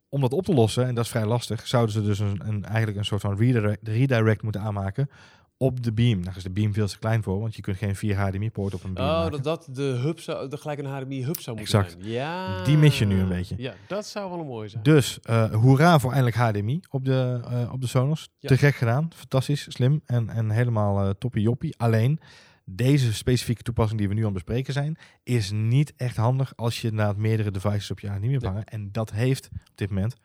Om 0.09 0.21
dat 0.21 0.33
op 0.33 0.44
te 0.44 0.55
lossen, 0.55 0.87
en 0.87 0.94
dat 0.94 1.05
is 1.05 1.11
vrij 1.11 1.27
lastig, 1.27 1.66
zouden 1.66 1.92
ze 1.94 2.03
dus 2.03 2.18
een, 2.18 2.40
een, 2.44 2.64
eigenlijk 2.64 2.99
een 2.99 3.05
soort 3.05 3.21
van 3.21 3.37
redirect, 3.37 3.88
redirect 3.88 4.42
moeten 4.42 4.61
aanmaken 4.61 5.11
op 5.57 5.83
de 5.83 5.92
beam. 5.92 6.25
Daar 6.25 6.37
is 6.37 6.42
de 6.42 6.51
beam 6.51 6.73
veel 6.75 6.87
te 6.87 6.99
klein 6.99 7.23
voor, 7.23 7.40
want 7.40 7.55
je 7.57 7.62
kunt 7.62 7.77
geen 7.77 7.97
4 7.97 8.16
HDMI-poort 8.16 8.75
op 8.75 8.85
een 8.85 8.94
beam 8.94 9.07
Oh, 9.09 9.14
maken. 9.14 9.31
dat 9.31 9.44
dat 9.44 9.68
de 9.77 9.83
hub 9.83 10.21
zou, 10.21 10.49
de 10.49 10.57
gelijk 10.57 10.79
een 10.79 10.85
HDMI-hub 10.85 11.40
zou 11.40 11.57
moeten 11.57 11.79
Exact. 11.81 11.97
zijn. 12.01 12.12
Ja. 12.12 12.64
Die 12.64 12.77
mis 12.77 12.99
je 12.99 13.05
nu 13.05 13.21
een 13.21 13.29
beetje. 13.29 13.55
Ja, 13.59 13.75
dat 13.88 14.07
zou 14.07 14.31
wel 14.31 14.38
een 14.40 14.47
mooie 14.47 14.68
zijn. 14.68 14.83
Dus 14.83 15.18
eh 15.23 15.53
hoera 15.55 15.99
voor 15.99 16.12
eindelijk 16.12 16.37
HDMI 16.37 16.81
op 16.90 17.05
de, 17.05 17.40
eh, 17.51 17.73
op 17.73 17.81
de 17.81 17.87
Sonos. 17.87 18.29
Ja. 18.38 18.49
Te 18.49 18.57
gek 18.57 18.75
gedaan. 18.75 19.09
Fantastisch, 19.14 19.66
slim 19.68 20.01
en, 20.07 20.29
en 20.29 20.51
helemaal 20.51 21.01
eh 21.05 21.11
toppie 21.18 21.42
joppie. 21.42 21.75
Alleen, 21.79 22.21
deze 22.70 23.14
specifieke 23.14 23.62
toepassing 23.62 23.98
die 23.98 24.09
we 24.09 24.14
nu 24.14 24.20
aan 24.20 24.35
het 24.35 24.44
bespreken 24.44 24.72
zijn, 24.72 24.98
is 25.22 25.50
niet 25.50 25.92
echt 25.96 26.16
handig 26.16 26.57
als 26.57 26.81
je 26.81 26.88
inderdaad 26.88 27.16
meerdere 27.16 27.50
devices 27.50 27.90
op 27.90 28.00
je 28.00 28.09
hebt 28.09 28.20
Nee. 28.20 28.38
hangen. 28.38 28.64
En 28.64 28.92
dat 28.92 29.11
heeft 29.12 29.48
op 29.52 29.76
dit 29.76 29.88
moment 29.88 30.16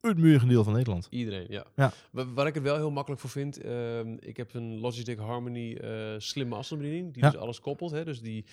het 0.00 0.18
merendeel 0.18 0.64
van 0.64 0.72
Nederland. 0.72 1.06
Iedereen, 1.10 1.46
ja. 1.48 1.64
Ja. 1.76 1.92
Wa- 2.10 2.32
Waar 2.32 2.46
ik 2.46 2.54
het 2.54 2.62
wel 2.62 2.76
heel 2.76 2.90
makkelijk 2.90 3.20
voor 3.20 3.30
vind, 3.30 3.60
ehm, 3.60 4.16
ik 4.20 4.36
heb 4.36 4.54
een 4.54 4.78
Logitech 4.78 5.18
Harmony 5.18 5.74
eh, 5.74 6.14
slimme 6.18 6.54
afstandsbediening, 6.54 7.12
die 7.14 7.22
Ja. 7.22 7.30
dus 7.30 7.40
alles 7.40 7.60
koppelt. 7.60 7.90
Hè? 7.90 8.04
Dus 8.04 8.20
die, 8.20 8.44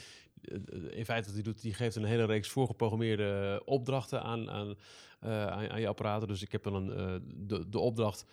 eh, 0.42 0.58
in 0.98 1.06
feite 1.06 1.26
wat 1.26 1.34
die 1.36 1.44
doet, 1.44 1.62
die 1.62 1.74
geeft 1.74 1.96
een 1.96 2.04
hele 2.04 2.26
reeks 2.26 2.50
voorgeprogrammeerde 2.50 3.62
opdrachten 3.66 4.22
aan, 4.24 4.50
aan, 4.50 4.76
eh, 5.20 5.48
aan, 5.48 5.70
aan 5.70 5.82
je 5.82 5.88
apparaten. 5.88 6.28
Dus 6.28 6.42
ik 6.42 6.52
heb 6.52 6.64
dan 6.64 6.76
een, 6.76 7.22
de, 7.48 7.70
de 7.70 7.80
opdracht 7.80 8.26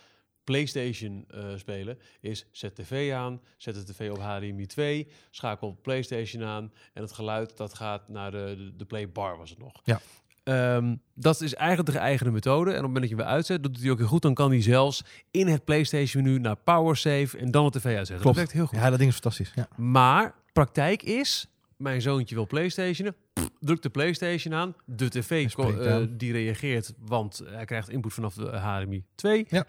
PlayStation 0.47 1.25
eh, 1.29 1.45
spelen 1.57 1.99
is 2.21 2.47
zet 2.51 2.75
tv 2.75 3.13
aan, 3.13 3.41
zet 3.57 3.75
de 3.75 3.85
tv 3.85 4.11
op 4.11 4.19
HDMI 4.19 4.67
2, 4.67 5.09
schakel 5.31 5.79
PlayStation 5.83 6.45
aan 6.45 6.73
en 6.93 7.03
het 7.03 7.13
geluid 7.13 7.57
dat 7.57 7.75
gaat 7.75 8.09
naar 8.09 8.31
de, 8.31 8.73
de, 8.77 8.85
playbar 8.85 9.39
was 9.39 9.51
het 9.51 9.59
nog. 9.59 9.73
Ja. 9.85 10.01
Ehm, 10.43 10.95
dat 11.15 11.41
is 11.41 11.55
eigenlijk 11.55 11.89
de 11.91 11.99
geëigende 11.99 12.33
methode. 12.33 12.71
En 12.71 12.77
op 12.77 12.83
het 12.83 12.87
moment 12.87 13.01
dat 13.01 13.11
je 13.11 13.17
weer 13.17 13.35
uitzet, 13.35 13.63
dat 13.63 13.73
doet 13.73 13.83
hij 13.83 13.91
ook 13.91 13.99
heel 13.99 14.07
goed. 14.07 14.23
Dan 14.23 14.35
kan 14.35 14.51
hij 14.51 14.63
zelfs 14.63 15.05
in 15.31 15.47
het 15.47 15.65
PlayStation 15.65 16.23
menu 16.23 16.39
naar 16.39 16.57
Power 16.57 16.97
Save 16.97 17.39
en 17.39 17.51
dan 17.51 17.65
de 17.65 17.79
tv 17.79 17.85
uitzetten. 17.85 18.21
Klopt. 18.21 18.25
Dat 18.25 18.35
werkt 18.35 18.53
heel 18.53 18.67
goed. 18.67 18.79
Ja, 18.79 18.91
dat 18.91 18.99
ding 18.99 19.11
is 19.11 19.17
fantastisch. 19.17 19.53
Ja. 19.55 19.69
Maar 19.77 20.35
praktijk 20.53 21.03
is, 21.03 21.47
mijn 21.77 22.03
zoontje 22.03 22.35
wil 22.35 22.47
PlayStationen, 22.47 23.15
drukt 23.61 23.83
de 23.83 23.91
PlayStation 23.91 24.55
aan, 24.55 24.75
de 24.85 25.09
tv 25.09 25.53
eh, 25.57 25.99
die 26.11 26.33
reageert, 26.33 26.93
want 26.99 27.43
hij 27.45 27.65
krijgt 27.65 27.89
input 27.89 28.13
vanaf 28.13 28.35
de 28.35 28.57
HDMI 28.57 29.05
2. 29.15 29.47
Ja. 29.49 29.67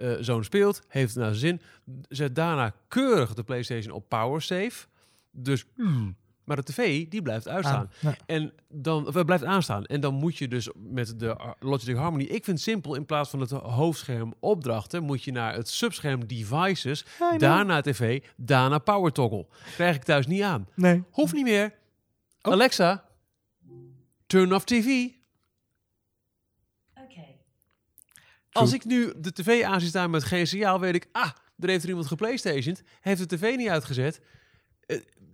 Eh, 0.00 0.12
zoon 0.20 0.44
speelt, 0.44 0.82
heeft 0.88 1.14
het 1.14 1.22
naar 1.22 1.34
zijn 1.34 1.60
zin, 1.84 2.02
zet 2.08 2.34
daarna 2.34 2.74
keurig 2.88 3.34
de 3.34 3.42
PlayStation 3.42 3.94
op 3.94 4.08
Power 4.08 4.42
Save. 4.42 4.86
Dus, 5.30 5.64
mm, 5.76 6.16
maar 6.44 6.56
de 6.56 6.62
tv 6.62 7.08
die 7.08 7.22
blijft 7.22 7.48
uitstaan. 7.48 7.76
Aan. 7.76 7.90
Ja. 8.00 8.16
En 8.26 8.52
dan 8.68 9.06
of, 9.06 9.24
blijft 9.24 9.44
aanstaan. 9.44 9.84
En 9.84 10.00
dan 10.00 10.14
moet 10.14 10.36
je 10.36 10.48
dus 10.48 10.70
met 10.76 11.18
de 11.18 11.26
uh, 11.26 11.50
Logitech 11.58 11.96
Harmony. 11.96 12.24
Ik 12.24 12.44
vind 12.44 12.46
het 12.46 12.60
simpel. 12.60 12.94
In 12.94 13.06
plaats 13.06 13.30
van 13.30 13.40
het 13.40 13.50
hoofdscherm 13.50 14.34
opdrachten, 14.38 15.02
moet 15.02 15.22
je 15.22 15.32
naar 15.32 15.54
het 15.54 15.68
subscherm 15.68 16.26
devices. 16.26 17.04
daarna 17.36 17.80
tv, 17.80 18.22
daarna 18.36 18.78
power 18.78 19.12
toggle. 19.12 19.46
Krijg 19.74 19.96
ik 19.96 20.02
thuis 20.02 20.26
niet 20.26 20.42
aan. 20.42 20.68
Nee. 20.74 21.02
Hoeft 21.10 21.32
niet 21.32 21.44
meer. 21.44 21.72
Oh. 22.42 22.52
Alexa, 22.52 23.04
turn 24.26 24.54
off 24.54 24.64
TV. 24.64 25.08
Okay. 26.94 27.38
Als 28.52 28.72
ik 28.72 28.84
nu 28.84 29.12
de 29.16 29.32
tv 29.32 29.62
aan 29.62 29.80
zie 29.80 29.88
staan 29.88 30.10
met 30.10 30.24
geen 30.24 30.46
signaal, 30.46 30.80
weet 30.80 30.94
ik, 30.94 31.06
ah, 31.12 31.30
er 31.58 31.68
heeft 31.68 31.82
er 31.82 31.88
iemand 31.88 32.06
geplaystationed, 32.06 32.82
heeft 33.00 33.28
de 33.28 33.36
tv 33.36 33.56
niet 33.56 33.68
uitgezet. 33.68 34.20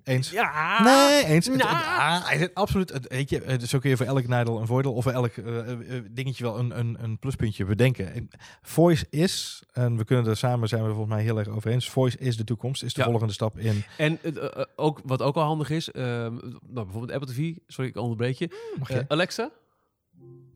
Eens. 0.05 0.31
Ja. 0.31 0.83
Nee, 0.83 1.25
eens. 1.25 1.47
Nou. 1.47 1.59
het- 1.61 1.69
ah, 1.69 2.39
zit 2.39 2.55
absoluut. 2.55 2.93
het- 2.93 3.09
Weet 3.09 3.31
je, 3.31 3.43
eh, 3.43 3.59
zo 3.59 3.79
kun 3.79 3.91
je 3.91 3.97
voor 3.97 4.07
elk 4.07 4.27
nadeel 4.27 4.61
een 4.61 4.67
voordeel 4.67 4.93
of 4.93 5.03
voor 5.03 5.13
elk 5.13 5.33
eh, 5.37 5.59
eh, 5.59 5.97
eh, 5.97 6.05
dingetje 6.11 6.45
wel 6.45 6.59
een, 6.59 6.79
een, 6.79 6.97
een 7.03 7.19
pluspuntje 7.19 7.65
bedenken. 7.65 8.13
En 8.13 8.29
voice 8.63 9.07
is, 9.11 9.63
en 9.73 9.97
we 9.97 10.05
kunnen 10.05 10.27
er 10.27 10.37
samen 10.37 10.69
zijn 10.69 10.83
we 10.83 10.89
er 10.89 10.95
volgens 10.95 11.15
mij 11.15 11.25
heel 11.25 11.39
erg 11.39 11.49
over 11.49 11.71
eens. 11.71 11.89
Voice 11.91 12.19
is 12.19 12.37
de 12.37 12.45
toekomst, 12.45 12.83
is 12.83 12.95
de 12.95 13.01
Ja. 13.01 13.07
volgende 13.09 13.33
stap 13.33 13.59
in. 13.59 13.85
En 13.99 14.19
eh, 14.23 14.37
eh, 14.45 14.65
ook, 14.77 15.01
wat 15.05 15.23
ook 15.23 15.37
al 15.37 15.43
handig 15.43 15.71
is, 15.71 15.91
ehm, 15.91 16.35
nou, 16.35 16.61
bijvoorbeeld 16.85 17.11
Apple 17.13 17.33
TV, 17.35 17.53
sorry, 17.67 17.91
ik 17.91 17.97
onderbreek 17.97 18.41
Eh, 18.41 18.49
je? 18.89 19.05
Alexa, 19.09 19.51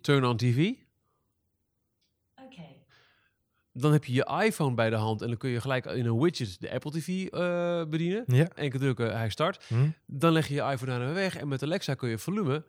turn 0.00 0.24
on 0.24 0.36
TV. 0.36 0.72
Dan 3.80 3.92
heb 3.92 4.04
je 4.04 4.12
je 4.12 4.40
iPhone 4.44 4.74
bij 4.74 4.90
de 4.90 4.96
hand 4.96 5.22
en 5.22 5.28
dan 5.28 5.36
kun 5.36 5.50
je 5.50 5.60
gelijk 5.60 5.84
in 5.86 6.06
een 6.06 6.20
widget 6.20 6.60
de 6.60 6.70
Apple 6.72 6.90
TV 6.90 7.26
eh, 7.26 7.84
bedienen. 7.84 8.24
ja. 8.26 8.48
Eén 8.54 8.70
keer 8.70 8.80
drukken, 8.80 9.16
hij 9.16 9.28
start. 9.28 9.64
Hm. 9.68 9.88
Dan 10.06 10.32
leg 10.32 10.48
je 10.48 10.54
je 10.54 10.60
iPhone 10.60 10.90
daarna 10.90 11.12
weg 11.12 11.36
en 11.36 11.48
met 11.48 11.62
Alexa 11.62 11.94
kun 11.94 12.08
je 12.08 12.18
volume 12.18 12.64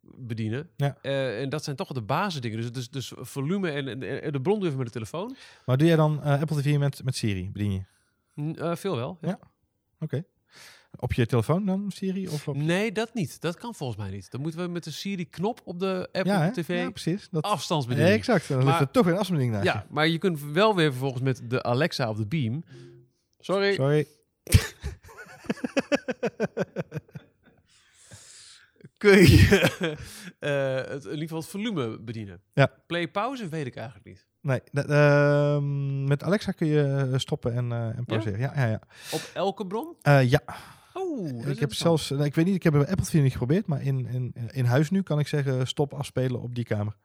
bedienen. 0.00 0.70
Ja. 0.76 0.98
Eh, 1.02 1.40
en 1.40 1.48
dat 1.48 1.64
zijn 1.64 1.76
toch 1.76 1.92
de 1.92 2.02
basisdingen. 2.02 2.60
Dus, 2.60 2.72
dus, 2.72 2.88
dus 2.90 3.12
volume 3.16 3.70
en, 3.70 3.88
en, 3.88 4.22
en 4.22 4.32
de 4.32 4.40
bron 4.40 4.64
even 4.64 4.76
met 4.76 4.86
de 4.86 4.92
telefoon. 4.92 5.36
Maar 5.66 5.76
doe 5.76 5.86
jij 5.86 5.96
dan 5.96 6.22
eh, 6.22 6.40
Apple 6.40 6.60
TV 6.60 6.78
met, 6.78 7.04
met 7.04 7.16
Siri? 7.16 7.50
Bedien 7.52 7.72
je? 7.72 8.76
Veel 8.76 8.96
wel. 8.96 9.18
Ja. 9.20 9.28
Ja. 9.28 9.38
Oké. 10.00 10.24
Op 10.98 11.12
je 11.12 11.26
telefoon 11.26 11.66
dan, 11.66 11.90
Siri? 11.90 12.28
Of 12.28 12.48
op... 12.48 12.56
Nee, 12.56 12.92
dat 12.92 13.14
niet. 13.14 13.40
Dat 13.40 13.56
kan 13.56 13.74
volgens 13.74 13.98
mij 13.98 14.10
niet. 14.10 14.30
Dan 14.30 14.40
moeten 14.40 14.60
we 14.60 14.66
met 14.68 14.84
de 14.84 14.90
Siri-knop 14.90 15.60
op 15.64 15.78
de 15.80 16.08
Apple 16.12 16.32
ja? 16.32 16.50
TV 16.50 16.68
ja, 16.68 16.90
precies. 16.90 17.28
Dat... 17.30 17.44
afstandsbediening. 17.44 18.16
exact. 18.16 18.48
Dan 18.48 18.56
Maar- 18.58 18.66
ligt 18.66 18.80
er 18.80 18.90
toch 18.90 19.04
weer 19.04 19.12
een 19.12 19.18
afstandsbediening 19.18 19.64
naast 19.64 19.78
Ja, 19.78 19.86
maar 19.94 20.08
je 20.08 20.18
kunt 20.18 20.40
wel 20.40 20.74
weer 20.74 20.90
vervolgens 20.90 21.22
met 21.22 21.42
de 21.50 21.62
Alexa 21.62 22.08
of 22.08 22.16
de 22.16 22.26
Beam. 22.26 22.64
Sorry. 23.38 23.74
Sorry. 23.74 24.06
Kun 28.98 29.18
je 29.18 29.60
eh, 30.38 30.74
het, 30.92 31.04
in 31.04 31.10
ieder 31.10 31.22
geval 31.22 31.38
het 31.38 31.48
volume 31.48 31.98
bedienen. 32.00 32.40
Ja. 32.52 32.70
Play 32.86 33.08
pauze 33.08 33.48
weet 33.48 33.66
ik 33.66 33.76
eigenlijk 33.76 34.06
niet. 34.06 34.26
Nee, 34.40 34.60
ehm, 34.72 36.04
met 36.04 36.22
Alexa 36.22 36.52
kun 36.52 36.66
je 36.66 37.12
stoppen 37.16 37.52
en, 37.54 37.72
eh 37.72 37.96
en 37.98 38.04
pauzeren. 38.04 38.38
Ja, 38.38 38.52
ja, 38.56 38.66
ja. 38.66 38.80
Op 39.12 39.30
elke 39.34 39.66
bron? 39.66 39.96
Eh, 40.02 40.30
ja. 40.30 40.42
Oh, 40.98 41.46
ik 41.46 41.58
heb 41.58 41.74
zelfs, 41.74 42.10
nou, 42.10 42.24
ik 42.24 42.34
weet 42.34 42.44
niet, 42.44 42.54
ik 42.54 42.62
heb 42.62 42.72
bij 42.72 42.88
Apple 42.88 43.04
TV 43.04 43.12
niet 43.12 43.32
geprobeerd, 43.32 43.66
maar 43.66 43.82
in, 43.82 44.06
in, 44.06 44.34
in 44.50 44.64
huis 44.64 44.90
nu 44.90 45.02
kan 45.02 45.18
ik 45.18 45.28
zeggen 45.28 45.66
stop 45.66 45.94
afspelen 45.94 46.40
op 46.40 46.54
die 46.54 46.64
kamer. 46.64 46.96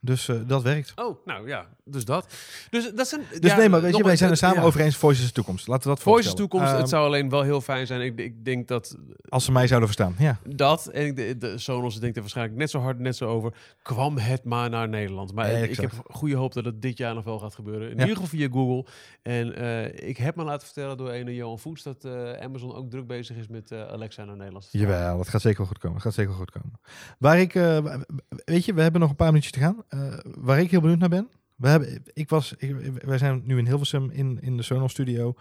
Dus 0.00 0.28
eh, 0.28 0.36
dat 0.46 0.62
werkt. 0.62 0.92
Oh, 0.94 1.26
nou 1.26 1.48
ja, 1.48 1.66
dus 1.84 2.04
dat. 2.04 2.34
Dus 2.70 2.92
dat 2.94 3.08
zijn. 3.08 3.20
Dus 3.40 3.56
nee, 3.56 3.68
maar 3.68 3.80
weet 3.80 3.96
je, 3.96 4.02
wij 4.02 4.16
zijn 4.16 4.30
er 4.30 4.36
samen 4.36 4.60
ja. 4.60 4.62
over 4.62 4.80
eens. 4.80 4.98
De 5.00 5.32
toekomst. 5.32 5.66
Laten 5.68 5.88
we 5.88 5.94
dat 5.94 6.02
Voice 6.02 6.18
is 6.18 6.24
voorstellen. 6.26 6.50
toekomst. 6.50 6.72
Ehm, 6.72 6.80
het 6.80 6.88
zou 6.88 7.06
alleen 7.06 7.28
wel 7.28 7.42
heel 7.42 7.60
fijn 7.60 7.86
zijn. 7.86 8.00
Ik, 8.00 8.18
ik 8.18 8.44
denk 8.44 8.68
dat 8.68 8.96
Als 9.28 9.44
ze 9.44 9.52
mij 9.52 9.66
zouden 9.66 9.88
verstaan, 9.88 10.14
ja. 10.18 10.38
dat 10.56 10.86
en 10.86 11.06
ik 11.06 11.16
de, 11.16 11.36
de 11.38 11.58
Sonos 11.58 12.00
denkt 12.00 12.16
er 12.16 12.22
waarschijnlijk 12.22 12.58
net 12.58 12.70
zo 12.70 12.78
hard, 12.80 12.98
net 12.98 13.16
zo 13.16 13.28
over. 13.28 13.52
Kwam 13.82 14.18
het 14.18 14.44
maar 14.44 14.70
naar 14.70 14.88
Nederland. 14.88 15.34
Maar 15.34 15.52
Ja, 15.52 15.58
ik 15.58 15.76
heb 15.76 15.92
goede 16.10 16.36
hoop 16.36 16.52
dat 16.52 16.64
het 16.64 16.82
dit 16.82 16.98
jaar 16.98 17.14
nog 17.14 17.24
wel 17.24 17.38
gaat 17.38 17.54
gebeuren. 17.54 17.90
In 17.90 17.98
ieder 17.98 18.08
geval 18.08 18.26
via 18.26 18.48
Google. 18.48 18.86
En 19.22 19.56
eh, 19.56 20.08
ik 20.08 20.16
heb 20.16 20.36
me 20.36 20.44
laten 20.44 20.66
vertellen 20.66 20.96
door 20.96 21.12
een 21.12 21.34
Johan 21.34 21.58
Voets 21.58 21.82
dat 21.82 22.04
eh, 22.04 22.32
Amazon 22.32 22.74
ook 22.74 22.90
druk 22.90 23.06
bezig 23.06 23.36
is 23.36 23.48
met 23.48 23.70
eh, 23.70 23.86
Alexa 23.86 24.24
naar 24.24 24.36
Nederland. 24.36 24.68
Jawel, 24.70 25.16
dat 25.16 25.28
gaat 25.28 25.40
zeker 25.40 25.58
wel 25.58 25.66
goed 25.66 25.78
komen. 25.78 25.96
Dat 25.96 26.04
gaat 26.06 26.14
zeker 26.14 26.30
wel 26.30 26.40
goed 26.40 26.50
komen. 26.50 26.80
Waar 27.18 27.40
ik, 27.40 27.54
eh, 27.54 27.96
weet 28.44 28.64
je, 28.64 28.74
we 28.74 28.82
hebben 28.82 29.00
nog 29.00 29.10
een 29.10 29.16
paar 29.16 29.26
minuutjes 29.26 29.52
te 29.52 29.58
gaan. 29.58 29.84
Eh, 29.88 30.00
waar 30.22 30.60
ik 30.60 30.70
heel 30.70 30.80
benieuwd 30.80 30.98
naar 30.98 31.08
ben. 31.08 31.28
We 31.56 31.68
hebben, 31.68 32.02
ik 32.12 32.28
was, 32.28 32.54
ik, 32.58 32.76
wij 33.04 33.18
zijn 33.18 33.42
nu 33.44 33.58
in 33.58 33.66
Hilversum 33.66 34.10
in, 34.10 34.38
in 34.40 34.56
de 34.56 34.62
Sonos 34.62 34.92
studio. 34.92 35.34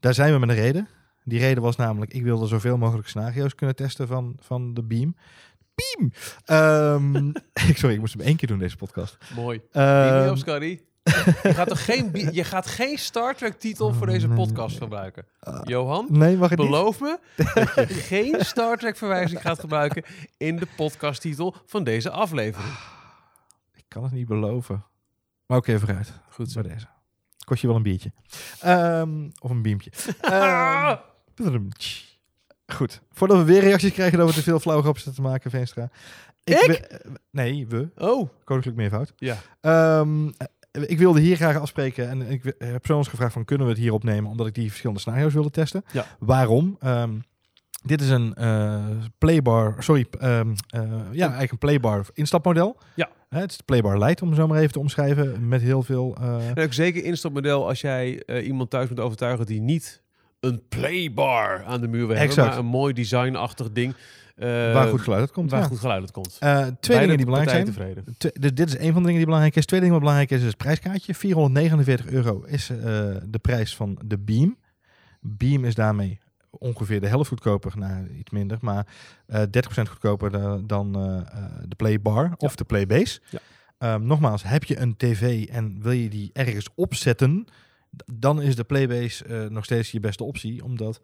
Daar 0.00 0.14
zijn 0.14 0.32
we 0.32 0.38
met 0.38 0.48
een 0.48 0.54
reden. 0.54 0.88
Die 1.24 1.38
reden 1.38 1.62
was 1.62 1.76
namelijk, 1.76 2.12
ik 2.12 2.22
wilde 2.22 2.46
zoveel 2.46 2.76
mogelijk 2.76 3.08
scenario's 3.08 3.54
kunnen 3.54 3.76
testen 3.76 4.06
van, 4.06 4.36
van 4.40 4.74
de 4.74 4.82
Beam. 4.82 5.16
Beam! 5.74 6.12
Ehm, 6.44 7.32
sorry, 7.78 7.94
ik 7.94 8.00
moest 8.00 8.14
hem 8.14 8.22
één 8.26 8.36
keer 8.36 8.48
doen, 8.48 8.58
deze 8.58 8.76
podcast. 8.76 9.16
Mooi. 9.34 9.60
Ehm, 9.72 9.84
me 10.24 10.26
up, 10.28 10.36
Scotty. 10.36 10.80
Je 11.42 11.54
gaat, 11.54 11.68
toch 11.68 11.84
geen, 11.84 12.28
je 12.32 12.44
gaat 12.44 12.66
geen 12.66 12.98
Star 12.98 13.34
Trek 13.36 13.58
titel 13.58 13.92
voor 13.92 14.06
deze 14.06 14.26
Oh, 14.26 14.32
nee, 14.34 14.44
podcast 14.46 14.70
nee. 14.70 14.78
gebruiken. 14.78 15.26
Johan, 15.64 16.06
Nee, 16.10 16.36
mag 16.36 16.50
niet? 16.50 16.58
beloof 16.58 17.00
me 17.00 17.18
dat 17.74 17.88
je 17.88 17.94
geen 17.94 18.36
Star 18.38 18.76
Trek 18.76 18.96
verwijzing 18.96 19.40
gaat 19.40 19.58
gebruiken 19.60 20.02
in 20.36 20.56
de 20.56 20.66
podcasttitel 20.76 21.54
van 21.66 21.84
deze 21.84 22.10
aflevering. 22.10 22.72
Ik 23.94 24.00
kan 24.00 24.08
het 24.08 24.18
niet 24.18 24.28
beloven. 24.28 24.84
Maar 25.46 25.58
oké, 25.58 25.78
vooruit. 25.78 26.12
Goed 26.30 26.50
zo. 26.50 26.62
Bij 26.62 26.72
deze. 26.72 26.86
Kost 27.44 27.60
je 27.60 27.66
wel 27.66 27.76
een 27.76 27.82
biertje. 27.82 28.12
Ehm, 28.60 29.30
of 29.40 29.50
een 29.50 29.62
biempje. 29.62 29.90
Ehm, 30.20 31.68
goed. 32.66 33.00
Voordat 33.10 33.38
we 33.38 33.44
weer 33.44 33.60
reacties 33.60 33.92
krijgen 33.92 34.18
dat 34.18 34.28
we 34.28 34.34
te 34.34 34.42
veel 34.42 34.60
flauwe 34.60 34.82
grapjes 34.82 35.14
te 35.14 35.22
maken, 35.22 35.50
Veenstra. 35.50 35.90
Ik? 36.44 36.98
nee, 37.30 37.66
we. 37.66 37.88
Oh, 37.96 38.28
Koninklijk 38.44 38.76
meervoud. 38.76 39.12
ja. 39.16 39.36
Ehm, 39.60 40.28
eh, 40.28 40.82
ik 40.82 40.98
wilde 40.98 41.20
hier 41.20 41.36
graag 41.36 41.56
afspreken 41.56 42.08
en 42.08 42.30
ik 42.30 42.54
heb 42.58 42.88
eens 42.88 43.08
gevraagd 43.08 43.32
van 43.32 43.44
kunnen 43.44 43.66
we 43.66 43.72
het 43.72 43.82
hier 43.82 43.92
opnemen 43.92 44.30
omdat 44.30 44.46
ik 44.46 44.54
die 44.54 44.68
verschillende 44.68 45.00
scenario's 45.00 45.32
wilde 45.32 45.50
testen. 45.50 45.84
Ja. 45.92 46.06
Waarom? 46.18 46.78
Dit 47.84 48.00
is 48.00 48.08
een 48.08 48.34
eh, 48.34 48.84
playbar, 49.18 49.74
sorry, 49.78 50.06
eh, 50.18 50.40
ja, 51.12 51.26
eigenlijk 51.26 51.52
een 51.52 51.58
playbar 51.58 52.06
instapmodel. 52.12 52.76
Ja. 52.94 53.10
Het 53.40 53.50
is 53.50 53.60
playbar 53.64 53.98
light 53.98 54.22
om 54.22 54.28
het 54.28 54.36
zo 54.36 54.46
maar 54.46 54.58
even 54.58 54.72
te 54.72 54.78
omschrijven 54.78 55.48
met 55.48 55.62
heel 55.62 55.82
veel. 55.82 56.16
eh, 56.20 56.48
En 56.54 56.62
ook 56.64 56.72
zeker 56.72 57.04
instapmodel 57.04 57.68
als 57.68 57.80
jij 57.80 58.22
eh, 58.22 58.46
iemand 58.46 58.70
thuis 58.70 58.88
moet 58.88 59.00
overtuigen 59.00 59.46
die 59.46 59.60
niet 59.60 60.02
een 60.40 60.62
playbar 60.68 61.64
aan 61.64 61.80
de 61.80 61.88
muur 61.88 62.06
wil 62.06 62.08
hebben, 62.16 62.26
Exact. 62.26 62.48
maar 62.48 62.58
een 62.58 62.64
mooi 62.66 62.92
designachtig 62.92 63.72
ding. 63.72 63.94
eh, 64.36 64.46
waar 64.48 64.88
goed 64.88 65.00
geluid 65.00 65.20
uit 65.20 65.30
komt. 65.32 65.50
waar 65.50 65.60
ja. 65.60 65.66
goed 65.66 65.78
geluid 65.78 66.00
uit 66.00 66.10
komt. 66.10 66.38
Twee 66.80 66.98
dingen 66.98 67.16
die 67.16 67.26
belangrijk 67.26 67.56
zijn. 67.56 67.64
tevreden. 67.74 68.04
Dus 68.38 68.54
dit 68.54 68.68
is 68.68 68.78
een 68.78 68.92
van 68.92 68.94
de 68.94 69.06
dingen 69.06 69.16
die 69.16 69.24
belangrijk 69.24 69.56
is. 69.56 69.66
Tweede 69.66 69.86
ding 69.86 69.98
wat 69.98 70.04
belangrijk 70.04 70.30
is, 70.38 70.40
is 70.40 70.46
het 70.46 70.56
prijskaartje. 70.56 71.14
449 71.14 72.06
euro 72.06 72.42
is 72.46 72.66
de 73.28 73.38
prijs 73.42 73.76
van 73.76 73.98
de 74.04 74.18
Beam. 74.18 74.56
Beam 75.20 75.64
is 75.64 75.74
daarmee 75.74 76.18
ongeveer 76.58 77.00
de 77.00 77.06
helft 77.08 77.28
goedkoper, 77.28 77.72
nou 77.78 78.08
iets 78.08 78.30
minder, 78.30 78.58
maar 78.60 78.86
eh 79.26 79.42
30% 79.42 79.88
goedkoper 79.88 80.30
da- 80.30 80.58
dan 80.66 80.94
eh, 80.96 81.16
eh, 81.16 81.44
de 81.68 81.74
Playbar 81.76 82.32
of 82.36 82.56
de 82.56 82.64
Playbase. 82.64 83.20
Ja. 83.30 83.38
Ehm, 83.78 84.06
nogmaals, 84.06 84.42
heb 84.42 84.64
je 84.64 84.78
een 84.78 84.96
tv 84.96 85.44
en 85.48 85.82
wil 85.82 85.92
je 85.92 86.08
die 86.08 86.30
ergens 86.32 86.68
opzetten, 86.74 87.44
dan 88.12 88.42
is 88.42 88.56
de 88.56 88.64
Playbase 88.64 89.24
eh, 89.24 89.48
nog 89.50 89.64
steeds 89.64 89.90
je 89.90 90.00
beste 90.00 90.24
optie, 90.24 90.64
omdat 90.64 91.00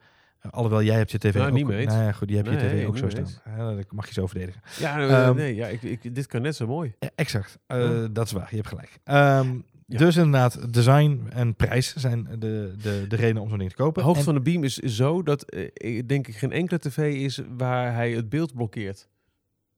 alhoewel 0.51 0.83
jij 0.83 0.97
hebt 0.97 1.11
je 1.11 1.19
tv 1.19 1.35
Nou, 1.35 1.47
ook, 1.49 1.53
niet 1.55 1.67
mee 1.67 1.87
nou 1.87 2.03
ja, 2.03 2.13
goed, 2.13 2.29
die 2.29 2.37
heb 2.37 2.47
je 2.47 2.53
Nee, 2.53 2.69
tv 2.83 2.87
ook 2.87 2.97
zo 2.99 3.09
staan. 3.09 3.27
Ja, 3.57 3.75
dat 3.75 3.93
mag 3.93 4.07
je 4.07 4.13
zo 4.13 4.27
verdedigen. 4.27 4.61
Ja, 4.79 4.99
eh, 4.99 5.25
Ehm, 5.27 5.37
nee, 5.37 5.55
ja, 5.55 5.67
ik, 5.67 5.83
ik, 5.83 6.15
dit 6.15 6.27
kan 6.27 6.43
net 6.43 6.57
zo 6.57 6.67
mooi. 6.67 6.95
Ja, 6.99 7.11
exact. 7.15 7.59
Eh. 7.67 8.05
Dat 8.11 8.27
is 8.27 8.33
waar, 8.33 8.47
je 8.51 8.57
hebt 8.57 8.69
gelijk. 8.69 8.99
Ehm, 9.05 9.59
Ja. 9.93 9.99
Dus 9.99 10.17
inderdaad, 10.17 10.73
design 10.73 11.27
en 11.31 11.55
prijs 11.55 11.95
zijn 11.95 12.25
de, 12.39 12.75
de, 12.83 13.05
de 13.09 13.17
reden 13.17 13.43
om 13.43 13.49
zo'n 13.49 13.59
ding 13.59 13.71
te 13.71 13.77
kopen. 13.77 13.95
De 14.01 14.05
hoogte 14.07 14.19
En- 14.19 14.25
van 14.25 14.35
de 14.35 14.41
beam 14.51 14.65
is 14.65 14.77
zo 14.77 15.23
dat 15.23 15.43
eh, 15.51 15.69
ik 15.73 16.09
denk 16.09 16.29
ik 16.29 16.37
geen 16.37 16.53
enkele 16.53 16.79
tv 16.79 17.15
is 17.15 17.41
waar 17.57 17.95
hij 17.95 18.11
het 18.13 18.29
beeld 18.29 18.55
blokkeert. 18.55 19.09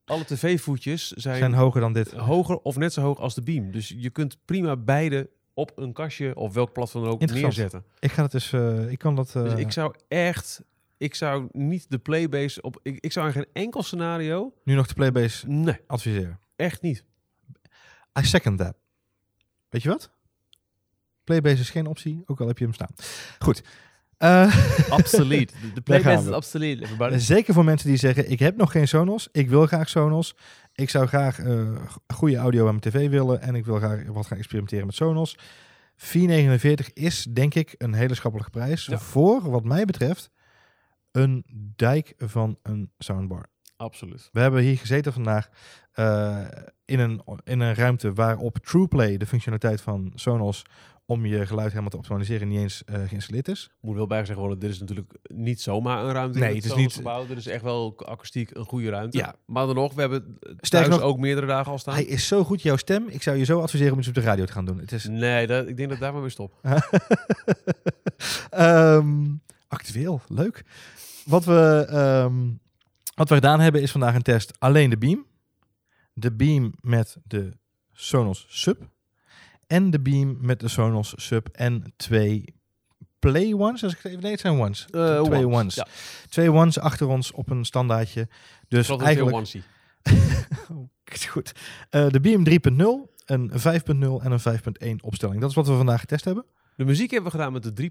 Alle 0.05 0.25
tv-voetjes 0.25 1.11
zijn, 1.11 1.37
zijn 1.39 1.53
hoger 1.55 1.81
dan 1.81 1.93
dit. 1.93 2.13
hoger 2.13 2.59
of 2.59 2.77
net 2.77 2.93
zo 2.93 3.01
hoog 3.01 3.19
als 3.19 3.35
de 3.35 3.43
beam. 3.43 3.71
Dus 3.71 3.95
je 3.97 4.11
kunt 4.11 4.39
prima 4.45 4.77
beide 4.77 5.31
op 5.55 5.73
een 5.77 5.93
kastje 5.93 6.37
of 6.37 6.55
welk 6.55 6.73
platform 6.73 7.05
dan 7.05 7.13
ook 7.13 7.21
neerzetten. 7.27 7.85
Ik 7.99 8.13
ga 8.13 8.23
het 8.23 8.33
dus, 8.33 8.53
eh, 8.53 8.91
ik 8.91 8.99
kan 8.99 9.17
dat. 9.17 9.37
eh, 9.37 9.43
Dus 9.43 9.55
ik 9.61 9.73
zou 9.73 9.95
echt, 10.09 10.63
ik 10.97 11.15
zou 11.15 11.49
niet 11.53 11.87
de 11.91 11.99
playbase 11.99 12.63
op, 12.63 12.79
ik, 12.83 12.99
ik 13.01 13.13
zou 13.13 13.27
in 13.27 13.33
geen 13.33 13.47
enkel 13.53 13.83
scenario, 13.83 14.53
nu 14.65 14.75
nog 14.75 14.87
de 14.87 14.95
Playbase 14.95 15.49
nee, 15.49 15.77
adviseren. 15.87 16.39
echt 16.57 16.83
niet. 16.83 17.05
I 18.21 18.25
second 18.25 18.59
that. 18.59 18.75
Weet 19.73 19.83
je 19.83 19.89
wat? 19.89 20.11
Playbase 21.25 21.61
is 21.61 21.71
geen 21.71 21.87
optie, 21.87 22.23
ook 22.27 22.41
al 22.41 22.47
heb 22.47 22.59
je 22.59 22.65
hem 22.65 22.75
staan. 22.75 22.95
Goed. 23.39 23.63
Eh, 24.17 24.91
Absoluut. 24.91 25.55
De, 25.75 25.81
playbase 25.81 26.29
is 26.29 26.35
absoluut. 26.35 26.81
everybody. 26.81 27.19
zeker 27.19 27.55
voor 27.55 27.65
mensen 27.65 27.89
die 27.89 27.97
zeggen, 27.97 28.31
ik 28.31 28.39
heb 28.39 28.57
nog 28.57 28.73
geen 28.73 28.89
Sonos, 28.89 29.29
ik 29.33 29.49
wil 29.49 29.67
graag 29.67 29.89
Sonos. 29.89 30.37
Ik 30.75 30.91
zou 30.91 31.07
graag 31.07 31.39
eh, 31.39 31.77
goede 32.15 32.37
audio 32.37 32.61
aan 32.69 32.79
mijn 32.79 32.81
tv 32.81 33.09
willen 33.11 33.41
en 33.41 33.55
ik 33.55 33.65
wil 33.65 33.77
graag 33.77 34.05
wat 34.07 34.27
gaan 34.27 34.39
experimenteren 34.39 34.87
met 34.87 34.95
Sonos. 34.95 35.37
4,49 35.97 36.93
is 36.93 37.27
denk 37.31 37.55
ik 37.55 37.75
een 37.79 37.95
hele 37.95 38.15
schappelijke 38.15 38.51
prijs 38.53 38.87
Ja. 38.87 38.99
voor, 38.99 39.51
wat 39.51 39.65
mij 39.65 39.85
betreft, 39.85 40.31
een 41.11 41.45
dijk 41.77 42.15
van 42.19 42.59
een 42.63 42.91
soundbar. 42.99 43.47
Absoluut. 43.83 44.29
We 44.33 44.41
hebben 44.41 44.63
hier 44.63 44.79
gezeten 44.79 45.13
vandaag 45.13 45.49
eh, 45.93 46.39
in, 46.85 46.99
een, 47.01 47.23
in 47.45 47.61
een 47.61 47.75
ruimte 47.75 48.13
waarop 48.13 48.59
TruePlay, 48.59 49.17
de 49.17 49.27
functionaliteit 49.27 49.81
van 49.81 50.13
Sonos, 50.15 50.63
om 51.07 51.27
je 51.27 51.47
geluid 51.47 51.69
helemaal 51.69 51.91
te 51.91 51.97
optimaliseren, 51.97 52.49
niet 52.49 52.59
eens 52.59 52.85
eh, 52.85 53.03
geïnstalleerd 53.07 53.49
is. 53.49 53.71
Moet 53.81 53.97
wel 53.97 54.07
bij 54.07 54.19
zeggen 54.19 54.37
worden, 54.39 54.59
dit 54.59 54.71
is 54.71 54.79
natuurlijk 54.81 55.13
niet 55.23 55.61
zomaar 55.61 56.05
een 56.05 56.13
ruimte. 56.13 56.39
Nee, 56.39 56.49
in 56.49 56.57
het 56.57 56.65
is 56.65 56.75
niet- 56.75 56.93
gebouw. 56.93 57.27
Dit 57.27 57.37
is 57.37 57.47
echt 57.47 57.63
wel 57.63 57.95
akoestiek 58.07 58.51
een 58.51 58.65
goede 58.65 58.91
ruimte. 58.91 59.19
Ja. 59.19 59.35
Maar 59.47 59.67
dan 59.67 59.75
nog, 59.75 59.95
we 59.95 60.01
hebben 60.01 60.39
thuis 60.41 60.57
Sterker 60.61 60.91
nog, 60.91 61.01
ook 61.01 61.19
meerdere 61.19 61.47
dagen 61.47 61.73
al 61.73 61.79
staan. 61.79 61.95
Hij 61.95 62.05
is 62.05 62.27
zo 62.27 62.45
goed, 62.45 62.63
jouw 62.63 62.77
stem. 62.77 63.09
Ik 63.09 63.23
zou 63.23 63.37
je 63.37 63.45
zo 63.45 63.61
adviseren 63.61 63.93
om 63.93 63.99
iets 63.99 64.09
op 64.09 64.15
de 64.15 64.21
radio 64.21 64.45
te 64.45 64.53
gaan 64.53 64.65
doen. 64.65 64.79
Het 64.79 64.93
is 64.93 65.05
Nee, 65.09 65.47
dat, 65.47 65.69
ik 65.69 65.77
denk 65.77 65.89
dat 65.89 65.99
daar 65.99 66.13
maar 66.13 66.21
mee 66.21 66.31
stop. 66.31 66.55
Ehm, 68.51 69.31
actueel, 69.69 70.21
leuk. 70.29 70.65
Wat 71.25 71.45
we, 71.45 71.87
ehm, 71.89 72.35
wat 73.15 73.29
we 73.29 73.35
gedaan 73.35 73.61
hebben 73.61 73.83
is 73.83 73.91
vandaag 73.91 74.15
een 74.15 74.23
test 74.23 74.53
alleen 74.59 74.91
de 74.91 74.99
Beam. 74.99 75.27
De 76.13 76.33
Beam 76.33 76.73
met 76.81 77.17
de 77.25 77.53
Sonos 77.93 78.47
Sub. 78.49 78.89
En 79.67 79.91
de 79.91 80.01
Beam 80.01 80.37
met 80.41 80.61
de 80.61 80.69
Sonos 80.69 81.15
Sub 81.17 81.49
en 81.53 81.93
twee 81.97 82.45
Play 83.19 83.53
Ones. 83.53 83.83
Als 83.83 83.93
ik 83.93 83.99
het 83.99 84.07
even, 84.07 84.23
nee, 84.23 84.33
het 84.33 84.41
zijn 84.41 84.61
Ones. 84.61 84.87
Eh, 84.91 85.23
twee 85.23 85.47
ones, 85.47 85.61
Ones. 85.61 85.75
ja. 85.75 85.87
Twee 86.29 86.53
Ones 86.53 86.79
achter 86.79 87.09
ons 87.09 87.33
op 87.33 87.51
een 87.51 87.65
standaardje. 87.65 88.29
Dus 88.69 88.87
Vooral 88.87 89.07
eigenlijk... 89.07 89.65
goed. 91.29 91.53
Eh, 91.91 92.09
de 92.09 92.21
Beam 92.21 92.45
3.0, 92.49 93.13
een 93.27 93.51
5.0 93.51 94.23
en 94.23 94.33
een 94.33 94.41
5.1 94.41 94.97
opstelling. 95.01 95.41
Dat 95.41 95.51
is 95.51 95.57
wat 95.57 95.67
we 95.67 95.77
vandaag 95.77 96.01
getest 96.01 96.25
hebben. 96.25 96.45
De 96.77 96.85
muziek 96.85 97.11
hebben 97.11 97.31
we 97.31 97.37
gedaan 97.37 97.53
met 97.53 97.77
de 97.77 97.91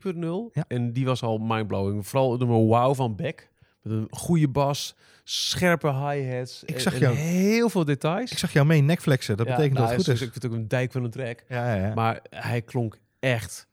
3.0. 0.49 0.53
Ja. 0.53 0.65
En 0.67 0.93
die 0.93 1.05
was 1.05 1.23
al 1.23 1.37
mindblowing. 1.37 2.07
Vooral 2.07 2.37
door 2.37 2.47
mijn 2.47 2.59
wow 2.59 2.95
van 2.95 3.15
Beck. 3.15 3.50
Met 3.81 3.93
een 3.93 4.07
goede 4.09 4.47
bas, 4.47 4.95
scherpe 5.23 5.87
hi-hats. 5.93 6.63
Ik 6.63 6.79
zag 6.79 6.93
en 6.93 6.99
jou- 6.99 7.15
heel 7.15 7.69
veel 7.69 7.85
details. 7.85 8.31
Ik 8.31 8.37
zag 8.37 8.53
jou 8.53 8.65
mee 8.65 8.81
nekflexen. 8.81 9.37
Dat 9.37 9.47
Ja, 9.47 9.51
betekent 9.55 9.77
nou, 9.79 9.87
dat 9.89 9.97
het 9.97 10.05
goed 10.05 10.15
is-. 10.15 10.27
Ik 10.27 10.31
vind 10.31 10.45
ook 10.45 10.59
een 10.59 10.67
dijk 10.67 10.91
van 10.91 11.03
een 11.03 11.11
track. 11.11 11.43
Ja, 11.47 11.75
ja, 11.75 11.87
ja. 11.87 11.93
Maar 11.93 12.19
hij 12.29 12.61
klonk 12.61 12.97
echt 13.19 13.67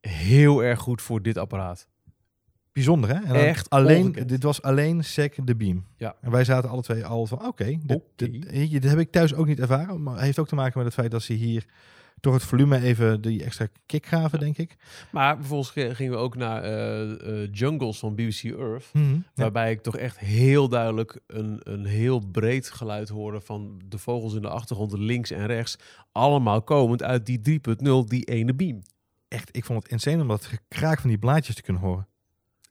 heel 0.00 0.62
erg 0.64 0.78
goed 0.80 1.02
voor 1.02 1.22
dit 1.22 1.38
apparaat. 1.38 1.88
Bijzonder, 2.72 3.10
hè? 3.10 3.22
En 3.24 3.34
Echt 3.46 3.70
alleen, 3.70 4.02
ongekend. 4.04 4.28
dit 4.28 4.42
was 4.42 4.62
alleen 4.62 5.04
sec 5.04 5.34
de 5.46 5.56
beam. 5.56 5.86
Ja. 5.96 6.14
En 6.20 6.30
wij 6.30 6.44
zaten 6.44 6.70
alle 6.70 6.82
twee 6.82 7.04
al 7.04 7.26
van, 7.26 7.46
oké, 7.46 7.64
dit, 7.64 7.96
Oké. 7.96 8.04
dit, 8.16 8.50
hier- 8.50 8.80
dit 8.80 8.90
heb 8.90 8.98
ik 8.98 9.10
thuis 9.10 9.34
ook 9.34 9.46
niet 9.46 9.60
ervaren. 9.60 10.02
Maar 10.02 10.14
het 10.14 10.22
heeft 10.22 10.38
ook 10.38 10.48
te 10.48 10.54
maken 10.54 10.76
met 10.76 10.86
het 10.86 10.94
feit 10.94 11.10
dat 11.10 11.22
ze 11.22 11.32
hier 11.32 11.66
door 12.22 12.32
het 12.34 12.42
volume 12.42 12.80
even 12.80 13.20
die 13.20 13.44
extra 13.44 13.66
kick 13.86 14.06
gaven, 14.06 14.38
denk 14.38 14.56
ik. 14.58 14.76
Maar 15.10 15.36
vervolgens 15.36 15.70
ge- 15.70 15.94
gingen 15.94 16.12
we 16.12 16.18
ook 16.18 16.36
naar 16.36 16.62
eh, 16.62 17.42
eh, 17.42 17.48
Jungles 17.52 17.98
van 17.98 18.14
BBC 18.14 18.42
Earth. 18.44 18.90
Mhm. 18.92 19.18
Waarbij 19.34 19.70
ik 19.70 19.82
toch 19.82 19.96
echt 19.96 20.18
heel 20.18 20.68
duidelijk 20.68 21.20
een, 21.26 21.60
een 21.62 21.84
heel 21.84 22.18
breed 22.26 22.70
geluid 22.70 23.08
hoorde 23.08 23.40
van 23.40 23.80
de 23.84 23.98
vogels 23.98 24.34
in 24.34 24.42
de 24.42 24.48
achtergrond, 24.48 24.92
links 24.98 25.30
en 25.30 25.46
rechts. 25.46 25.76
Allemaal 26.12 26.62
komend 26.62 27.02
uit 27.02 27.26
die 27.26 27.60
3.0, 27.60 27.82
die 28.06 28.24
ene 28.24 28.54
beam. 28.54 28.82
Echt, 29.28 29.56
ik 29.56 29.64
vond 29.64 29.82
het 29.82 29.92
insane 29.92 30.22
om 30.22 30.28
dat 30.28 30.44
gekraak 30.44 31.00
van 31.00 31.08
die 31.08 31.18
blaadjes 31.18 31.54
te 31.54 31.62
kunnen 31.62 31.82
horen. 31.82 32.08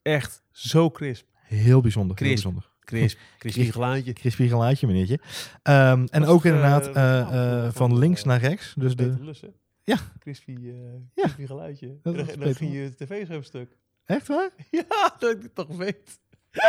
Echt 0.02 0.44
zo 0.52 0.90
crisp. 0.92 1.26
Heel 1.34 1.82
bijzonder. 1.82 2.18
Heel 2.18 2.28
Crisp. 2.28 2.44
bijzonder. 2.44 2.71
Crisp, 2.86 3.18
crispy 3.38 3.60
Crisp. 3.60 3.74
geluidje. 3.74 4.14
Crispy 4.14 4.48
geluidje, 4.48 4.88
meneertje. 4.88 5.20
Ehm, 5.64 6.06
en 6.10 6.26
ook 6.26 6.44
het, 6.44 6.54
inderdaad 6.54 6.88
eh, 6.88 7.20
eh, 7.20 7.28
van- 7.28 7.34
eh, 7.66 7.70
van, 7.74 7.98
links 7.98 8.24
naar 8.24 8.40
rechts. 8.40 8.74
Dus 8.78 8.96
de... 8.96 9.16
Lussen. 9.20 9.54
Ja. 9.84 9.98
Crispy, 10.20 10.52
eh 10.52 10.74
Ja. 11.16 11.24
crispy 11.24 11.46
geluidje. 11.46 11.98
Dat 12.04 12.16
en 12.16 12.40
dan, 12.40 12.56
ging 12.56 12.74
je 12.74 12.96
tv-scherm 12.96 13.44
stuk. 13.44 13.78
Echt 14.06 14.28
waar? 14.28 14.50
Ja, 14.72 15.16
dat 15.20 15.32
ik 15.32 15.42
dit 15.42 15.56
toch 15.56 15.68
weet. 15.78 16.20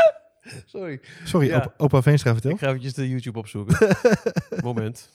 Sorry. 0.66 1.01
Sorry, 1.25 1.46
Ja. 1.46 1.57
opa, 1.57 1.72
opa 1.77 2.03
Veenstra 2.03 2.33
vertel. 2.33 2.51
Ik 2.51 2.59
ga 2.59 2.66
eventjes 2.68 2.94
de 2.94 3.09
YouTube 3.09 3.38
opzoeken. 3.38 3.96
Moment. 4.62 5.11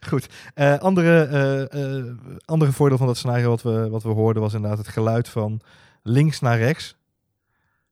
Goed. 0.00 0.26
Eh, 0.54 0.78
andere, 0.78 1.22
eh, 1.24 1.98
eh, 1.98 2.04
andere 2.44 2.72
voordeel 2.72 2.98
van 2.98 3.06
dat 3.06 3.16
scenario 3.16 3.48
wat 3.48 3.62
we, 3.62 3.88
wat 3.88 4.02
we 4.02 4.08
hoorden 4.08 4.42
was 4.42 4.54
inderdaad 4.54 4.78
het 4.78 4.88
geluid 4.88 5.28
van 5.28 5.60
links 6.02 6.40
naar 6.40 6.58
rechts. 6.58 6.96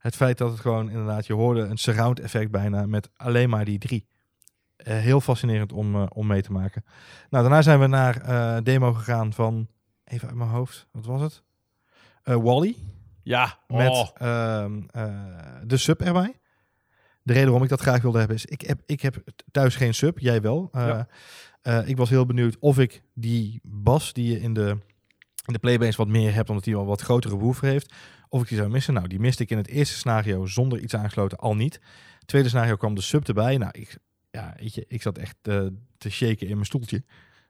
Het 0.06 0.16
feit 0.16 0.38
dat 0.38 0.50
het 0.50 0.60
gewoon 0.60 0.90
inderdaad, 0.90 1.26
je 1.26 1.32
hoorde 1.32 1.60
een 1.60 1.76
surround 1.76 2.20
effect 2.20 2.50
bijna 2.50 2.86
met 2.86 3.10
alleen 3.16 3.48
maar 3.48 3.64
die 3.64 3.78
drie. 3.78 4.06
Eh, 4.76 4.96
heel 4.96 5.20
fascinerend 5.20 5.72
om, 5.72 5.94
eh, 5.94 6.06
om 6.08 6.26
mee 6.26 6.42
te 6.42 6.52
maken. 6.52 6.84
Nou, 7.30 7.44
daarna 7.44 7.62
zijn 7.62 7.80
we 7.80 7.86
naar 7.86 8.20
eh, 8.20 8.56
demo 8.62 8.92
gegaan 8.92 9.32
van, 9.32 9.68
even 10.04 10.28
uit 10.28 10.36
mijn 10.36 10.50
hoofd, 10.50 10.86
wat 10.92 11.04
was 11.04 11.20
het? 11.20 11.42
Wally. 12.22 12.76
Ja. 13.22 13.58
Met 13.66 13.88
oh. 13.88 14.08
ehm, 14.14 14.82
eh, 14.90 15.14
de 15.64 15.76
sub 15.76 16.00
erbij. 16.00 16.38
De 17.22 17.32
reden 17.32 17.46
waarom 17.46 17.64
ik 17.64 17.70
dat 17.70 17.80
graag 17.80 18.02
wilde 18.02 18.18
hebben 18.18 18.36
is, 18.36 18.46
ik 18.46 18.60
heb, 18.60 18.80
ik 18.86 19.00
heb 19.00 19.16
thuis 19.50 19.76
geen 19.76 19.94
sub, 19.94 20.18
jij 20.18 20.40
wel. 20.40 20.68
Ja. 20.72 21.08
Ik 21.84 21.96
was 21.96 22.10
heel 22.10 22.26
benieuwd 22.26 22.56
of 22.58 22.78
ik 22.78 23.02
die 23.14 23.60
bas 23.62 24.12
die 24.12 24.32
je 24.32 24.40
in 24.40 24.54
de, 24.54 24.78
de 25.52 25.58
Playbase 25.58 25.96
wat 25.96 26.08
meer 26.08 26.34
hebt, 26.34 26.48
omdat 26.48 26.64
hij 26.64 26.74
al 26.74 26.86
wat 26.86 27.00
grotere 27.00 27.36
woofer 27.36 27.68
heeft, 27.68 27.92
of 28.28 28.42
ik 28.42 28.48
die 28.48 28.58
zou 28.58 28.70
missen. 28.70 28.94
Nou, 28.94 29.08
die 29.08 29.20
miste 29.20 29.42
ik 29.42 29.50
in 29.50 29.56
het 29.56 29.68
eerste 29.68 29.94
scenario 29.96 30.46
zonder 30.46 30.80
iets 30.80 30.94
aangesloten 30.94 31.38
al 31.38 31.54
niet. 31.54 31.80
Tweede 32.26 32.48
scenario 32.48 32.76
kwam 32.76 32.94
de 32.94 33.00
sub 33.00 33.28
erbij. 33.28 33.56
Nou, 33.58 33.70
ik, 33.74 33.96
ja, 34.30 34.54
weet 34.60 34.74
je, 34.74 34.84
ik 34.88 35.02
zat 35.02 35.18
echt 35.18 35.36
eh, 35.42 35.66
te 35.98 36.10
shaken 36.10 36.46
in 36.46 36.52
mijn 36.54 36.66
stoeltje. 36.66 37.02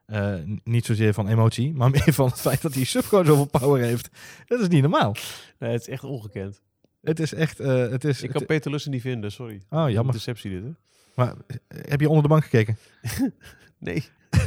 Eh, 0.05 0.35
niet 0.63 0.85
zozeer 0.85 1.13
van 1.13 1.27
emotie, 1.27 1.73
maar 1.73 1.89
meer 2.05 2.13
van 2.13 2.27
het 2.27 2.39
feit 2.41 2.61
dat 2.61 2.73
die 2.73 2.85
sub 2.85 3.05
gewoon 3.05 3.25
zoveel 3.25 3.45
power 3.59 3.81
heeft. 3.83 4.09
Dat 4.45 4.59
is 4.59 4.67
niet 4.67 4.81
normaal. 4.81 5.15
Nee, 5.59 5.71
het 5.71 5.81
is 5.81 5.87
echt 5.87 6.03
ongekend. 6.03 6.61
Het 7.01 7.19
is 7.19 7.33
echt, 7.33 7.59
eh, 7.59 7.89
het 7.89 8.03
is... 8.03 8.17
Ik 8.17 8.23
het- 8.23 8.31
kan 8.37 8.45
Peter 8.45 8.71
Lussen 8.71 8.91
niet 8.91 9.01
vinden, 9.01 9.31
sorry. 9.31 9.61
oh, 9.69 9.89
jammer. 9.89 10.13
Deceptie 10.13 10.51
dit, 10.51 10.63
hè? 10.63 10.69
Maar 11.15 11.33
heb 11.67 11.99
je 11.99 12.07
onder 12.07 12.23
de 12.23 12.29
bank 12.29 12.43
gekeken? 12.43 12.77
Nee. 13.79 14.03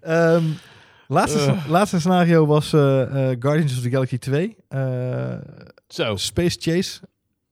Ehm, 0.00 0.44
laatste, 1.08 1.38
Eh. 1.38 1.68
laatste 1.68 2.00
scenario 2.00 2.46
was 2.46 2.72
eh, 2.72 3.02
eh, 3.30 3.36
Guardians 3.40 3.76
of 3.76 3.82
the 3.82 3.90
Galaxy 3.90 4.18
2. 4.18 4.56
eh, 4.68 5.38
Zo. 5.88 6.16
Space 6.16 6.56
Chase 6.60 7.00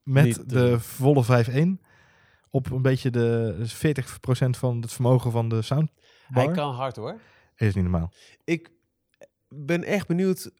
met 0.03 0.25
Niet 0.25 0.49
de 0.49 0.79
volle 0.79 1.23
5.1. 1.23 1.81
Op 2.49 2.71
een 2.71 2.81
beetje 2.81 3.09
de 3.09 3.55
dus 3.57 3.73
40% 3.73 4.57
van 4.57 4.81
het 4.81 4.93
vermogen 4.93 5.31
van 5.31 5.49
de 5.49 5.61
soundbar. 5.61 5.93
Hij 6.25 6.51
kan 6.51 6.73
hard, 6.73 6.95
hoor. 6.95 7.19
Is 7.55 7.73
niet 7.75 7.83
normaal. 7.83 8.11
ik 8.43 8.69
ben 9.47 9.83
echt 9.83 10.07
benieuwd 10.07 10.51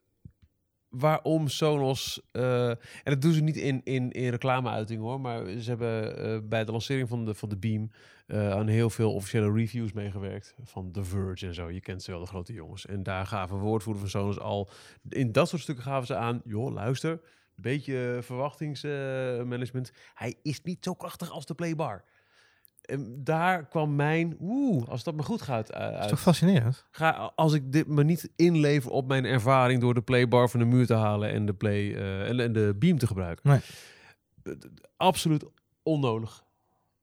waarom 0.90 1.48
Sonos... 1.48 2.22
eh, 2.32 2.70
en 2.70 2.78
dat 3.04 3.22
doen 3.22 3.34
ze 3.34 3.42
niet 3.42 3.56
in, 3.58 3.82
in, 3.84 4.12
in 4.12 4.30
reclameuiting 4.30 5.02
hoor, 5.02 5.22
maar 5.22 5.48
ze 5.60 5.70
hebben 5.70 6.18
eh, 6.18 6.38
bij 6.44 6.66
de 6.66 6.72
lancering 6.72 7.10
van 7.10 7.26
de, 7.26 7.34
van 7.34 7.50
de 7.50 7.58
Beam 7.58 7.92
eh, 8.26 8.52
aan 8.52 8.68
heel 8.68 8.90
veel 8.90 9.14
officiële 9.14 9.52
reviews 9.52 9.94
meegewerkt. 9.94 10.56
Van 10.64 10.92
The 10.92 11.04
Verge 11.04 11.48
en 11.48 11.54
zo. 11.54 11.70
Je 11.70 11.82
kent 11.82 12.04
ze 12.04 12.12
wel, 12.12 12.20
de 12.20 12.26
grote 12.26 12.54
jongens. 12.54 12.86
En 12.86 13.04
daar 13.04 13.26
gaven 13.26 13.58
woordvoerders 13.58 14.12
van 14.12 14.22
Sonos 14.22 14.40
al... 14.40 14.70
In 15.10 15.32
dat 15.32 15.50
soort 15.50 15.62
stukken 15.62 15.84
gaven 15.84 16.08
ze 16.08 16.16
aan... 16.16 16.42
joh, 16.46 16.74
luister, 16.74 17.20
beetje 17.56 18.20
verwachtingsmanagement. 18.22 19.92
Hij 20.14 20.36
is 20.42 20.62
niet 20.62 20.84
zo 20.84 20.94
krachtig 20.94 21.32
als 21.32 21.46
de 21.46 21.54
Playbar. 21.54 22.04
En 22.82 23.24
daar 23.24 23.68
kwam 23.68 23.96
mijn... 23.96 24.38
Oeh, 24.40 24.88
als 24.88 25.04
dat 25.04 25.16
maar 25.16 25.26
goed 25.26 25.42
gaat 25.42 25.70
eh, 25.70 25.92
Dat 25.92 26.04
is 26.04 26.10
toch 26.10 26.22
fascinerend? 26.22 26.86
Ga, 26.92 27.32
als 27.36 27.54
ik 27.54 27.72
dit 27.72 27.88
me 27.88 28.04
niet 28.04 28.30
inlever 28.36 28.92
op 28.92 29.08
mijn 29.08 29.26
ervaring 29.26 29.82
door 29.82 29.94
de 29.94 30.02
playbar 30.02 30.50
van 30.50 30.60
de 30.60 30.66
muur 30.66 30.86
te 30.86 30.94
halen 30.94 31.30
en 31.30 31.46
de, 31.46 31.54
play, 31.54 31.96
eh, 31.96 32.30
en, 32.30 32.40
en 32.40 32.54
de 32.54 32.76
beam 32.80 32.98
te 32.98 33.08
gebruiken. 33.08 33.50
Nee. 33.50 33.62
Absoluut 34.98 35.46
onnodig. 35.84 36.44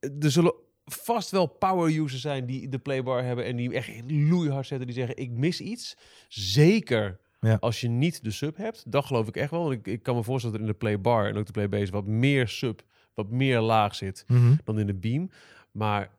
Er 0.01 0.31
zullen 0.31 0.55
vast 0.95 1.31
wel 1.31 1.47
power 1.47 1.97
users 2.01 2.21
zijn 2.23 2.47
die 2.47 2.69
de 2.69 2.79
playbar 2.79 3.25
hebben 3.25 3.45
en 3.45 3.57
die 3.57 3.73
echt 3.75 3.91
loeihard 4.07 4.67
zetten. 4.67 4.87
Die 4.87 4.97
zeggen, 4.97 5.17
ik 5.17 5.31
mis 5.31 5.61
iets. 5.61 5.97
Zeker 6.29 7.21
Ja. 7.41 7.57
als 7.61 7.81
je 7.81 7.89
niet 7.89 8.25
de 8.25 8.31
sub 8.31 8.57
hebt. 8.57 8.85
Dat 8.93 9.05
geloof 9.05 9.29
ik 9.29 9.37
echt 9.37 9.51
wel. 9.51 9.63
Want 9.63 9.73
ik, 9.75 9.87
ik 9.87 10.03
kan 10.03 10.17
me 10.17 10.23
voorstellen 10.23 10.57
dat 10.59 10.65
er 10.67 10.73
in 10.75 10.79
de 10.81 10.87
playbar 10.87 11.27
en 11.29 11.37
ook 11.37 11.47
de 11.47 11.53
playbase 11.53 11.93
wat 11.93 12.07
meer 12.07 12.49
sub, 12.49 12.83
wat 13.15 13.31
meer 13.31 13.61
laag 13.61 13.95
zit 13.95 14.25
Mhm. 14.27 14.55
dan 14.65 14.79
in 14.79 14.87
de 14.87 14.95
Beam. 14.95 15.31
Maar 15.73 16.11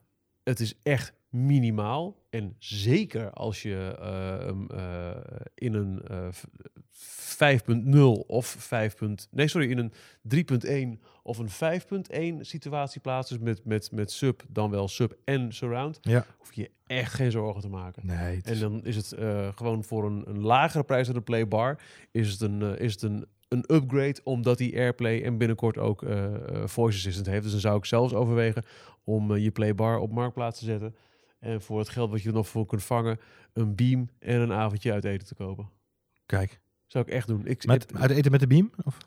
het 0.44 0.60
is 0.60 0.74
echt 0.82 1.12
minimaal. 1.34 2.16
En 2.30 2.54
zeker 2.58 3.30
als 3.30 3.62
je 3.62 3.96
eh, 4.00 4.48
eh, 4.48 5.16
in 5.54 5.74
een 5.74 6.02
eh, 6.08 6.26
v- 6.30 6.44
5.0 7.36 8.24
of 8.26 8.46
5. 8.46 8.94
Nee, 9.30 9.48
sorry, 9.48 9.70
in 9.70 9.78
een 9.78 9.92
3.1 10.96 11.00
of 11.22 11.38
een 11.38 11.48
5.1 12.38 12.40
situatie 12.40 13.00
plaatst. 13.00 13.30
Dus 13.30 13.38
met, 13.38 13.64
met, 13.64 13.92
met 13.92 14.10
sub, 14.12 14.42
dan 14.48 14.70
wel 14.70 14.88
sub 14.88 15.16
en 15.24 15.52
surround. 15.52 15.98
Ja. 16.02 16.26
Hoef 16.38 16.52
je 16.52 16.70
echt 16.86 17.12
geen 17.14 17.30
zorgen 17.30 17.60
te 17.60 17.68
maken. 17.68 18.06
Nee, 18.06 18.40
En 18.44 18.58
dan 18.60 18.84
is 18.84 18.96
het 18.96 19.12
eh, 19.12 19.48
gewoon 19.54 19.84
voor 19.84 20.04
een, 20.06 20.22
een 20.26 20.40
lagere 20.40 20.84
prijs 20.84 21.06
dan 21.06 21.14
de 21.16 21.20
Playbar. 21.22 21.78
Is 22.10 22.30
het 22.32 22.40
een, 22.40 22.62
eh, 22.62 22.84
is 22.84 22.92
het 22.92 23.02
een, 23.02 23.26
een 23.48 23.64
upgrade 23.74 24.20
omdat 24.24 24.58
die 24.58 24.76
AirPlay 24.76 25.22
en 25.22 25.38
binnenkort 25.38 25.78
ook 25.78 26.02
eh, 26.02 26.24
eh, 26.34 26.66
Voice 26.66 26.96
Assistant 26.98 27.26
heeft. 27.26 27.42
Dus 27.42 27.52
dan 27.52 27.60
zou 27.60 27.76
ik 27.76 27.84
zelfs 27.84 28.14
overwegen 28.14 28.64
om 29.04 29.34
eh, 29.34 29.42
je 29.42 29.50
Playbar 29.50 29.98
op 29.98 30.12
Marktplaats 30.12 30.58
te 30.58 30.64
zetten. 30.64 30.94
En 31.44 31.62
voor 31.62 31.78
het 31.78 31.88
geld 31.88 32.10
wat 32.10 32.22
je 32.22 32.28
er 32.28 32.34
nog 32.34 32.48
voor 32.48 32.66
kunt 32.66 32.84
vangen, 32.84 33.20
een 33.52 33.74
beam 33.74 34.08
en 34.18 34.40
een 34.40 34.52
avondje 34.52 34.92
uit 34.92 35.04
eten 35.04 35.26
te 35.26 35.34
kopen. 35.34 35.70
Kijk, 36.26 36.60
Zou 36.86 37.04
ik 37.04 37.12
echt 37.12 37.26
doen. 37.26 37.46
Ik, 37.46 37.66
met, 37.66 37.94
uit 37.94 38.10
eten 38.10 38.30
met 38.30 38.40
de 38.40 38.46
beam? 38.46 38.70
Of? 38.84 38.98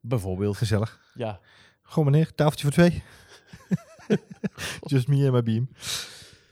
bijvoorbeeld. 0.00 0.56
Gezellig. 0.56 1.00
Ja. 1.14 1.40
Gewoon 1.82 2.10
meneer, 2.10 2.34
tafeltje 2.34 2.62
voor 2.62 2.72
twee. 2.72 3.02
Just 4.92 5.08
me 5.08 5.26
en 5.26 5.32
my 5.32 5.42
beam. 5.42 5.68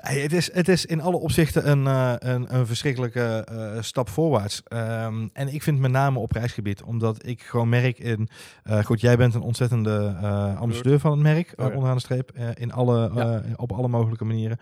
Hey, 0.03 0.21
het, 0.21 0.33
is, 0.33 0.53
het 0.55 0.69
is 0.69 0.87
in 0.87 1.01
alle 1.01 1.17
opzichten 1.17 1.71
een, 1.71 1.87
eh, 1.87 2.13
een, 2.19 2.55
een 2.55 2.67
verschrikkelijke 2.67 3.45
eh, 3.49 3.83
stap 3.83 4.09
voorwaarts. 4.09 4.63
Ehm, 4.65 5.29
en 5.33 5.55
ik 5.55 5.63
vind 5.63 5.79
met 5.79 5.91
name 5.91 6.19
op 6.19 6.29
prijsgebied, 6.29 6.83
omdat 6.83 7.27
ik 7.27 7.43
gewoon 7.43 7.69
merk 7.69 7.99
in... 7.99 8.29
eh, 8.63 8.85
goed, 8.85 9.01
jij 9.01 9.17
bent 9.17 9.35
een 9.35 9.41
ontzettende 9.41 10.15
ambassadeur 10.59 10.99
van 11.01 11.11
het 11.11 11.21
merk, 11.21 11.53
Oh 11.57 11.67
ja. 11.67 11.75
onderaan 11.75 11.97
de 11.97 12.03
streep, 12.03 12.33
in 12.55 12.73
alle, 12.73 13.11
Ja. 13.15 13.43
op 13.57 13.73
alle 13.73 13.89
mogelijke 13.89 14.25
manieren. 14.25 14.59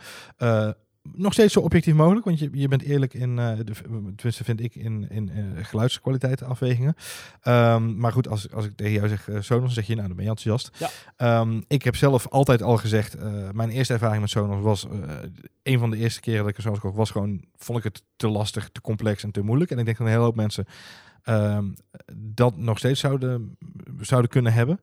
Nog 1.14 1.32
steeds 1.32 1.52
zo 1.52 1.60
objectief 1.60 1.94
mogelijk, 1.94 2.24
want 2.24 2.38
je, 2.38 2.48
je 2.52 2.68
bent 2.68 2.82
eerlijk 2.82 3.14
in, 3.14 3.38
eh, 3.38 3.56
de, 3.56 3.74
tenminste 4.16 4.44
vind 4.44 4.60
ik, 4.60 4.74
in, 4.74 5.06
in 5.10 5.30
eh, 5.30 5.64
geluidskwaliteit 5.64 6.42
afwegingen. 6.42 6.94
Ehm, 7.40 7.98
maar 7.98 8.12
goed, 8.12 8.28
als, 8.28 8.52
als 8.52 8.64
ik 8.64 8.76
tegen 8.76 8.92
jou 8.92 9.08
zeg 9.08 9.28
eh, 9.28 9.40
Sonos, 9.40 9.74
zeg 9.74 9.86
je, 9.86 9.94
nou, 9.94 10.06
dan 10.06 10.16
ben 10.16 10.24
je 10.24 10.30
enthousiast. 10.30 10.76
Ja. 10.78 10.90
Ehm, 11.16 11.60
ik 11.66 11.82
heb 11.82 11.96
zelf 11.96 12.28
altijd 12.28 12.62
al 12.62 12.76
gezegd, 12.76 13.16
mijn 13.52 13.70
eerste 13.70 13.92
ervaring 13.92 14.20
met 14.20 14.30
Sonos 14.30 14.62
was, 14.62 14.86
een 15.62 15.78
van 15.78 15.90
de 15.90 15.96
eerste 15.96 16.20
keren 16.20 16.40
dat 16.40 16.48
ik 16.48 16.56
een 16.56 16.62
Sonos 16.62 16.78
kocht, 16.78 16.96
was 16.96 17.10
gewoon, 17.10 17.44
vond 17.56 17.78
ik 17.78 17.84
het 17.84 18.02
te 18.16 18.28
lastig, 18.28 18.68
te 18.72 18.80
complex 18.80 19.22
en 19.22 19.30
te 19.30 19.42
moeilijk. 19.42 19.70
En 19.70 19.78
ik 19.78 19.84
denk 19.84 19.96
dat 19.96 20.06
een 20.06 20.12
hele 20.12 20.24
hoop 20.24 20.36
mensen 20.36 20.66
ehm, 21.22 21.64
dat 22.16 22.56
nog 22.56 22.78
steeds 22.78 23.00
zouden, 23.00 23.56
zouden 24.00 24.30
kunnen 24.30 24.52
hebben. 24.52 24.80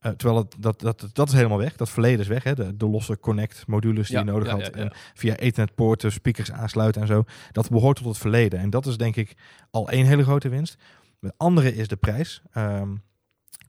Eh, 0.00 0.12
terwijl 0.12 0.38
het, 0.40 0.56
dat, 0.58 0.80
dat, 0.80 1.10
dat 1.12 1.28
is 1.28 1.34
helemaal 1.34 1.58
weg. 1.58 1.76
Dat 1.76 1.90
verleden 1.90 2.20
is 2.20 2.28
weg. 2.28 2.42
Hè? 2.44 2.54
De, 2.54 2.76
de 2.76 2.86
losse 2.88 3.18
connect 3.18 3.66
modules 3.66 4.06
die 4.08 4.16
Ja, 4.18 4.24
je 4.24 4.30
nodig 4.30 4.48
ja, 4.48 4.54
had. 4.54 4.66
ja. 4.66 4.72
En 4.72 4.92
via 5.14 5.36
ethernet 5.36 5.74
poorten, 5.74 6.12
speakers 6.12 6.52
aansluiten 6.52 7.00
en 7.00 7.06
zo. 7.06 7.24
Dat 7.52 7.70
behoort 7.70 7.96
tot 7.96 8.06
het 8.06 8.18
verleden. 8.18 8.58
En 8.58 8.70
dat 8.70 8.86
is 8.86 8.96
denk 8.96 9.16
ik 9.16 9.36
al 9.70 9.88
één 9.90 10.06
hele 10.06 10.22
grote 10.22 10.48
winst. 10.48 10.76
De 11.20 11.32
andere 11.36 11.74
is 11.74 11.88
de 11.88 11.96
prijs. 11.96 12.42
Ehm, 12.52 12.88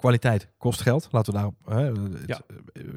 kwaliteit 0.02 0.48
kost 0.58 0.82
geld. 0.82 1.08
Laten 1.12 1.34
we 1.34 1.40
daarop. 1.40 1.56
hè, 1.66 1.84
het- 1.86 2.24
Ja. 2.26 2.40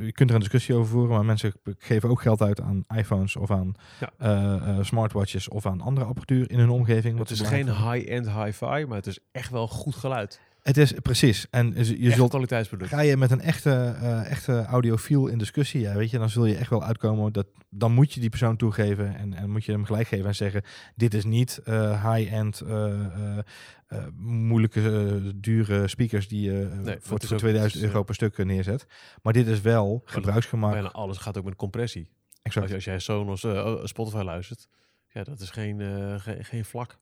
Je 0.00 0.12
kunt 0.12 0.28
er 0.28 0.34
een 0.34 0.40
discussie 0.40 0.74
over 0.74 0.90
voeren, 0.90 1.10
maar 1.10 1.24
mensen 1.24 1.52
geven 1.78 2.08
ook 2.08 2.22
geld 2.22 2.42
uit 2.42 2.60
aan 2.60 2.84
iPhones 2.96 3.36
of 3.36 3.50
aan 3.50 3.74
Ja. 4.00 4.10
eh, 4.18 4.54
eh, 4.78 4.84
smartwatches 4.84 5.48
of 5.48 5.66
aan 5.66 5.80
andere 5.80 6.06
apparatuur 6.06 6.50
in 6.50 6.58
hun 6.58 6.70
omgeving. 6.70 7.18
wat 7.18 7.28
Het 7.28 7.40
is 7.40 7.46
geen 7.48 7.66
high-end 7.66 8.30
hi-fi, 8.30 8.84
maar 8.86 8.96
het 8.96 9.06
is 9.06 9.18
echt 9.32 9.50
wel 9.50 9.68
goed 9.68 9.94
geluid. 9.94 10.40
Het 10.62 10.76
is 10.76 10.92
precies. 11.02 11.46
En 11.50 11.72
je 11.98 12.10
zult 12.10 12.30
kwaliteitsproduct. 12.30 12.90
Ga 12.90 13.00
je 13.00 13.16
met 13.16 13.30
een 13.30 13.40
echte, 13.40 13.70
eh 14.00 14.30
echte 14.30 14.64
audiofiel 14.64 15.26
in 15.26 15.38
discussie, 15.38 15.80
ja, 15.80 15.94
weet 15.94 16.10
je, 16.10 16.18
dan 16.18 16.30
zul 16.30 16.44
je 16.46 16.56
echt 16.56 16.70
wel 16.70 16.84
uitkomen. 16.84 17.32
Dat, 17.32 17.46
dan 17.70 17.92
moet 17.92 18.12
je 18.12 18.20
die 18.20 18.28
persoon 18.28 18.56
toegeven 18.56 19.16
en, 19.16 19.34
en 19.34 19.50
moet 19.50 19.64
je 19.64 19.72
hem 19.72 19.84
gelijk 19.84 20.08
geven 20.08 20.26
en 20.26 20.34
zeggen: 20.34 20.62
Dit 20.96 21.14
is 21.14 21.24
niet 21.24 21.60
eh, 21.64 22.12
high-end, 22.12 22.60
eh, 22.60 23.38
eh, 23.94 24.06
moeilijke, 24.18 24.80
eh, 24.80 25.30
dure 25.36 25.88
speakers 25.88 26.28
die 26.28 26.40
je 26.52 26.60
eh, 26.72 26.78
Nee, 26.78 26.96
voor, 27.00 27.20
voor 27.20 27.32
ook- 27.32 27.38
2000 27.38 27.72
het 27.72 27.82
is, 27.82 27.88
euro 27.88 28.02
per 28.02 28.14
stuk 28.14 28.44
neerzet. 28.44 28.86
Maar 29.22 29.32
dit 29.32 29.46
is 29.46 29.60
wel. 29.60 30.04
Bijna 30.52 30.90
alles 30.90 31.18
gaat 31.18 31.38
ook 31.38 31.44
met 31.44 31.56
compressie. 31.56 32.08
Exact. 32.42 32.66
Als, 32.66 32.74
als 32.74 32.84
jij 32.84 32.98
Sonos 32.98 33.44
eh, 33.44 33.76
Spotify 33.84 34.22
luistert, 34.22 34.68
ja, 35.08 35.22
dat 35.22 35.40
is 35.40 35.50
geen, 35.50 35.80
geen, 36.40 36.64
vlak. 36.64 36.98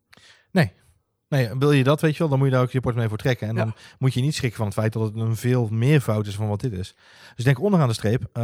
Nee, 1.28 1.51
wil 1.59 1.72
je 1.72 1.84
dat, 1.84 2.01
weet 2.01 2.12
je 2.12 2.18
wel, 2.18 2.28
dan 2.28 2.38
moet 2.38 2.47
je 2.47 2.53
daar 2.53 2.62
ook 2.62 2.70
je 2.70 2.80
portemonnee 2.80 3.09
voor 3.09 3.18
trekken. 3.18 3.49
En 3.49 3.55
Ja. 3.55 3.64
dan 3.64 3.74
moet 3.99 4.14
je 4.14 4.20
niet 4.20 4.34
schrikken 4.34 4.57
van 4.59 4.66
het 4.66 4.74
feit 4.76 4.93
dat 4.93 5.03
het 5.03 5.16
een 5.16 5.36
veel 5.36 5.68
meer 5.68 6.01
fout 6.01 6.26
is 6.26 6.34
van 6.34 6.49
wat 6.49 6.61
dit 6.61 6.72
is. 6.72 6.95
Dus 7.28 7.34
ik 7.36 7.45
denk 7.45 7.61
onderaan 7.61 7.88
de 7.88 7.95
streep 7.95 8.38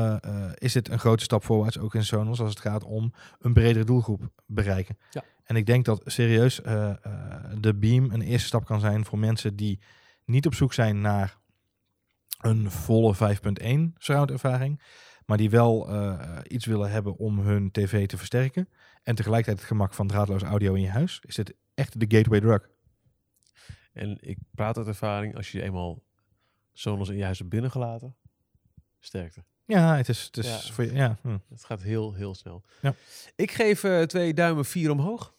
is 0.59 0.73
dit 0.73 0.89
een 0.91 0.99
grote 0.99 1.23
stap 1.23 1.45
voorwaarts, 1.45 1.79
ook 1.79 1.95
in 1.95 2.05
Sonos, 2.05 2.41
als 2.41 2.51
het 2.51 2.61
gaat 2.61 2.85
om 2.85 3.13
een 3.41 3.53
bredere 3.53 3.85
doelgroep 3.85 4.23
bereiken. 4.47 4.99
Ja. 5.11 5.23
En 5.49 5.57
ik 5.57 5.67
denk 5.67 5.85
dat 5.85 6.03
serieus 6.05 6.63
eh, 6.63 6.91
eh, 6.91 7.45
de 7.61 7.75
Beam 7.75 8.11
een 8.11 8.21
eerste 8.21 8.47
stap 8.47 8.65
kan 8.65 8.81
zijn 8.81 9.05
voor 9.05 9.19
mensen 9.19 9.57
die 9.57 9.81
niet 10.25 10.47
op 10.47 10.55
zoek 10.55 10.73
zijn 10.73 11.01
naar 11.01 11.37
een 12.41 12.71
volle 12.71 13.15
5.1 13.15 13.93
surround 13.99 14.31
ervaring, 14.31 14.83
maar 15.27 15.37
die 15.37 15.51
wel 15.51 15.89
eh, 15.89 16.39
iets 16.47 16.67
willen 16.67 16.91
hebben 16.91 17.17
om 17.17 17.39
hun 17.39 17.71
tv 17.71 18.07
te 18.07 18.17
versterken 18.17 18.69
en 19.03 19.15
tegelijkertijd 19.15 19.59
het 19.59 19.67
gemak 19.69 19.95
van 19.95 20.07
draadloos 20.07 20.43
audio 20.43 20.75
in 20.75 20.83
je 20.83 20.89
huis. 20.91 21.21
Is 21.27 21.35
dit 21.35 21.55
echt 21.75 22.01
de 22.01 22.17
gateway 22.17 22.41
drug? 22.41 22.69
En 23.93 24.17
ik 24.21 24.39
praat 24.55 24.77
uit 24.77 24.87
ervaring, 24.87 25.37
als 25.37 25.53
je 25.53 25.63
eenmaal 25.63 26.03
Sonos 26.73 27.09
in 27.09 27.17
je 27.17 27.25
huis 27.25 27.39
hebt 27.39 27.51
binnengelaten, 27.51 28.17
sterkte. 29.01 29.45
Ja, 29.65 29.97
het 29.97 30.09
is, 30.09 30.23
het 30.25 30.37
is 30.37 30.67
Ja. 30.67 30.73
voor 30.73 30.85
je, 30.85 30.93
ja. 30.93 31.19
hm. 31.23 31.39
Het 31.49 31.65
gaat 31.65 31.83
heel, 31.83 32.15
heel 32.15 32.35
snel. 32.35 32.65
Ja. 32.81 32.95
Ik 33.37 33.51
geef 33.51 34.07
twee 34.07 34.35
duimen 34.35 34.65
vier 34.65 34.91
omhoog. 34.91 35.37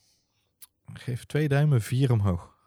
Geef 0.93 1.25
twee 1.25 1.47
duimen, 1.47 1.81
vier 1.81 2.11
omhoog. 2.11 2.57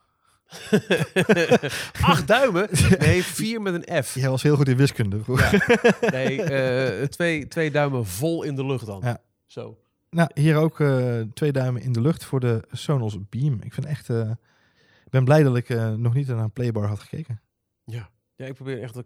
Acht 2.12 2.26
duimen? 2.26 2.68
Nee, 2.98 3.22
vier 3.22 3.62
met 3.62 3.74
een 3.74 4.04
F. 4.04 4.14
Jij 4.14 4.30
was 4.30 4.42
heel 4.42 4.56
goed 4.56 4.68
in 4.68 4.76
wiskunde 4.76 5.22
vroeger. 5.22 5.80
Nee, 6.10 6.42
eh, 6.42 7.06
twee, 7.06 7.48
twee 7.48 7.70
duimen 7.70 8.06
vol 8.06 8.42
in 8.42 8.54
de 8.54 8.66
lucht 8.66 8.86
dan. 8.86 9.00
Ja. 9.04 9.20
Zo. 9.46 9.78
Nou, 10.10 10.30
hier 10.34 10.56
ook 10.56 10.80
eh, 10.80 11.20
twee 11.20 11.52
duimen 11.52 11.82
in 11.82 11.92
de 11.92 12.00
lucht 12.00 12.24
voor 12.24 12.40
de 12.40 12.64
Sonos 12.70 13.28
Beam. 13.28 13.60
Ik 13.62 13.74
vind 13.74 13.86
echt, 13.86 14.08
ik 14.08 15.10
ben 15.10 15.24
blij 15.24 15.42
dat 15.42 15.56
ik 15.56 15.68
nog 15.96 16.14
niet 16.14 16.26
naar 16.26 16.38
een 16.38 16.52
Playbar 16.52 16.86
had 16.86 17.00
gekeken. 17.00 17.40
Ja. 17.84 18.10
ja, 18.34 18.46
ik 18.46 18.54
probeer 18.54 18.82
echt, 18.82 19.04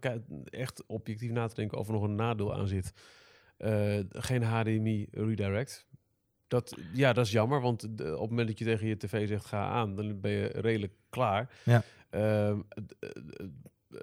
echt 0.49 0.83
objectief 0.87 1.31
na 1.31 1.47
te 1.47 1.55
denken 1.55 1.77
of 1.77 1.87
er 1.87 1.93
nog 1.93 2.03
een 2.03 2.15
nadeel 2.15 2.55
aan 2.55 2.67
zit. 2.67 2.93
Geen 4.09 4.43
HDMI 4.43 5.07
redirect. 5.11 5.87
Dat, 6.47 6.77
ja, 6.93 7.13
dat 7.13 7.25
is 7.25 7.31
jammer, 7.31 7.61
want 7.61 7.83
op 7.83 7.97
het 7.97 8.29
moment 8.29 8.47
dat 8.47 8.59
je 8.59 8.65
tegen 8.65 8.87
je 8.87 8.97
tv 8.97 9.27
zegt 9.27 9.45
ga 9.45 9.67
aan, 9.69 9.95
dan 9.95 10.19
ben 10.19 10.31
je 10.31 10.45
redelijk 10.47 10.93
klaar. 11.09 11.49
Ja. 11.65 11.83
Ehm, 12.09 12.59
het, 12.69 12.95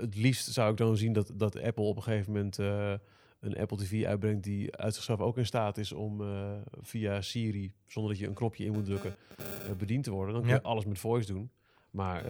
het 0.00 0.16
liefst 0.16 0.52
zou 0.52 0.70
ik 0.70 0.76
dan 0.76 0.96
zien 0.96 1.12
dat, 1.12 1.30
dat 1.34 1.62
Apple 1.62 1.84
op 1.84 1.96
een 1.96 2.02
gegeven 2.02 2.32
moment 2.32 2.58
eh, 2.58 2.92
een 3.40 3.56
Apple 3.56 3.76
TV 3.76 4.04
uitbrengt 4.04 4.44
die 4.44 4.76
uit 4.76 4.94
zichzelf 4.94 5.20
ook 5.20 5.38
in 5.38 5.46
staat 5.46 5.78
is 5.78 5.92
om 5.92 6.20
eh, 6.20 6.52
via 6.80 7.20
Siri, 7.20 7.72
zonder 7.86 8.12
dat 8.12 8.20
je 8.20 8.26
een 8.26 8.34
knopje 8.34 8.64
in 8.64 8.72
moet 8.72 8.84
drukken, 8.84 9.14
eh, 9.36 9.44
bediend 9.78 10.04
te 10.04 10.10
worden. 10.10 10.32
Dan 10.34 10.42
kun 10.42 10.52
je 10.52 10.60
Ja. 10.62 10.68
alles 10.68 10.84
met 10.84 10.98
voice 10.98 11.32
doen. 11.32 11.50
Maar 11.90 12.24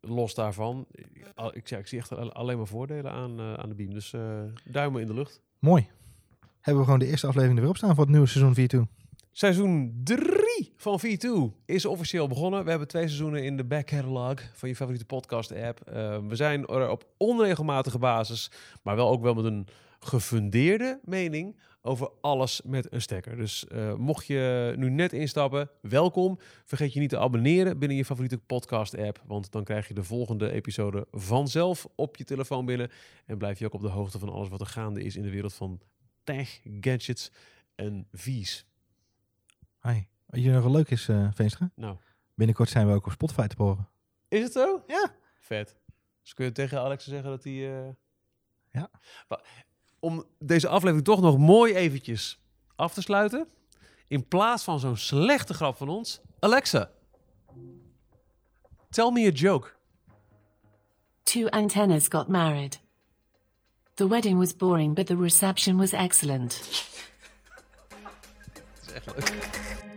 los 0.00 0.34
daarvan, 0.34 0.86
ik, 1.52 1.68
ja, 1.68 1.78
ik 1.78 1.86
zie 1.86 1.98
echt 1.98 2.12
al- 2.12 2.32
alleen 2.32 2.56
maar 2.56 2.66
voordelen 2.66 3.12
aan, 3.12 3.40
aan 3.40 3.68
de 3.68 3.74
beam. 3.74 3.94
Dus 3.94 4.14
duimen 4.64 5.00
in 5.00 5.06
de 5.06 5.14
lucht. 5.14 5.40
Mooi. 5.58 5.88
Hebben 6.60 6.82
we 6.82 6.88
gewoon 6.88 7.06
de 7.06 7.10
eerste 7.10 7.26
aflevering 7.26 7.56
er 7.56 7.62
weer 7.62 7.72
op 7.72 7.76
staan 7.76 7.94
voor 7.94 8.04
het 8.04 8.12
nieuwe 8.12 8.26
seizoen 8.26 8.54
4 8.54 8.86
Seizoen 9.32 10.00
3 10.04 10.72
van 10.76 11.00
V2 11.06 11.28
is 11.64 11.84
officieel 11.84 12.28
begonnen. 12.28 12.64
We 12.64 12.70
hebben 12.70 12.88
twee 12.88 13.06
seizoenen 13.06 13.44
in 13.44 13.56
de 13.56 13.64
back 13.64 13.86
catalog 13.86 14.40
van 14.54 14.68
je 14.68 14.76
favoriete 14.76 15.04
podcast 15.04 15.52
app. 15.52 15.80
Eh, 15.80 16.18
we 16.28 16.36
zijn 16.36 16.66
er 16.66 16.90
op 16.90 17.04
onregelmatige 17.16 17.98
basis, 17.98 18.50
maar 18.82 18.96
wel 18.96 19.10
ook 19.10 19.22
wel 19.22 19.34
met 19.34 19.44
een 19.44 19.66
gefundeerde 20.00 21.00
mening 21.04 21.56
over 21.82 22.10
alles 22.20 22.62
met 22.64 22.92
een 22.92 23.00
stekker. 23.00 23.36
Dus 23.36 23.66
eh, 23.66 23.94
mocht 23.94 24.26
je 24.26 24.74
nu 24.76 24.90
net 24.90 25.12
instappen, 25.12 25.70
welkom. 25.80 26.38
Vergeet 26.64 26.92
je 26.92 27.00
niet 27.00 27.10
te 27.10 27.18
abonneren 27.18 27.78
binnen 27.78 27.96
je 27.96 28.04
favoriete 28.04 28.38
podcast 28.38 28.98
app, 28.98 29.22
want 29.26 29.52
dan 29.52 29.64
krijg 29.64 29.88
je 29.88 29.94
de 29.94 30.04
volgende 30.04 30.52
episode 30.52 31.06
vanzelf 31.10 31.86
op 31.94 32.16
je 32.16 32.24
telefoon 32.24 32.66
binnen 32.66 32.90
en 33.26 33.38
blijf 33.38 33.58
je 33.58 33.66
ook 33.66 33.74
op 33.74 33.80
de 33.80 33.88
hoogte 33.88 34.18
van 34.18 34.28
alles 34.28 34.48
wat 34.48 34.60
er 34.60 34.66
gaande 34.66 35.02
is 35.02 35.16
in 35.16 35.22
de 35.22 35.30
wereld 35.30 35.54
van 35.54 35.80
tech, 36.34 36.60
gadgets 36.80 37.30
en 37.74 38.06
V's. 38.12 38.64
Hi. 39.82 40.02
Weet 40.26 40.42
je 40.44 40.50
nog 40.50 40.62
wel 40.62 40.72
leuk 40.72 40.90
is, 40.90 41.08
eh 41.08 41.28
Veenstra? 41.32 41.70
Nou, 41.74 41.96
Binnenkort 42.34 42.68
zijn 42.68 42.86
we 42.86 42.92
ook 42.92 43.06
op 43.06 43.12
Spotify 43.12 43.46
te 43.46 43.54
horen. 43.58 43.88
is 44.28 44.42
het 44.42 44.52
zo? 44.52 44.82
Ja. 44.86 45.14
Vet. 45.40 45.76
Dus 46.22 46.34
kun 46.34 46.44
je 46.44 46.52
tegen 46.52 46.80
Alexa 46.80 47.10
zeggen 47.10 47.30
dat 47.30 47.44
hij... 47.44 47.82
eh, 47.86 47.92
Ja. 48.72 48.90
Om 50.00 50.24
deze 50.38 50.68
aflevering 50.68 51.04
toch 51.04 51.20
nog 51.20 51.38
mooi 51.38 51.74
eventjes 51.74 52.40
af 52.76 52.94
te 52.94 53.02
sluiten. 53.02 53.48
In 54.08 54.28
plaats 54.28 54.64
van 54.64 54.80
zo'n 54.80 54.96
slechte 54.96 55.54
grap 55.54 55.76
van 55.76 55.88
ons. 55.88 56.20
Alexa. 56.38 56.90
Tell 58.90 59.10
me 59.10 59.26
a 59.26 59.30
joke. 59.30 59.72
Two 61.22 61.46
antennas 61.48 62.06
got 62.08 62.28
married. 62.28 62.80
The 64.00 64.06
wedding 64.06 64.38
was 64.38 64.54
boring, 64.54 64.94
but 64.94 65.08
the 65.08 65.16
reception 65.18 65.76
was 65.76 65.92
excellent. 65.92 66.58